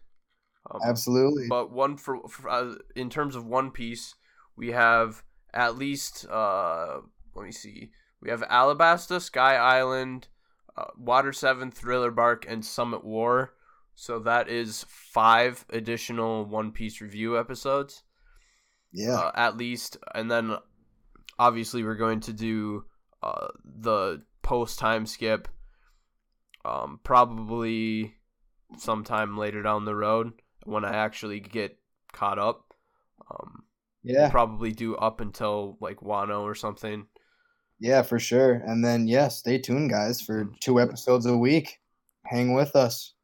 Um, 0.70 0.80
Absolutely. 0.88 1.48
But 1.50 1.72
one 1.72 1.98
for, 1.98 2.28
for 2.30 2.50
uh, 2.50 2.76
in 2.96 3.10
terms 3.10 3.36
of 3.36 3.46
One 3.46 3.72
Piece, 3.72 4.16
we 4.56 4.70
have 4.70 5.24
at 5.54 5.78
least. 5.78 6.26
Uh, 6.30 7.02
let 7.36 7.46
me 7.46 7.52
see. 7.52 7.92
We 8.22 8.30
have 8.30 8.42
Alabasta, 8.42 9.22
Sky 9.22 9.56
Island, 9.56 10.28
uh, 10.78 10.86
Water 10.98 11.34
Seven, 11.34 11.72
Thriller 11.72 12.12
Bark, 12.12 12.46
and 12.48 12.64
Summit 12.64 13.04
War. 13.04 13.54
So 13.96 14.20
that 14.20 14.48
is 14.48 14.86
five 14.88 15.66
additional 15.70 16.46
One 16.46 16.72
Piece 16.72 17.02
review 17.02 17.38
episodes. 17.38 18.04
yeah. 18.94 19.16
uh, 19.16 19.32
at 19.36 19.58
least, 19.58 19.98
and 20.14 20.30
then 20.30 20.56
obviously 21.40 21.84
we're 21.84 21.96
going 21.96 22.20
to 22.22 22.34
do 22.34 22.86
uh, 23.24 23.48
the 23.64 24.22
post 24.42 24.80
time 24.80 25.06
skip, 25.06 25.48
um, 26.66 27.00
probably 27.04 28.16
sometime 28.78 29.38
later 29.38 29.62
down 29.62 29.86
the 29.86 29.96
road 29.96 30.34
when 30.64 30.86
I 30.86 30.96
actually 30.96 31.40
get 31.40 31.78
caught 32.14 32.40
up. 32.40 32.74
Um, 33.30 33.64
yeah. 34.04 34.30
probably 34.30 34.72
do 34.72 34.96
up 34.96 35.22
until 35.22 35.78
like 35.80 35.98
Wano 35.98 36.42
or 36.42 36.56
something. 36.56 37.08
Yeah, 37.82 38.04
for 38.04 38.20
sure. 38.20 38.62
And 38.68 38.86
then, 38.86 39.08
yeah, 39.08 39.28
stay 39.28 39.58
tuned, 39.58 39.90
guys, 39.90 40.22
for 40.22 40.52
two 40.60 40.80
episodes 40.80 41.26
a 41.26 41.36
week. 41.36 41.80
Hang 42.28 42.54
with 42.54 42.76
us. 42.76 43.16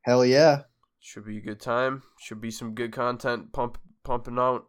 Hell 0.00 0.24
yeah. 0.24 0.62
Should 1.00 1.26
be 1.26 1.36
a 1.36 1.42
good 1.42 1.60
time. 1.60 2.02
Should 2.18 2.40
be 2.40 2.50
some 2.50 2.74
good 2.74 2.92
content 2.92 3.52
pump 3.52 3.76
pumping 4.04 4.38
out. 4.38 4.64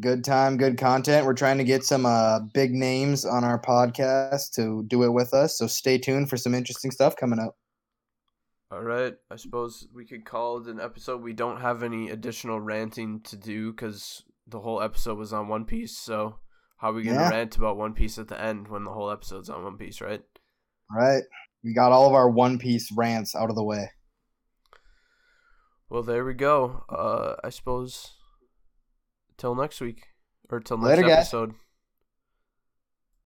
Good 0.00 0.24
time, 0.24 0.56
good 0.56 0.76
content. 0.76 1.24
We're 1.24 1.34
trying 1.34 1.58
to 1.58 1.64
get 1.64 1.84
some 1.84 2.04
uh, 2.04 2.40
big 2.40 2.72
names 2.72 3.24
on 3.24 3.44
our 3.44 3.62
podcast 3.62 4.52
to 4.54 4.82
do 4.88 5.04
it 5.04 5.12
with 5.12 5.32
us. 5.32 5.56
So 5.56 5.68
stay 5.68 5.98
tuned 5.98 6.28
for 6.28 6.36
some 6.36 6.54
interesting 6.54 6.90
stuff 6.90 7.14
coming 7.14 7.38
up. 7.38 7.56
All 8.72 8.82
right, 8.82 9.14
I 9.30 9.36
suppose 9.36 9.86
we 9.94 10.04
could 10.04 10.24
call 10.24 10.58
it 10.58 10.66
an 10.66 10.80
episode. 10.80 11.22
We 11.22 11.34
don't 11.34 11.60
have 11.60 11.84
any 11.84 12.10
additional 12.10 12.60
ranting 12.60 13.20
to 13.20 13.36
do 13.36 13.70
because 13.70 14.24
the 14.48 14.58
whole 14.58 14.82
episode 14.82 15.18
was 15.18 15.32
on 15.32 15.46
One 15.46 15.64
Piece. 15.64 15.96
So 15.96 16.40
how 16.84 16.90
are 16.90 16.94
we 16.94 17.02
gonna 17.02 17.16
Yeah. 17.18 17.30
rant 17.30 17.56
about 17.56 17.78
One 17.78 17.94
Piece 17.94 18.18
at 18.18 18.28
the 18.28 18.38
end 18.38 18.68
when 18.68 18.84
the 18.84 18.92
whole 18.92 19.10
episode's 19.10 19.48
on 19.48 19.64
One 19.64 19.78
Piece, 19.78 20.02
right? 20.02 20.22
All 20.90 20.98
right. 20.98 21.22
We 21.62 21.72
got 21.72 21.92
all 21.92 22.06
of 22.06 22.12
our 22.12 22.28
One 22.28 22.58
Piece 22.58 22.92
rants 22.92 23.34
out 23.34 23.48
of 23.48 23.56
the 23.56 23.64
way. 23.64 23.90
Well, 25.88 26.02
there 26.02 26.26
we 26.26 26.34
go. 26.34 26.84
Uh, 26.90 27.36
I 27.42 27.48
suppose 27.48 28.18
till 29.38 29.54
next 29.54 29.80
week 29.80 30.08
or 30.50 30.60
till 30.60 30.76
next 30.76 30.88
Later, 30.90 31.02
guys. 31.08 31.12
episode. 31.20 31.54